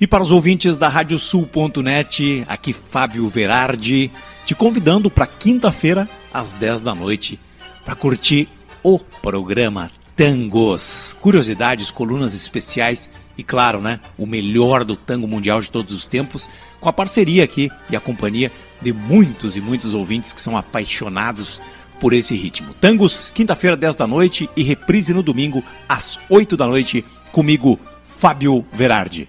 E 0.00 0.06
para 0.06 0.22
os 0.22 0.30
ouvintes 0.30 0.78
da 0.78 0.88
Radiosul.net, 0.88 2.44
aqui 2.48 2.72
Fábio 2.72 3.28
Verardi, 3.28 4.12
te 4.44 4.54
convidando 4.54 5.10
para 5.10 5.26
quinta-feira, 5.26 6.08
às 6.32 6.52
10 6.52 6.82
da 6.82 6.94
noite, 6.94 7.38
para 7.84 7.94
curtir 7.94 8.48
o 8.82 8.98
programa 8.98 9.90
Tangos. 10.16 11.16
Curiosidades, 11.20 11.90
colunas 11.90 12.34
especiais 12.34 13.10
e, 13.36 13.42
claro, 13.42 13.80
né, 13.80 14.00
o 14.18 14.26
melhor 14.26 14.84
do 14.84 14.94
tango 14.94 15.26
mundial 15.26 15.60
de 15.60 15.70
todos 15.70 15.92
os 15.92 16.06
tempos, 16.06 16.48
com 16.82 16.88
a 16.88 16.92
parceria 16.92 17.44
aqui 17.44 17.70
e 17.88 17.96
a 17.96 18.00
companhia 18.00 18.52
de 18.82 18.92
muitos 18.92 19.56
e 19.56 19.60
muitos 19.60 19.94
ouvintes 19.94 20.32
que 20.32 20.42
são 20.42 20.56
apaixonados 20.56 21.62
por 22.00 22.12
esse 22.12 22.34
ritmo. 22.34 22.74
Tangos, 22.74 23.30
quinta-feira, 23.32 23.76
10 23.76 23.94
da 23.94 24.06
noite 24.08 24.50
e 24.56 24.62
reprise 24.64 25.14
no 25.14 25.22
domingo, 25.22 25.62
às 25.88 26.18
8 26.28 26.56
da 26.56 26.66
noite, 26.66 27.04
comigo, 27.30 27.78
Fábio 28.04 28.66
Verardi. 28.72 29.28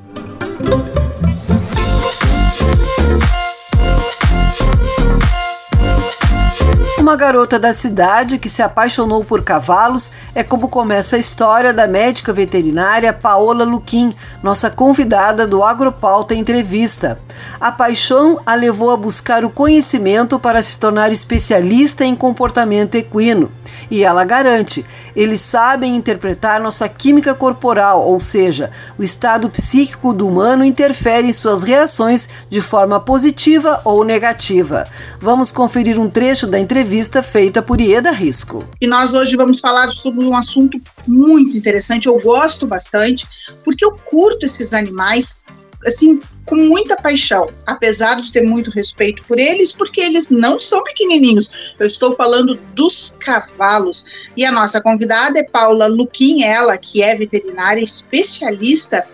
Uma 7.11 7.17
garota 7.17 7.59
da 7.59 7.73
cidade 7.73 8.37
que 8.37 8.47
se 8.47 8.63
apaixonou 8.63 9.21
por 9.21 9.43
cavalos 9.43 10.09
é 10.33 10.43
como 10.43 10.69
começa 10.69 11.17
a 11.17 11.19
história 11.19 11.73
da 11.73 11.85
médica 11.85 12.31
veterinária 12.31 13.11
Paola 13.11 13.65
Luquim, 13.65 14.15
nossa 14.41 14.69
convidada 14.69 15.45
do 15.45 15.61
Agropauta 15.61 16.33
Entrevista. 16.33 17.19
A 17.59 17.69
paixão 17.69 18.39
a 18.45 18.55
levou 18.55 18.91
a 18.91 18.95
buscar 18.95 19.43
o 19.43 19.49
conhecimento 19.49 20.39
para 20.39 20.61
se 20.61 20.79
tornar 20.79 21.11
especialista 21.11 22.05
em 22.05 22.15
comportamento 22.15 22.95
equino. 22.95 23.51
E 23.89 24.05
ela 24.05 24.23
garante, 24.23 24.85
eles 25.13 25.41
sabem 25.41 25.97
interpretar 25.97 26.61
nossa 26.61 26.87
química 26.87 27.33
corporal, 27.35 28.07
ou 28.07 28.21
seja, 28.21 28.71
o 28.97 29.03
estado 29.03 29.49
psíquico 29.49 30.13
do 30.13 30.29
humano 30.29 30.63
interfere 30.63 31.27
em 31.27 31.33
suas 31.33 31.61
reações 31.61 32.29
de 32.49 32.61
forma 32.61 33.01
positiva 33.01 33.81
ou 33.83 34.05
negativa. 34.05 34.87
Vamos 35.19 35.51
conferir 35.51 35.99
um 35.99 36.09
trecho 36.09 36.47
da 36.47 36.57
entrevista 36.57 37.00
feita 37.23 37.61
por 37.61 37.81
Ieda 37.81 38.11
Risco. 38.11 38.67
E 38.79 38.87
nós 38.87 39.13
hoje 39.13 39.35
vamos 39.35 39.59
falar 39.59 39.89
sobre 39.95 40.25
um 40.25 40.35
assunto 40.35 40.79
muito 41.07 41.57
interessante, 41.57 42.07
eu 42.07 42.19
gosto 42.19 42.67
bastante, 42.67 43.27
porque 43.63 43.83
eu 43.83 43.95
curto 43.95 44.45
esses 44.45 44.73
animais 44.73 45.43
assim 45.85 46.19
com 46.45 46.55
muita 46.55 46.95
paixão, 46.95 47.49
apesar 47.65 48.21
de 48.21 48.31
ter 48.31 48.41
muito 48.41 48.69
respeito 48.71 49.23
por 49.23 49.39
eles, 49.39 49.71
porque 49.71 50.01
eles 50.01 50.29
não 50.29 50.59
são 50.59 50.83
pequenininhos. 50.83 51.73
Eu 51.79 51.87
estou 51.87 52.11
falando 52.11 52.55
dos 52.75 53.15
cavalos. 53.19 54.05
E 54.35 54.43
a 54.45 54.51
nossa 54.51 54.81
convidada 54.81 55.39
é 55.39 55.43
Paula 55.43 55.87
Luquim, 55.87 56.43
ela 56.43 56.77
que 56.77 57.01
é 57.01 57.15
veterinária 57.15 57.81
especialista 57.81 59.05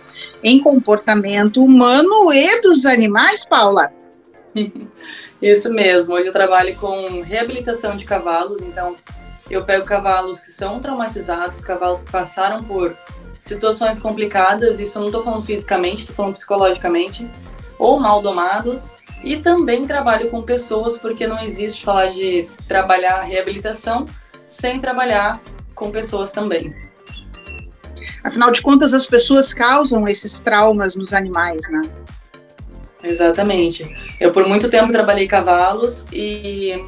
em 0.43 0.59
comportamento 0.59 1.63
humano 1.63 2.31
e 2.33 2.61
dos 2.61 2.85
animais, 2.85 3.45
Paula. 3.45 3.91
Isso 5.41 5.71
mesmo. 5.71 6.13
Hoje 6.13 6.27
eu 6.27 6.33
trabalho 6.33 6.75
com 6.75 7.21
reabilitação 7.21 7.95
de 7.95 8.05
cavalos, 8.05 8.61
então 8.61 8.95
eu 9.49 9.63
pego 9.63 9.85
cavalos 9.85 10.39
que 10.39 10.51
são 10.51 10.79
traumatizados, 10.79 11.61
cavalos 11.61 12.01
que 12.01 12.11
passaram 12.11 12.57
por 12.63 12.95
situações 13.39 13.99
complicadas, 13.99 14.79
isso 14.79 14.97
eu 14.97 15.01
não 15.01 15.07
estou 15.07 15.23
falando 15.23 15.43
fisicamente, 15.43 16.01
estou 16.01 16.15
falando 16.15 16.33
psicologicamente, 16.33 17.29
ou 17.79 17.99
mal 17.99 18.21
domados, 18.21 18.95
e 19.23 19.37
também 19.37 19.85
trabalho 19.85 20.29
com 20.29 20.41
pessoas, 20.41 20.97
porque 20.97 21.27
não 21.27 21.39
existe 21.39 21.83
falar 21.83 22.07
de 22.07 22.49
trabalhar 22.67 23.21
reabilitação 23.21 24.05
sem 24.45 24.79
trabalhar 24.79 25.41
com 25.75 25.91
pessoas 25.91 26.31
também. 26.31 26.75
Afinal 28.23 28.51
de 28.51 28.61
contas, 28.61 28.93
as 28.93 29.05
pessoas 29.05 29.53
causam 29.53 30.07
esses 30.07 30.39
traumas 30.39 30.95
nos 30.95 31.13
animais, 31.13 31.61
né? 31.69 31.81
Exatamente. 33.03 33.95
Eu 34.19 34.31
por 34.31 34.47
muito 34.47 34.69
tempo 34.69 34.91
trabalhei 34.91 35.27
cavalos 35.27 36.05
e 36.11 36.83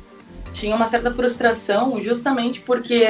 tinha 0.52 0.76
uma 0.76 0.88
certa 0.88 1.14
frustração 1.14 2.00
justamente 2.02 2.62
porque 2.62 3.06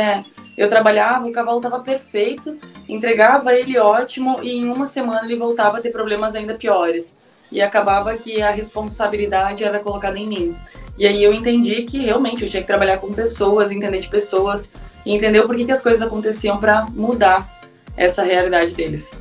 eu 0.58 0.68
trabalhava, 0.68 1.26
o 1.26 1.32
cavalo 1.32 1.58
estava 1.58 1.80
perfeito, 1.80 2.58
entregava 2.88 3.54
ele 3.54 3.78
ótimo 3.78 4.40
e 4.44 4.58
em 4.58 4.70
uma 4.70 4.86
semana 4.86 5.24
ele 5.24 5.38
voltava 5.38 5.78
a 5.78 5.82
ter 5.82 5.90
problemas 5.90 6.36
ainda 6.36 6.56
piores. 6.56 7.18
E 7.52 7.62
acabava 7.62 8.14
que 8.16 8.42
a 8.42 8.52
responsabilidade 8.52 9.64
era 9.64 9.80
colocada 9.80 10.20
em 10.20 10.28
mim. 10.28 10.56
E 10.98 11.08
aí 11.08 11.24
eu 11.24 11.34
entendi 11.34 11.84
que 11.84 11.98
realmente 12.00 12.44
eu 12.44 12.50
tinha 12.50 12.62
que 12.62 12.68
trabalhar 12.68 12.98
com 12.98 13.12
pessoas, 13.12 13.72
entender 13.72 14.00
de 14.00 14.10
pessoas 14.10 14.74
e 15.06 15.16
entender 15.16 15.42
por 15.44 15.56
que, 15.56 15.66
que 15.66 15.72
as 15.72 15.82
coisas 15.82 16.02
aconteciam 16.02 16.60
para 16.60 16.86
mudar 16.92 17.62
essa 17.96 18.22
realidade 18.22 18.76
deles. 18.76 19.20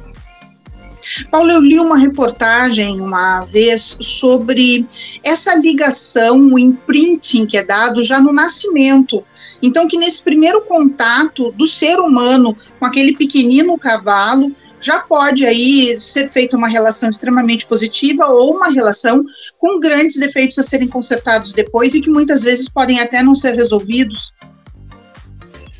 Paulo, 1.31 1.51
eu 1.51 1.61
li 1.61 1.79
uma 1.79 1.97
reportagem 1.97 3.01
uma 3.01 3.45
vez 3.45 3.97
sobre 4.01 4.87
essa 5.23 5.55
ligação, 5.55 6.39
o 6.53 6.59
imprinting 6.59 7.47
que 7.47 7.57
é 7.57 7.65
dado 7.65 8.05
já 8.05 8.21
no 8.21 8.33
nascimento. 8.33 9.25
Então, 9.61 9.89
que 9.89 9.99
nesse 9.99 10.23
primeiro 10.23 10.63
contato 10.63 11.51
do 11.53 11.67
ser 11.67 11.99
humano 11.99 12.57
com 12.79 12.87
aquele 12.87 13.17
pequenino 13.17 13.77
cavalo, 13.77 14.53
já 14.81 15.01
pode 15.01 15.45
aí 15.45 15.99
ser 15.99 16.29
feita 16.29 16.57
uma 16.57 16.69
relação 16.69 17.11
extremamente 17.11 17.67
positiva 17.67 18.27
ou 18.27 18.57
uma 18.57 18.69
relação 18.69 19.25
com 19.59 19.81
grandes 19.81 20.17
defeitos 20.17 20.59
a 20.59 20.63
serem 20.63 20.87
consertados 20.87 21.53
depois 21.53 21.95
e 21.95 22.01
que 22.01 22.11
muitas 22.11 22.43
vezes 22.43 22.69
podem 22.69 23.01
até 23.01 23.23
não 23.23 23.35
ser 23.35 23.55
resolvidos. 23.55 24.33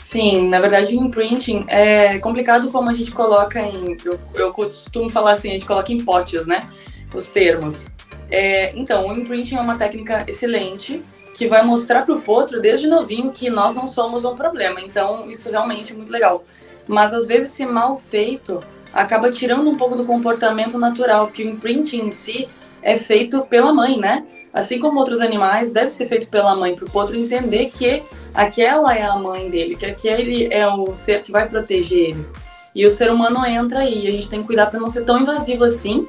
Sim, 0.09 0.49
na 0.49 0.59
verdade 0.59 0.97
o 0.97 1.05
imprinting 1.05 1.67
é 1.69 2.19
complicado 2.19 2.71
como 2.71 2.89
a 2.89 2.95
gente 2.95 3.13
coloca 3.13 3.61
em. 3.61 3.95
Eu, 4.03 4.19
eu 4.37 4.55
costumo 4.55 5.11
falar 5.11 5.33
assim, 5.33 5.51
a 5.51 5.53
gente 5.53 5.67
coloca 5.67 5.93
em 5.93 6.03
potes, 6.03 6.47
né? 6.47 6.67
Os 7.15 7.29
termos. 7.29 7.89
É, 8.31 8.73
então, 8.75 9.07
o 9.07 9.13
imprinting 9.13 9.57
é 9.57 9.61
uma 9.61 9.77
técnica 9.77 10.25
excelente 10.27 11.03
que 11.35 11.47
vai 11.47 11.63
mostrar 11.63 12.07
para 12.07 12.15
o 12.15 12.23
potro 12.23 12.59
desde 12.59 12.87
novinho 12.87 13.31
que 13.33 13.51
nós 13.51 13.75
não 13.75 13.87
somos 13.87 14.25
um 14.25 14.35
problema. 14.35 14.81
Então, 14.81 15.29
isso 15.29 15.51
realmente 15.51 15.93
é 15.93 15.95
muito 15.95 16.11
legal. 16.11 16.43
Mas 16.87 17.13
às 17.13 17.27
vezes, 17.27 17.51
se 17.51 17.67
mal 17.67 17.99
feito, 17.99 18.61
acaba 18.95 19.31
tirando 19.31 19.69
um 19.69 19.77
pouco 19.77 19.95
do 19.95 20.07
comportamento 20.07 20.79
natural, 20.79 21.27
porque 21.27 21.45
o 21.45 21.51
imprinting 21.51 22.07
em 22.07 22.13
si 22.13 22.49
é 22.81 22.97
feito 22.97 23.43
pela 23.43 23.75
mãe, 23.75 23.99
né? 23.99 24.25
Assim 24.59 24.81
como 24.81 24.99
outros 24.99 25.21
animais, 25.21 25.71
deve 25.71 25.89
ser 25.89 26.09
feito 26.09 26.29
pela 26.29 26.57
mãe, 26.57 26.75
para 26.75 26.85
o 26.85 26.91
potro 26.91 27.15
entender 27.15 27.67
que 27.67 28.03
aquela 28.35 28.93
é 28.93 29.05
a 29.05 29.15
mãe 29.15 29.49
dele, 29.49 29.77
que 29.77 29.87
aquele 29.87 30.53
é 30.53 30.67
o 30.67 30.93
ser 30.93 31.23
que 31.23 31.31
vai 31.31 31.49
proteger 31.49 32.09
ele. 32.11 32.27
E 32.75 32.85
o 32.85 32.91
ser 32.91 33.09
humano 33.09 33.47
entra 33.47 33.79
aí, 33.79 34.09
a 34.09 34.11
gente 34.11 34.29
tem 34.29 34.41
que 34.41 34.49
cuidar 34.49 34.67
para 34.67 34.81
não 34.81 34.89
ser 34.89 35.05
tão 35.05 35.21
invasivo 35.21 35.63
assim. 35.63 36.09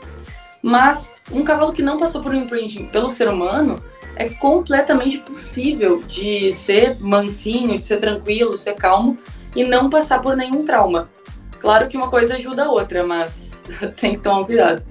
Mas 0.63 1.13
um 1.31 1.43
cavalo 1.43 1.71
que 1.71 1.83
não 1.83 1.95
passou 1.95 2.23
por 2.23 2.33
um 2.33 2.37
imprinting 2.37 2.87
pelo 2.87 3.07
ser 3.11 3.27
humano 3.27 3.75
é 4.15 4.27
completamente 4.27 5.19
possível 5.19 6.01
de 6.07 6.51
ser 6.51 6.97
mansinho, 6.99 7.77
de 7.77 7.83
ser 7.83 7.97
tranquilo, 7.97 8.57
ser 8.57 8.73
calmo 8.73 9.15
e 9.55 9.63
não 9.63 9.91
passar 9.91 10.23
por 10.23 10.35
nenhum 10.35 10.65
trauma. 10.65 11.07
Claro 11.59 11.87
que 11.87 11.95
uma 11.95 12.09
coisa 12.09 12.33
ajuda 12.33 12.65
a 12.65 12.71
outra, 12.71 13.05
mas 13.05 13.51
tem 14.01 14.13
que 14.13 14.21
tomar 14.21 14.43
cuidado. 14.43 14.88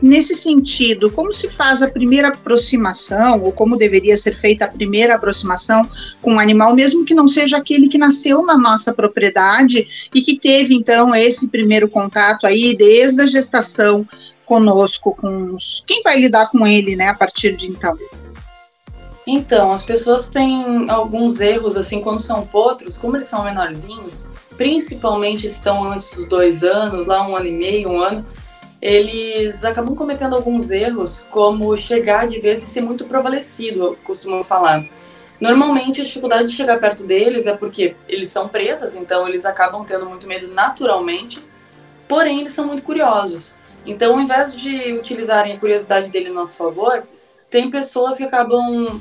Nesse 0.00 0.34
sentido, 0.34 1.10
como 1.10 1.32
se 1.32 1.48
faz 1.48 1.82
a 1.82 1.88
primeira 1.88 2.28
aproximação, 2.28 3.42
ou 3.42 3.52
como 3.52 3.76
deveria 3.76 4.16
ser 4.16 4.34
feita 4.34 4.64
a 4.64 4.68
primeira 4.68 5.14
aproximação 5.14 5.88
com 6.20 6.32
o 6.32 6.34
um 6.34 6.40
animal, 6.40 6.74
mesmo 6.74 7.04
que 7.04 7.14
não 7.14 7.28
seja 7.28 7.56
aquele 7.56 7.88
que 7.88 7.98
nasceu 7.98 8.44
na 8.44 8.56
nossa 8.56 8.92
propriedade 8.92 9.86
e 10.14 10.22
que 10.22 10.38
teve, 10.38 10.74
então, 10.74 11.14
esse 11.14 11.48
primeiro 11.48 11.88
contato 11.88 12.46
aí 12.46 12.76
desde 12.76 13.22
a 13.22 13.26
gestação 13.26 14.06
conosco, 14.44 15.14
com 15.14 15.54
os, 15.54 15.84
quem 15.86 16.02
vai 16.02 16.18
lidar 16.18 16.50
com 16.50 16.66
ele, 16.66 16.96
né, 16.96 17.08
a 17.08 17.14
partir 17.14 17.54
de 17.54 17.70
então? 17.70 17.96
Então, 19.26 19.70
as 19.70 19.84
pessoas 19.84 20.28
têm 20.28 20.90
alguns 20.90 21.40
erros, 21.40 21.76
assim, 21.76 22.00
quando 22.00 22.18
são 22.18 22.44
potros, 22.44 22.98
como 22.98 23.16
eles 23.16 23.28
são 23.28 23.44
menorzinhos, 23.44 24.28
principalmente 24.56 25.46
estão 25.46 25.84
antes 25.84 26.12
dos 26.14 26.26
dois 26.26 26.64
anos, 26.64 27.06
lá 27.06 27.26
um 27.28 27.36
ano 27.36 27.46
e 27.46 27.52
meio, 27.52 27.90
um 27.90 28.02
ano, 28.02 28.26
eles 28.80 29.64
acabam 29.64 29.94
cometendo 29.94 30.34
alguns 30.34 30.70
erros, 30.70 31.26
como 31.30 31.76
chegar 31.76 32.26
de 32.26 32.40
vez 32.40 32.62
e 32.62 32.66
ser 32.66 32.80
muito 32.80 33.04
prevalecido, 33.04 33.84
eu 33.84 33.98
costumo 34.02 34.42
falar. 34.42 34.84
Normalmente, 35.38 36.00
a 36.00 36.04
dificuldade 36.04 36.48
de 36.48 36.54
chegar 36.54 36.78
perto 36.78 37.06
deles 37.06 37.46
é 37.46 37.56
porque 37.56 37.94
eles 38.08 38.28
são 38.28 38.48
presas, 38.48 38.94
então 38.94 39.26
eles 39.26 39.44
acabam 39.44 39.84
tendo 39.84 40.06
muito 40.06 40.26
medo 40.26 40.48
naturalmente, 40.48 41.42
porém, 42.08 42.40
eles 42.40 42.52
são 42.52 42.66
muito 42.66 42.82
curiosos. 42.82 43.54
Então, 43.84 44.14
ao 44.14 44.20
invés 44.20 44.54
de 44.54 44.92
utilizarem 44.92 45.54
a 45.54 45.58
curiosidade 45.58 46.10
dele 46.10 46.28
a 46.28 46.32
nosso 46.32 46.56
favor, 46.56 47.02
tem 47.48 47.70
pessoas 47.70 48.16
que 48.16 48.24
acabam 48.24 49.00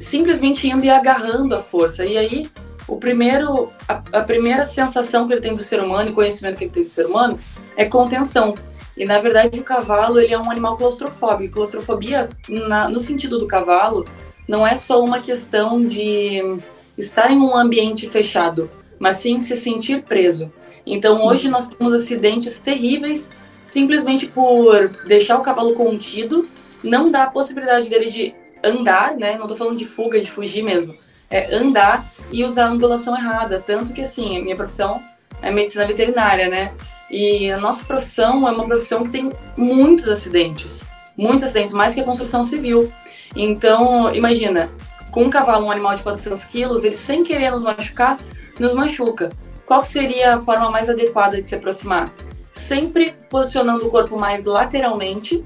simplesmente 0.00 0.68
indo 0.68 0.84
e 0.84 0.90
agarrando 0.90 1.54
a 1.54 1.60
força. 1.60 2.04
E 2.04 2.16
aí, 2.16 2.50
o 2.88 2.96
primeiro, 2.96 3.70
a, 3.88 4.02
a 4.12 4.22
primeira 4.22 4.64
sensação 4.64 5.26
que 5.26 5.34
ele 5.34 5.40
tem 5.40 5.54
do 5.54 5.60
ser 5.60 5.80
humano 5.80 6.10
e 6.10 6.12
conhecimento 6.12 6.56
que 6.56 6.64
ele 6.64 6.72
tem 6.72 6.84
do 6.84 6.90
ser 6.90 7.06
humano 7.06 7.38
é 7.76 7.84
contenção. 7.84 8.54
E 8.96 9.04
na 9.04 9.18
verdade 9.18 9.58
o 9.58 9.64
cavalo 9.64 10.20
ele 10.20 10.34
é 10.34 10.38
um 10.38 10.50
animal 10.50 10.76
claustrofóbico. 10.76 11.54
Claustrofobia, 11.54 12.28
na, 12.48 12.88
no 12.88 13.00
sentido 13.00 13.38
do 13.38 13.46
cavalo, 13.46 14.04
não 14.46 14.66
é 14.66 14.76
só 14.76 15.02
uma 15.02 15.20
questão 15.20 15.84
de 15.84 16.58
estar 16.96 17.30
em 17.30 17.38
um 17.38 17.56
ambiente 17.56 18.08
fechado, 18.08 18.70
mas 18.98 19.16
sim 19.16 19.40
se 19.40 19.56
sentir 19.56 20.02
preso. 20.02 20.52
Então 20.86 21.24
hoje 21.24 21.48
nós 21.48 21.68
temos 21.68 21.92
acidentes 21.92 22.58
terríveis 22.58 23.30
simplesmente 23.64 24.26
por 24.26 24.88
deixar 25.06 25.38
o 25.38 25.42
cavalo 25.42 25.72
contido, 25.72 26.46
não 26.82 27.10
dá 27.10 27.24
a 27.24 27.30
possibilidade 27.30 27.88
dele 27.88 28.10
de 28.10 28.34
andar, 28.62 29.16
né? 29.16 29.36
Não 29.36 29.44
estou 29.44 29.56
falando 29.56 29.78
de 29.78 29.86
fuga, 29.86 30.20
de 30.20 30.30
fugir 30.30 30.62
mesmo. 30.62 30.94
É 31.30 31.54
andar 31.54 32.06
e 32.30 32.44
usar 32.44 32.66
a 32.66 32.68
angulação 32.68 33.16
errada. 33.16 33.58
Tanto 33.58 33.92
que, 33.92 34.02
assim, 34.02 34.36
a 34.36 34.42
minha 34.42 34.54
profissão 34.54 35.02
é 35.40 35.50
medicina 35.50 35.86
veterinária, 35.86 36.48
né? 36.48 36.72
E 37.14 37.48
a 37.48 37.56
nossa 37.56 37.84
profissão 37.84 38.48
é 38.48 38.50
uma 38.50 38.66
profissão 38.66 39.04
que 39.04 39.10
tem 39.10 39.30
muitos 39.56 40.08
acidentes. 40.08 40.84
Muitos 41.16 41.44
acidentes, 41.44 41.72
mais 41.72 41.94
que 41.94 42.00
a 42.00 42.04
construção 42.04 42.42
civil. 42.42 42.92
Então, 43.36 44.12
imagina, 44.12 44.68
com 45.12 45.22
um 45.22 45.30
cavalo, 45.30 45.66
um 45.66 45.70
animal 45.70 45.94
de 45.94 46.02
400 46.02 46.42
quilos, 46.42 46.82
ele 46.82 46.96
sem 46.96 47.22
querer 47.22 47.52
nos 47.52 47.62
machucar, 47.62 48.18
nos 48.58 48.74
machuca. 48.74 49.30
Qual 49.64 49.84
seria 49.84 50.34
a 50.34 50.38
forma 50.38 50.68
mais 50.72 50.90
adequada 50.90 51.40
de 51.40 51.48
se 51.48 51.54
aproximar? 51.54 52.12
Sempre 52.52 53.14
posicionando 53.30 53.86
o 53.86 53.90
corpo 53.90 54.18
mais 54.18 54.44
lateralmente 54.44 55.44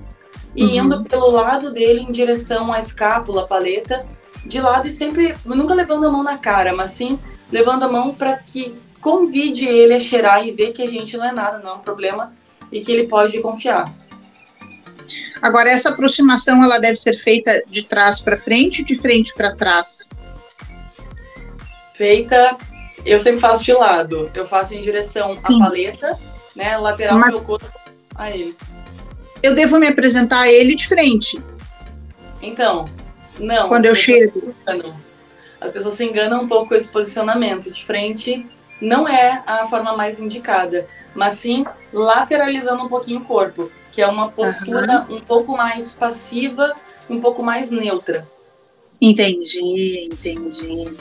e 0.57 0.65
uhum. 0.65 0.87
indo 0.87 1.05
pelo 1.05 1.31
lado 1.31 1.71
dele 1.71 2.01
em 2.01 2.11
direção 2.11 2.73
à 2.73 2.79
escápula, 2.79 3.47
paleta, 3.47 4.09
de 4.43 4.59
lado 4.59 4.89
e 4.89 4.91
sempre, 4.91 5.35
nunca 5.45 5.75
levando 5.75 6.07
a 6.07 6.11
mão 6.11 6.23
na 6.23 6.39
cara, 6.39 6.73
mas 6.75 6.93
sim 6.93 7.19
levando 7.53 7.83
a 7.83 7.89
mão 7.89 8.15
para 8.15 8.39
que 8.39 8.75
convide 9.09 9.67
ele 9.67 9.95
a 9.95 10.01
cheirar 10.01 10.47
e 10.47 10.51
ver 10.51 10.73
que 10.75 10.83
a 10.83 10.87
gente 10.87 11.17
não 11.17 11.25
é 11.25 11.33
nada, 11.33 11.61
não 11.61 11.71
é 11.71 11.75
um 11.77 11.79
problema 11.79 12.31
e 12.71 12.83
que 12.83 12.93
ele 12.93 13.05
pode 13.05 13.41
confiar. 13.41 13.91
Agora, 15.41 15.71
essa 15.71 15.89
aproximação 15.89 16.63
ela 16.63 16.77
deve 16.77 16.97
ser 16.97 17.15
feita 17.15 17.63
de 17.67 17.85
trás 17.85 18.21
para 18.21 18.37
frente, 18.37 18.85
de 18.85 18.95
frente 18.97 19.33
para 19.35 19.57
trás? 19.57 20.11
Feita, 21.95 22.59
eu 23.03 23.19
sempre 23.19 23.41
faço 23.41 23.65
de 23.65 23.73
lado. 23.73 24.31
Eu 24.35 24.47
faço 24.47 24.75
em 24.75 24.81
direção 24.83 25.39
Sim. 25.39 25.57
à 25.57 25.65
paleta, 25.65 26.19
né, 26.55 26.77
lateral 26.77 27.19
Mas... 27.19 27.33
do 27.33 27.39
meu 27.39 27.47
corpo 27.47 27.81
a 28.15 28.31
ele. 28.31 28.55
Eu 29.43 29.55
devo 29.55 29.79
me 29.79 29.87
apresentar 29.87 30.41
a 30.41 30.53
ele 30.53 30.75
de 30.75 30.87
frente. 30.87 31.43
Então, 32.43 32.85
não. 33.41 33.69
Quando 33.69 33.87
eu 33.87 33.95
chego. 33.95 34.55
As 35.59 35.71
pessoas 35.71 35.95
se 35.95 36.05
enganam 36.05 36.43
um 36.43 36.47
pouco 36.47 36.69
com 36.69 36.75
esse 36.75 36.89
posicionamento. 36.89 37.71
De 37.71 37.83
frente 37.83 38.47
não 38.81 39.09
é 39.09 39.43
a 39.47 39.67
forma 39.67 39.97
mais 39.97 40.19
indicada, 40.19 40.87
mas 41.15 41.35
sim 41.35 41.65
lateralizando 41.93 42.85
um 42.85 42.89
pouquinho 42.89 43.21
o 43.21 43.25
corpo, 43.25 43.71
que 43.91 44.01
é 44.01 44.07
uma 44.07 44.31
postura 44.31 45.07
uhum. 45.09 45.17
um 45.17 45.21
pouco 45.21 45.57
mais 45.57 45.91
passiva, 45.91 46.75
um 47.09 47.21
pouco 47.21 47.43
mais 47.43 47.71
neutra. 47.71 48.27
Entendi, 49.01 50.09
entendi. 50.11 50.97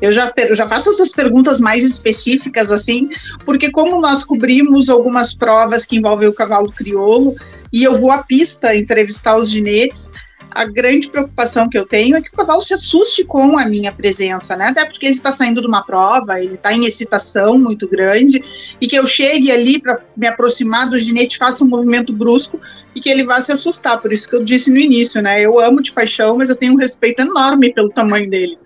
Eu 0.00 0.12
já, 0.12 0.32
eu 0.36 0.54
já 0.54 0.66
faço 0.66 0.90
essas 0.90 1.12
perguntas 1.12 1.60
mais 1.60 1.84
específicas, 1.84 2.72
assim, 2.72 3.08
porque 3.44 3.70
como 3.70 4.00
nós 4.00 4.24
cobrimos 4.24 4.88
algumas 4.88 5.34
provas 5.34 5.84
que 5.84 5.96
envolvem 5.96 6.28
o 6.28 6.34
cavalo 6.34 6.72
crioulo, 6.72 7.34
e 7.72 7.84
eu 7.84 7.98
vou 7.98 8.10
à 8.10 8.22
pista 8.22 8.76
entrevistar 8.76 9.36
os 9.36 9.50
ginetes, 9.50 10.12
a 10.54 10.64
grande 10.64 11.08
preocupação 11.08 11.68
que 11.68 11.78
eu 11.78 11.86
tenho 11.86 12.16
é 12.16 12.20
que 12.20 12.28
o 12.28 12.36
cavalo 12.36 12.62
se 12.62 12.74
assuste 12.74 13.24
com 13.24 13.58
a 13.58 13.64
minha 13.66 13.92
presença, 13.92 14.56
né? 14.56 14.66
Até 14.66 14.84
porque 14.84 15.06
ele 15.06 15.14
está 15.14 15.32
saindo 15.32 15.60
de 15.60 15.66
uma 15.66 15.82
prova, 15.82 16.40
ele 16.40 16.54
está 16.54 16.72
em 16.72 16.84
excitação 16.84 17.58
muito 17.58 17.88
grande, 17.88 18.42
e 18.80 18.86
que 18.86 18.96
eu 18.96 19.06
chegue 19.06 19.50
ali 19.50 19.80
para 19.80 20.00
me 20.16 20.26
aproximar 20.26 20.88
do 20.88 20.98
ginete, 20.98 21.38
faça 21.38 21.64
um 21.64 21.68
movimento 21.68 22.12
brusco 22.12 22.60
e 22.94 23.00
que 23.00 23.08
ele 23.08 23.24
vá 23.24 23.40
se 23.40 23.52
assustar. 23.52 24.00
Por 24.00 24.12
isso 24.12 24.28
que 24.28 24.36
eu 24.36 24.44
disse 24.44 24.70
no 24.70 24.78
início, 24.78 25.22
né? 25.22 25.40
Eu 25.40 25.58
amo 25.58 25.80
de 25.80 25.92
paixão, 25.92 26.36
mas 26.36 26.50
eu 26.50 26.56
tenho 26.56 26.74
um 26.74 26.76
respeito 26.76 27.20
enorme 27.20 27.72
pelo 27.72 27.90
tamanho 27.90 28.28
dele. 28.28 28.58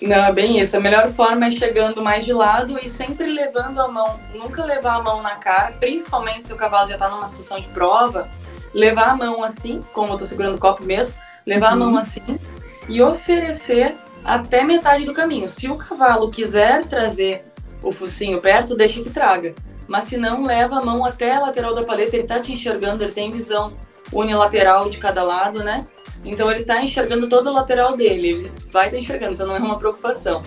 Não, 0.00 0.24
é 0.24 0.32
bem 0.32 0.60
isso. 0.60 0.76
A 0.76 0.80
melhor 0.80 1.08
forma 1.08 1.46
é 1.46 1.50
chegando 1.50 2.02
mais 2.02 2.26
de 2.26 2.32
lado 2.32 2.78
e 2.78 2.88
sempre 2.88 3.26
levando 3.32 3.80
a 3.80 3.88
mão. 3.88 4.20
Nunca 4.34 4.62
levar 4.62 4.96
a 4.96 5.02
mão 5.02 5.22
na 5.22 5.36
cara, 5.36 5.72
principalmente 5.80 6.42
se 6.42 6.52
o 6.52 6.56
cavalo 6.56 6.86
já 6.88 6.94
está 6.94 7.08
numa 7.08 7.26
situação 7.26 7.58
de 7.58 7.68
prova 7.68 8.28
levar 8.74 9.10
a 9.10 9.16
mão 9.16 9.42
assim, 9.42 9.80
como 9.92 10.12
eu 10.12 10.16
tô 10.16 10.24
segurando 10.24 10.56
o 10.56 10.60
copo 10.60 10.84
mesmo, 10.84 11.14
levar 11.46 11.68
uhum. 11.68 11.72
a 11.72 11.76
mão 11.76 11.92
uhum. 11.92 11.98
assim 11.98 12.40
e 12.88 13.00
oferecer 13.00 13.96
até 14.24 14.64
metade 14.64 15.04
do 15.04 15.12
caminho. 15.12 15.48
Se 15.48 15.68
o 15.68 15.76
cavalo 15.76 16.30
quiser 16.30 16.84
trazer 16.86 17.44
o 17.82 17.92
focinho 17.92 18.40
perto, 18.40 18.74
deixa 18.74 19.02
que 19.02 19.10
traga. 19.10 19.54
Mas 19.86 20.04
se 20.04 20.16
não, 20.16 20.44
leva 20.44 20.78
a 20.78 20.84
mão 20.84 21.04
até 21.04 21.32
a 21.32 21.40
lateral 21.40 21.74
da 21.74 21.84
paleta, 21.84 22.16
ele 22.16 22.26
tá 22.26 22.40
te 22.40 22.52
enxergando, 22.52 23.04
ele 23.04 23.12
tem 23.12 23.30
visão 23.30 23.74
unilateral 24.12 24.88
de 24.88 24.98
cada 24.98 25.22
lado, 25.22 25.62
né? 25.62 25.86
Então 26.24 26.50
ele 26.50 26.64
tá 26.64 26.82
enxergando 26.82 27.28
toda 27.28 27.50
a 27.50 27.52
lateral 27.52 27.94
dele, 27.94 28.28
ele 28.28 28.52
vai 28.72 28.86
estar 28.86 28.96
tá 28.96 28.98
enxergando, 28.98 29.34
então 29.34 29.46
não 29.46 29.56
é 29.56 29.58
uma 29.58 29.78
preocupação 29.78 30.42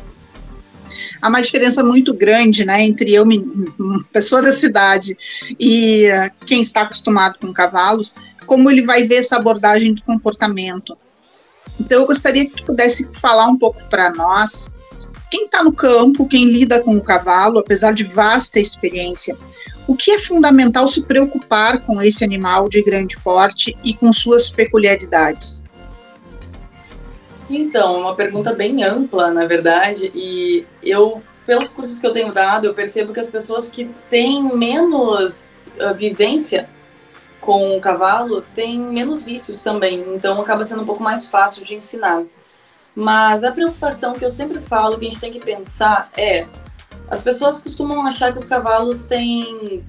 há 1.22 1.28
uma 1.28 1.42
diferença 1.42 1.84
muito 1.84 2.14
grande 2.14 2.66
né, 2.66 2.84
entre 2.84 3.14
eu, 3.14 3.26
pessoa 4.12 4.42
da 4.42 4.52
cidade, 4.52 5.18
e 5.60 6.08
uh, 6.08 6.46
quem 6.46 6.62
está 6.62 6.82
acostumado 6.82 7.38
com 7.40 7.54
cavalos, 7.54 8.16
como 8.46 8.70
ele 8.70 8.86
vai 8.86 9.04
ver 9.04 9.18
essa 9.18 9.36
abordagem 9.36 9.94
de 9.94 10.04
comportamento. 10.04 10.98
Então, 11.80 12.02
eu 12.02 12.08
gostaria 12.08 12.46
que 12.46 12.56
tu 12.56 12.64
pudesse 12.64 13.08
falar 13.14 13.48
um 13.48 13.58
pouco 13.58 13.84
para 13.90 14.12
nós, 14.12 14.70
quem 15.30 15.46
está 15.46 15.64
no 15.64 15.74
campo, 15.74 16.28
quem 16.28 16.46
lida 16.46 16.82
com 16.82 16.96
o 16.96 17.02
cavalo, 17.02 17.60
apesar 17.60 17.94
de 17.94 18.04
vasta 18.04 18.60
experiência, 18.60 19.38
o 19.86 19.96
que 19.96 20.12
é 20.12 20.20
fundamental 20.20 20.88
se 20.88 21.04
preocupar 21.04 21.82
com 21.82 22.02
esse 22.02 22.24
animal 22.24 22.68
de 22.68 22.82
grande 22.84 23.18
porte 23.18 23.78
e 23.84 23.94
com 23.94 24.12
suas 24.12 24.50
peculiaridades? 24.50 25.64
Então, 27.50 27.96
é 27.96 28.00
uma 28.00 28.16
pergunta 28.16 28.54
bem 28.54 28.84
ampla, 28.84 29.32
na 29.32 29.46
verdade, 29.46 30.12
e 30.14 30.66
eu, 30.84 31.24
pelos 31.46 31.70
cursos 31.70 31.98
que 31.98 32.06
eu 32.06 32.12
tenho 32.12 32.32
dado, 32.34 32.66
eu 32.66 32.74
percebo 32.74 33.14
que 33.14 33.20
as 33.20 33.30
pessoas 33.30 33.70
que 33.70 33.90
têm 34.10 34.44
menos 34.56 35.50
uh, 35.80 35.96
vivência 35.96 36.70
com 37.40 37.78
o 37.78 37.80
cavalo 37.80 38.42
têm 38.54 38.78
menos 38.78 39.24
vícios 39.24 39.62
também, 39.62 40.04
então 40.14 40.42
acaba 40.42 40.66
sendo 40.66 40.82
um 40.82 40.86
pouco 40.86 41.02
mais 41.02 41.30
fácil 41.30 41.64
de 41.64 41.76
ensinar. 41.76 42.24
Mas 42.94 43.44
a 43.44 43.52
preocupação 43.52 44.14
que 44.14 44.26
eu 44.26 44.30
sempre 44.30 44.60
falo 44.60 44.98
que 44.98 45.06
a 45.06 45.10
gente 45.10 45.22
tem 45.22 45.32
que 45.32 45.40
pensar 45.40 46.10
é: 46.18 46.48
as 47.08 47.22
pessoas 47.22 47.62
costumam 47.62 48.06
achar 48.06 48.32
que 48.32 48.40
os 48.40 48.48
cavalos 48.48 49.04
têm. 49.04 49.86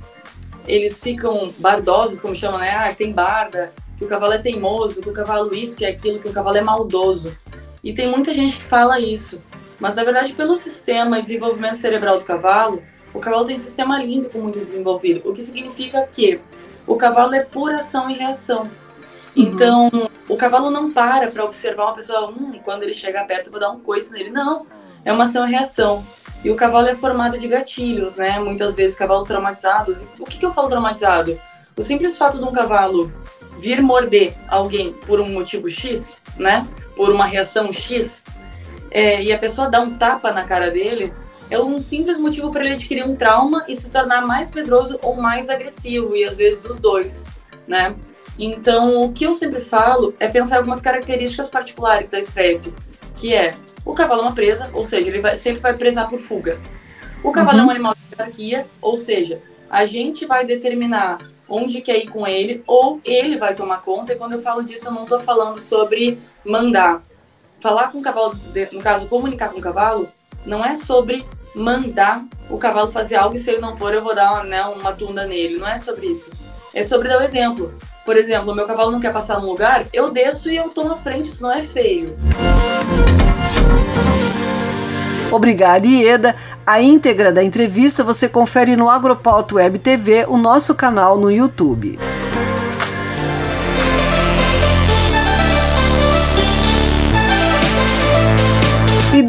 Eles 0.67 1.01
ficam 1.01 1.53
bardosos, 1.59 2.21
como 2.21 2.35
chamam, 2.35 2.61
né? 2.61 2.71
Ah, 2.71 2.95
tem 2.95 3.11
barda, 3.11 3.73
que 3.99 4.05
o 4.05 4.09
cavalo 4.09 4.33
é 4.33 4.39
teimoso, 4.39 5.01
que 5.01 5.09
o 5.11 5.13
cavalo 5.13 5.55
isso, 5.55 5.77
que 5.77 5.85
é 5.85 5.89
aquilo, 5.89 6.21
que 6.21 6.29
o 6.29 6.33
cavalo 6.33 6.57
é 6.57 6.63
maldoso. 6.63 7.37
E 7.83 7.93
tem 7.93 8.09
muita 8.09 8.33
gente 8.33 8.57
que 8.57 8.63
fala 8.63 9.01
isso. 9.01 9.43
Mas 9.81 9.95
na 9.95 10.05
verdade, 10.05 10.33
pelo 10.33 10.55
sistema 10.57 11.17
de 11.17 11.23
desenvolvimento 11.23 11.77
cerebral 11.77 12.17
do 12.17 12.25
cavalo, 12.25 12.83
o 13.13 13.19
cavalo 13.19 13.45
tem 13.45 13.57
um 13.57 13.59
sistema 13.59 14.03
límbico 14.03 14.39
muito 14.39 14.61
desenvolvido, 14.61 15.29
o 15.29 15.33
que 15.33 15.43
significa 15.43 16.07
que 16.07 16.41
o 16.87 16.97
cavalo 16.97 17.35
é 17.35 17.45
pura 17.45 17.79
ação 17.79 18.09
e 18.09 18.15
reação. 18.15 18.63
Uhum. 18.63 18.71
Então, 19.37 19.91
o 20.29 20.37
cavalo 20.37 20.71
não 20.71 20.93
para 20.93 21.31
para 21.31 21.45
observar 21.45 21.87
uma 21.87 21.95
pessoa, 21.95 22.31
hum, 22.31 22.61
quando 22.65 22.85
ele 22.85 22.95
chegar 22.95 23.27
perto 23.27 23.47
eu 23.47 23.51
vou 23.51 23.61
dar 23.61 23.71
um 23.71 23.81
coice 23.81 24.13
nele. 24.13 24.31
Não, 24.31 24.67
é 25.05 25.13
uma 25.13 25.25
ação 25.25 25.47
e 25.47 25.51
reação. 25.51 26.05
E 26.45 26.51
o 26.51 26.55
cavalo 26.55 26.87
é 26.87 26.95
formado 26.95 27.37
de 27.37 27.49
gatilhos, 27.49 28.17
né? 28.17 28.39
Muitas 28.39 28.75
vezes 28.77 28.97
cavalos 28.97 29.25
traumatizados. 29.25 30.07
O 30.19 30.25
que, 30.25 30.39
que 30.39 30.47
eu 30.47 30.53
falo 30.53 30.69
traumatizado? 30.69 31.41
O 31.77 31.83
simples 31.83 32.17
fato 32.17 32.39
de 32.39 32.45
um 32.45 32.53
cavalo 32.53 33.13
vir 33.59 33.83
morder 33.83 34.35
alguém 34.49 34.93
por 34.93 35.21
um 35.21 35.29
motivo 35.29 35.69
X, 35.69 36.17
né? 36.37 36.67
Por 36.97 37.11
uma 37.11 37.27
reação 37.27 37.73
X, 37.73 38.23
é, 38.91 39.23
e 39.23 39.33
a 39.33 39.39
pessoa 39.39 39.69
dá 39.69 39.81
um 39.81 39.97
tapa 39.97 40.33
na 40.33 40.45
cara 40.45 40.71
dele, 40.71 41.13
é 41.51 41.59
um 41.59 41.79
simples 41.79 42.19
motivo 42.19 42.51
para 42.51 42.65
ele 42.65 42.75
adquirir 42.75 43.07
um 43.07 43.17
trauma 43.17 43.65
e 43.69 43.75
se 43.75 43.91
tornar 43.91 44.27
mais 44.27 44.53
medroso 44.53 44.99
ou 45.03 45.17
mais 45.17 45.49
agressivo, 45.49 46.15
e 46.15 46.25
às 46.25 46.37
vezes 46.37 46.65
os 46.65 46.79
dois, 46.79 47.29
né? 47.67 47.95
Então, 48.39 49.01
o 49.01 49.13
que 49.13 49.25
eu 49.25 49.33
sempre 49.33 49.61
falo 49.61 50.15
é 50.21 50.29
pensar 50.29 50.59
algumas 50.59 50.81
características 50.81 51.49
particulares 51.49 52.09
da 52.09 52.19
espécie, 52.19 52.73
que 53.17 53.35
é 53.35 53.55
o 53.85 53.93
cavalo 53.93 54.21
é 54.21 54.25
uma 54.25 54.35
presa, 54.35 54.71
ou 54.73 54.85
seja, 54.85 55.09
ele 55.09 55.21
vai, 55.21 55.37
sempre 55.37 55.61
vai 55.61 55.75
prezar 55.75 56.09
por 56.09 56.19
fuga. 56.19 56.59
O 57.23 57.33
cavalo 57.33 57.59
uhum. 57.59 57.65
é 57.65 57.67
um 57.67 57.71
animal 57.71 57.95
de 57.95 58.15
hierarquia, 58.15 58.67
ou 58.81 58.97
seja, 58.97 59.41
a 59.69 59.85
gente 59.85 60.25
vai 60.25 60.45
determinar 60.45 61.19
onde 61.49 61.81
quer 61.81 61.99
ir 61.99 62.11
com 62.11 62.27
ele, 62.27 62.63
ou 62.67 63.01
ele 63.05 63.37
vai 63.37 63.55
tomar 63.55 63.83
conta, 63.83 64.13
e 64.13 64.17
quando 64.17 64.35
eu 64.35 64.41
falo 64.41 64.63
disso, 64.63 64.89
eu 64.89 64.93
não 64.93 65.05
estou 65.05 65.19
falando 65.19 65.59
sobre 65.59 66.19
mandar. 66.45 67.03
Falar 67.61 67.91
com 67.91 67.99
o 67.99 68.03
cavalo, 68.03 68.35
no 68.73 68.81
caso, 68.81 69.07
comunicar 69.09 69.49
com 69.49 69.59
o 69.59 69.63
cavalo, 69.63 70.09
não 70.45 70.65
é 70.65 70.75
sobre 70.75 71.27
mandar 71.55 72.25
o 72.49 72.57
cavalo 72.57 72.91
fazer 72.91 73.17
algo 73.17 73.35
e 73.35 73.39
se 73.39 73.51
ele 73.51 73.61
não 73.61 73.77
for, 73.77 73.93
eu 73.93 74.03
vou 74.03 74.15
dar 74.15 74.31
uma, 74.31 74.45
né, 74.45 74.63
uma 74.65 74.93
tunda 74.93 75.27
nele. 75.27 75.59
Não 75.59 75.67
é 75.67 75.77
sobre 75.77 76.07
isso. 76.07 76.31
É 76.73 76.83
sobre 76.83 77.09
dar 77.09 77.19
o 77.19 77.21
um 77.21 77.25
exemplo. 77.25 77.75
Por 78.05 78.17
exemplo, 78.17 78.55
meu 78.55 78.67
cavalo 78.67 78.91
não 78.91 79.01
quer 79.01 79.13
passar 79.13 79.41
num 79.41 79.47
lugar, 79.47 79.85
eu 79.93 80.11
desço 80.11 80.51
e 80.51 80.57
eu 80.57 80.71
tô 80.71 80.85
na 80.85 80.97
frente, 80.97 81.29
isso 81.29 81.43
não 81.43 81.53
é 81.53 81.63
feio. 81.63 82.17
Obrigada, 85.31 85.87
Ieda. 85.87 86.35
A 86.67 86.81
íntegra 86.81 87.31
da 87.31 87.45
entrevista 87.45 88.03
você 88.03 88.29
confere 88.29 88.77
no 88.77 88.89
Agropauto 88.89 89.57
Web 89.57 89.79
TV, 89.79 90.25
o 90.27 90.37
nosso 90.37 90.75
canal 90.75 91.19
no 91.19 91.31
YouTube. 91.31 91.99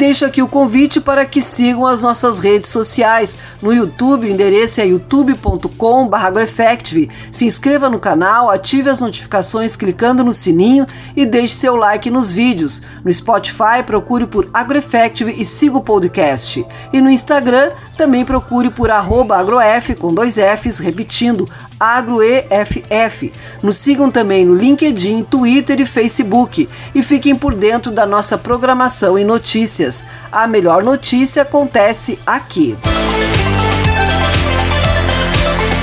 Deixo 0.00 0.24
aqui 0.24 0.40
o 0.40 0.48
convite 0.48 0.98
para 0.98 1.26
que 1.26 1.42
sigam 1.42 1.86
as 1.86 2.02
nossas 2.02 2.38
redes 2.38 2.70
sociais. 2.70 3.36
No 3.60 3.70
YouTube, 3.70 4.26
o 4.26 4.30
endereço 4.30 4.80
é 4.80 4.86
youtube.com/agroeffective. 4.86 7.10
Se 7.30 7.44
inscreva 7.44 7.90
no 7.90 7.98
canal, 7.98 8.48
ative 8.48 8.88
as 8.88 9.02
notificações 9.02 9.76
clicando 9.76 10.24
no 10.24 10.32
sininho 10.32 10.86
e 11.14 11.26
deixe 11.26 11.54
seu 11.54 11.76
like 11.76 12.08
nos 12.08 12.32
vídeos. 12.32 12.80
No 13.04 13.12
Spotify, 13.12 13.82
procure 13.84 14.26
por 14.26 14.48
AgroEffective 14.54 15.34
e 15.36 15.44
siga 15.44 15.76
o 15.76 15.82
podcast. 15.82 16.64
E 16.94 17.00
no 17.02 17.10
Instagram, 17.10 17.72
também 17.98 18.24
procure 18.24 18.70
por 18.70 18.90
agroef 18.90 19.94
com 20.00 20.14
dois 20.14 20.36
Fs, 20.36 20.78
repetindo, 20.78 21.46
agroeff. 21.80 23.32
Nos 23.62 23.78
sigam 23.78 24.10
também 24.10 24.44
no 24.44 24.54
LinkedIn, 24.54 25.24
Twitter 25.24 25.80
e 25.80 25.86
Facebook 25.86 26.68
e 26.94 27.02
fiquem 27.02 27.34
por 27.34 27.54
dentro 27.54 27.90
da 27.90 28.04
nossa 28.04 28.36
programação 28.36 29.18
e 29.18 29.24
notícias. 29.24 30.04
A 30.30 30.46
melhor 30.46 30.84
notícia 30.84 31.42
acontece 31.42 32.18
aqui. 32.26 32.76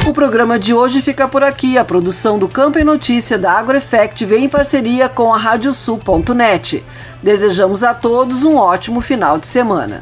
O 0.08 0.14
programa 0.14 0.58
de 0.58 0.74
hoje 0.74 1.02
fica 1.02 1.28
por 1.28 1.44
aqui. 1.44 1.78
A 1.78 1.84
produção 1.84 2.40
do 2.40 2.48
Campo 2.48 2.80
e 2.80 2.84
Notícia 2.84 3.38
da 3.38 3.52
AgroEffect 3.52 4.24
vem 4.24 4.46
em 4.46 4.50
parceria 4.50 5.10
com 5.10 5.34
a 5.34 5.38
Radiosul.net. 5.38 6.82
Desejamos 7.22 7.84
a 7.84 7.94
todos 7.94 8.46
um 8.46 8.56
ótimo 8.56 9.02
final 9.02 9.38
de 9.38 9.48
semana. 9.48 10.02